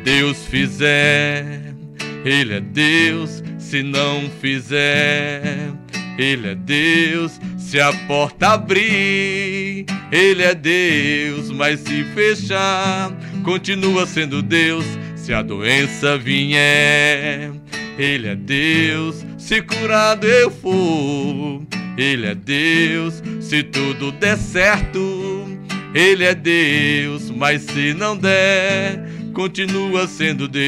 Deus 0.08 0.46
fizer, 0.46 1.76
Ele 2.24 2.54
é 2.54 2.62
Deus. 2.62 3.44
Se 3.60 3.84
não 3.84 4.30
fizer, 4.40 5.74
Ele 6.18 6.52
é 6.52 6.56
Deus. 6.56 7.42
Se 7.58 7.78
a 7.82 7.92
porta 8.08 8.54
abrir, 8.54 9.86
Ele 10.10 10.44
é 10.44 10.56
Deus. 10.56 11.52
Mas 11.52 11.82
se 11.82 12.06
fechar, 12.16 13.12
continua 13.44 14.06
sendo 14.06 14.42
Deus. 14.42 14.86
Se 15.18 15.34
a 15.34 15.42
doença 15.42 16.18
vier, 16.18 17.52
Ele 18.00 18.30
é 18.30 18.36
Deus. 18.36 19.26
Se 19.38 19.62
curado 19.62 20.26
eu 20.26 20.50
for, 20.50 21.68
Ele 21.98 22.28
é 22.28 22.34
Deus. 22.34 23.22
Se 23.42 23.62
tudo 23.62 24.14
der 24.14 24.38
certo, 24.38 25.46
Ele 25.94 26.24
é 26.24 26.34
Deus. 26.34 27.30
Mas 27.30 27.64
se 27.64 27.94
não 27.94 28.16
der, 28.16 29.17
continua 29.38 30.08
sendo 30.08 30.48
Deus. 30.48 30.66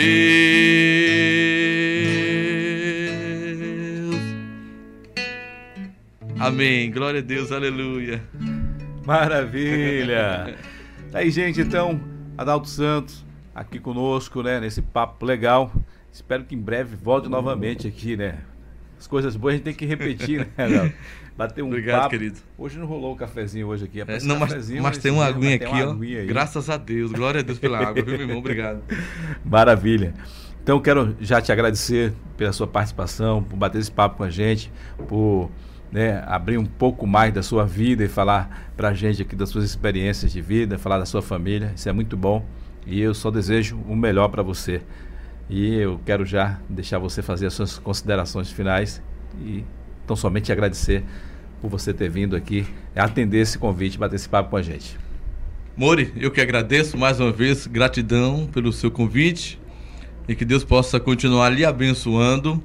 Amém. 6.40 6.92
Glória 6.92 7.20
a 7.20 7.24
Deus. 7.24 7.52
Aleluia. 7.52 8.22
Maravilha. 9.04 10.56
Aí, 11.12 11.32
gente, 11.32 11.60
então, 11.60 12.00
Adalto 12.38 12.70
Santos 12.70 13.26
aqui 13.56 13.80
conosco, 13.80 14.44
né, 14.44 14.60
nesse 14.60 14.84
papo 14.84 15.26
legal. 15.26 15.74
Espero 16.14 16.44
que 16.44 16.54
em 16.54 16.62
breve 16.62 16.96
volte 16.96 17.28
novamente 17.28 17.88
aqui, 17.88 18.16
né? 18.16 18.38
As 19.00 19.08
coisas 19.08 19.36
boas 19.36 19.54
a 19.54 19.58
gente 19.58 19.64
tem 19.64 19.74
que 19.74 19.88
repetir, 19.88 20.42
né, 20.42 20.64
Adalto? 20.64 20.94
Bater 21.40 21.64
um 21.64 21.68
Obrigado, 21.68 22.00
papo. 22.00 22.10
querido. 22.10 22.38
Hoje 22.58 22.78
não 22.78 22.86
rolou 22.86 23.14
o 23.14 23.16
cafezinho 23.16 23.66
hoje 23.68 23.86
aqui. 23.86 24.02
É, 24.02 24.20
não, 24.24 24.38
mas, 24.38 24.70
mas 24.72 24.98
tem 24.98 25.10
uma 25.10 25.26
aguinha 25.26 25.56
aqui, 25.56 25.68
uma 25.68 25.88
ó. 25.88 25.92
aguinha. 25.92 26.26
Graças 26.26 26.70
a 26.70 26.76
Deus. 26.76 27.14
Glória 27.14 27.40
a 27.40 27.42
Deus 27.42 27.58
pela 27.58 27.78
água, 27.78 28.04
viu, 28.04 28.08
meu 28.08 28.20
irmão? 28.20 28.40
Obrigado. 28.40 28.82
Maravilha. 29.46 30.14
Então 30.62 30.82
quero 30.82 31.16
já 31.22 31.40
te 31.40 31.50
agradecer 31.50 32.12
pela 32.36 32.52
sua 32.52 32.68
participação, 32.68 33.42
por 33.42 33.56
bater 33.56 33.80
esse 33.80 33.90
papo 33.90 34.18
com 34.18 34.24
a 34.24 34.30
gente, 34.30 34.70
por 35.08 35.50
né, 35.90 36.22
abrir 36.28 36.58
um 36.58 36.66
pouco 36.66 37.08
mais 37.08 37.34
da 37.34 37.42
sua 37.42 37.66
vida 37.66 38.04
e 38.04 38.10
falar 38.10 38.74
pra 38.76 38.94
gente 38.94 39.22
aqui 39.22 39.34
das 39.34 39.48
suas 39.48 39.64
experiências 39.64 40.34
de 40.34 40.42
vida, 40.42 40.78
falar 40.78 41.00
da 41.00 41.06
sua 41.06 41.22
família. 41.22 41.72
Isso 41.74 41.88
é 41.88 41.94
muito 41.94 42.18
bom 42.18 42.46
e 42.86 43.00
eu 43.00 43.14
só 43.14 43.32
desejo 43.32 43.80
o 43.88 43.96
melhor 43.96 44.28
para 44.28 44.44
você. 44.44 44.82
E 45.50 45.74
eu 45.76 46.02
quero 46.06 46.26
já 46.26 46.60
deixar 46.68 47.00
você 47.00 47.22
fazer 47.22 47.46
as 47.46 47.54
suas 47.54 47.80
considerações 47.80 48.52
finais 48.52 49.02
e 49.40 49.64
então 50.04 50.16
somente 50.16 50.52
agradecer 50.52 51.06
por 51.62 51.70
você 51.70 51.94
ter 51.94 52.10
vindo 52.10 52.36
aqui 52.36 52.66
atender 52.96 53.40
esse 53.40 53.58
convite, 53.58 53.98
bater 53.98 54.16
esse 54.16 54.30
papo 54.30 54.52
com 54.52 54.58
a 54.58 54.62
gente. 54.62 54.98
Mori, 55.76 56.12
eu 56.18 56.30
que 56.30 56.42
agradeço 56.42 56.98
mais 56.98 57.20
uma 57.20 57.32
vez, 57.32 57.66
gratidão 57.66 58.48
pelo 58.52 58.74
seu 58.74 58.92
convite 58.92 59.60
e 60.28 60.36
que 60.36 60.44
Deus 60.44 60.64
possa 60.64 61.00
continuar 61.00 61.50
lhe 61.50 61.64
abençoando, 61.64 62.62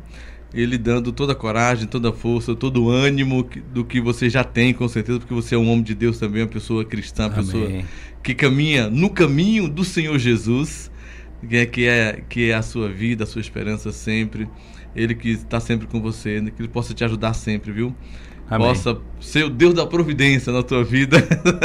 ele 0.53 0.77
dando 0.77 1.13
toda 1.13 1.33
a 1.33 1.37
coragem, 1.37 1.87
toda 1.87 2.11
a 2.11 2.13
força, 2.13 2.55
todo 2.55 2.85
o 2.85 2.91
ânimo 2.91 3.49
do 3.73 3.85
que 3.85 4.01
você 4.01 4.29
já 4.29 4.45
tem, 4.45 4.75
com 4.75 4.87
certeza, 4.89 5.19
porque 5.19 5.35
você 5.35 5.55
é 5.55 5.59
um 5.59 5.69
homem 5.71 5.83
de 5.83 5.95
Deus 5.95 6.19
também, 6.19 6.43
uma 6.43 6.49
pessoa 6.49 6.85
cristã, 6.85 7.27
uma 7.27 7.37
pessoa 7.37 7.67
Amém. 7.67 7.85
que 8.23 8.35
caminha 8.35 8.91
no 8.91 9.09
caminho 9.09 9.69
do 9.69 9.85
Senhor 9.85 10.19
Jesus, 10.19 10.91
que 11.49 11.57
é, 11.57 11.67
que 11.67 11.87
é, 11.87 12.23
que 12.29 12.51
é 12.51 12.55
a 12.55 12.63
sua 12.63 12.89
vida, 12.89 13.25
a 13.25 13.27
sua 13.27 13.41
esperança 13.41 13.93
sempre. 13.93 14.49
Ele 14.95 15.15
que 15.15 15.31
está 15.31 15.59
sempre 15.59 15.87
com 15.87 16.01
você, 16.01 16.41
né? 16.41 16.51
que 16.51 16.63
ele 16.63 16.69
possa 16.69 16.95
te 16.95 17.05
ajudar 17.05 17.35
sempre, 17.35 17.73
viu? 17.73 17.95
Amém. 18.51 18.69
Possa 18.69 18.99
ser 19.21 19.45
o 19.45 19.49
Deus 19.49 19.73
da 19.73 19.87
providência 19.87 20.53
na 20.53 20.63
tua 20.63 20.85
vida. 20.85 21.17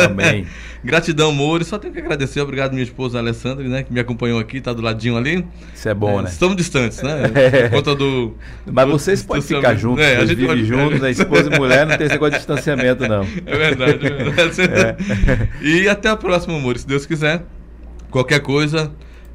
Amém. 0.09 0.47
Gratidão, 0.83 1.31
Moura. 1.33 1.63
Só 1.65 1.77
tenho 1.77 1.93
que 1.93 1.99
agradecer. 1.99 2.39
Obrigado, 2.39 2.71
minha 2.71 2.83
esposa 2.83 3.19
Alessandra, 3.19 3.67
né? 3.67 3.83
Que 3.83 3.91
me 3.91 3.99
acompanhou 3.99 4.39
aqui, 4.39 4.61
tá 4.61 4.71
do 4.71 4.81
ladinho 4.81 5.17
ali. 5.17 5.45
Isso 5.75 5.89
é 5.89 5.93
bom, 5.93 6.19
É, 6.19 6.23
né? 6.23 6.29
Estamos 6.29 6.55
distantes, 6.55 7.01
né? 7.01 7.23
Por 7.69 7.77
conta 7.77 7.95
do. 7.95 8.33
Mas 8.65 8.85
do 8.85 8.91
vocês 8.93 9.21
podem 9.21 9.41
ficar 9.43 9.75
juntos, 9.75 10.03
É, 10.05 10.15
a 10.15 10.19
gente 10.21 10.29
vivem 10.35 10.47
pode- 10.47 10.65
juntos, 10.65 11.01
né? 11.01 11.11
Esposa 11.11 11.53
e 11.53 11.59
mulher, 11.59 11.85
não 11.85 11.97
tem 11.97 12.05
esse 12.05 12.13
negócio 12.15 12.31
de 12.31 12.37
distanciamento, 12.47 13.05
não. 13.07 13.23
É 13.45 13.57
verdade, 13.57 14.05
é 14.07 14.09
verdade. 14.31 15.49
E 15.61 15.89
até 15.89 16.07
a 16.09 16.15
próxima, 16.15 16.55
amor. 16.55 16.77
Se 16.77 16.87
Deus 16.87 17.05
quiser. 17.05 17.43
Qualquer 18.09 18.39
coisa, 18.39 18.91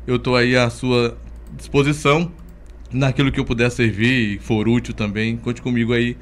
eu 0.06 0.18
tô 0.18 0.34
aí 0.34 0.56
à 0.56 0.70
sua 0.70 1.16
disposição. 1.56 2.30
Naquilo 2.92 3.30
que 3.32 3.40
eu 3.40 3.44
puder 3.44 3.70
servir 3.70 4.36
e 4.36 4.38
for 4.38 4.66
útil 4.68 4.94
também. 4.94 5.36
Conte 5.36 5.60
comigo 5.60 5.92
aí. 5.92 6.16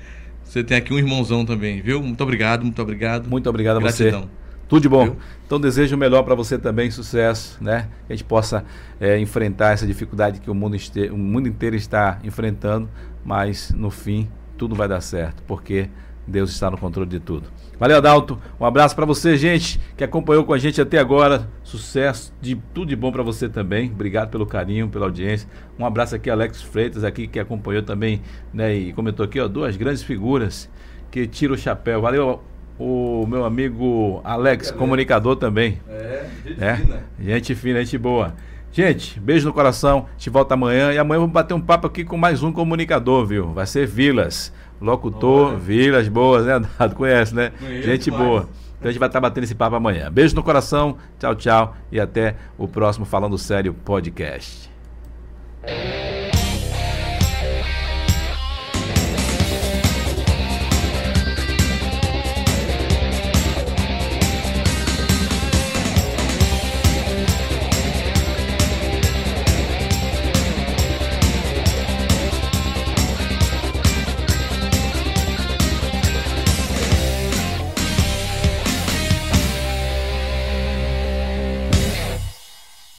Você 0.44 0.62
tem 0.62 0.76
aqui 0.76 0.92
um 0.92 0.98
irmãozão 0.98 1.44
também, 1.44 1.80
viu? 1.80 2.02
Muito 2.02 2.20
obrigado, 2.22 2.62
muito 2.62 2.80
obrigado. 2.82 3.28
Muito 3.28 3.48
obrigado 3.48 3.76
a 3.78 3.80
você. 3.80 4.10
Gratidão. 4.10 4.30
Tudo 4.68 4.82
de 4.82 4.88
bom. 4.88 5.04
Viu? 5.04 5.16
Então 5.46 5.60
desejo 5.60 5.96
o 5.96 5.98
melhor 5.98 6.22
para 6.22 6.34
você 6.34 6.58
também, 6.58 6.90
sucesso, 6.90 7.58
né? 7.62 7.88
Que 8.06 8.12
a 8.12 8.16
gente 8.16 8.24
possa 8.24 8.64
é, 9.00 9.18
enfrentar 9.18 9.72
essa 9.72 9.86
dificuldade 9.86 10.40
que 10.40 10.50
o 10.50 10.54
mundo, 10.54 10.76
este- 10.76 11.10
o 11.10 11.16
mundo 11.16 11.46
inteiro 11.48 11.76
está 11.76 12.18
enfrentando, 12.24 12.88
mas 13.24 13.70
no 13.76 13.90
fim 13.90 14.28
tudo 14.56 14.74
vai 14.74 14.88
dar 14.88 15.00
certo, 15.00 15.42
porque 15.46 15.88
Deus 16.26 16.50
está 16.50 16.70
no 16.70 16.78
controle 16.78 17.08
de 17.08 17.20
tudo. 17.20 17.48
Valeu, 17.78 17.96
Adalto. 17.96 18.38
Um 18.60 18.64
abraço 18.64 18.94
para 18.94 19.04
você, 19.04 19.36
gente, 19.36 19.80
que 19.96 20.04
acompanhou 20.04 20.44
com 20.44 20.52
a 20.52 20.58
gente 20.58 20.80
até 20.80 20.98
agora. 20.98 21.48
Sucesso, 21.64 22.32
de 22.40 22.54
tudo 22.72 22.88
de 22.88 22.96
bom 22.96 23.10
para 23.10 23.22
você 23.22 23.48
também. 23.48 23.90
Obrigado 23.90 24.30
pelo 24.30 24.46
carinho, 24.46 24.88
pela 24.88 25.06
audiência. 25.06 25.48
Um 25.78 25.84
abraço 25.84 26.14
aqui, 26.14 26.30
Alex 26.30 26.62
Freitas, 26.62 27.02
aqui 27.02 27.26
que 27.26 27.40
acompanhou 27.40 27.82
também, 27.82 28.22
né? 28.54 28.74
E 28.74 28.92
comentou 28.92 29.24
aqui, 29.24 29.40
ó, 29.40 29.48
duas 29.48 29.76
grandes 29.76 30.02
figuras 30.02 30.70
que 31.10 31.26
tira 31.26 31.52
o 31.52 31.58
chapéu. 31.58 32.00
Valeu, 32.00 32.40
o 32.78 33.26
meu 33.26 33.44
amigo 33.44 34.20
Alex, 34.22 34.70
comunicador 34.70 35.36
também. 35.36 35.80
É, 35.88 36.26
gente 36.44 36.62
É, 36.62 37.00
gente 37.18 37.54
fina, 37.54 37.84
gente 37.84 37.98
boa. 37.98 38.34
Gente, 38.72 39.20
beijo 39.20 39.46
no 39.46 39.52
coração. 39.52 40.06
Gente 40.16 40.30
volta 40.30 40.54
amanhã. 40.54 40.92
E 40.92 40.98
amanhã 40.98 41.20
vamos 41.20 41.34
bater 41.34 41.52
um 41.52 41.60
papo 41.60 41.86
aqui 41.86 42.04
com 42.04 42.16
mais 42.16 42.42
um 42.42 42.50
comunicador, 42.50 43.26
viu? 43.26 43.52
Vai 43.52 43.66
ser 43.66 43.86
Vilas. 43.86 44.50
Locutor, 44.82 45.48
Olha. 45.50 45.56
Vilas 45.56 46.08
Boas, 46.08 46.44
né, 46.44 46.60
Dado? 46.78 46.94
Conhece, 46.94 47.34
né? 47.34 47.52
Conheço 47.58 47.86
gente 47.86 48.04
demais. 48.04 48.24
boa. 48.24 48.48
Então 48.78 48.88
a 48.88 48.92
gente 48.92 48.98
vai 48.98 49.08
estar 49.08 49.20
batendo 49.20 49.44
esse 49.44 49.54
papo 49.54 49.76
amanhã. 49.76 50.10
Beijo 50.10 50.34
no 50.34 50.42
coração. 50.42 50.96
Tchau, 51.18 51.34
tchau. 51.36 51.76
E 51.90 52.00
até 52.00 52.34
o 52.58 52.66
próximo 52.66 53.06
Falando 53.06 53.38
Sério 53.38 53.72
Podcast. 53.72 54.70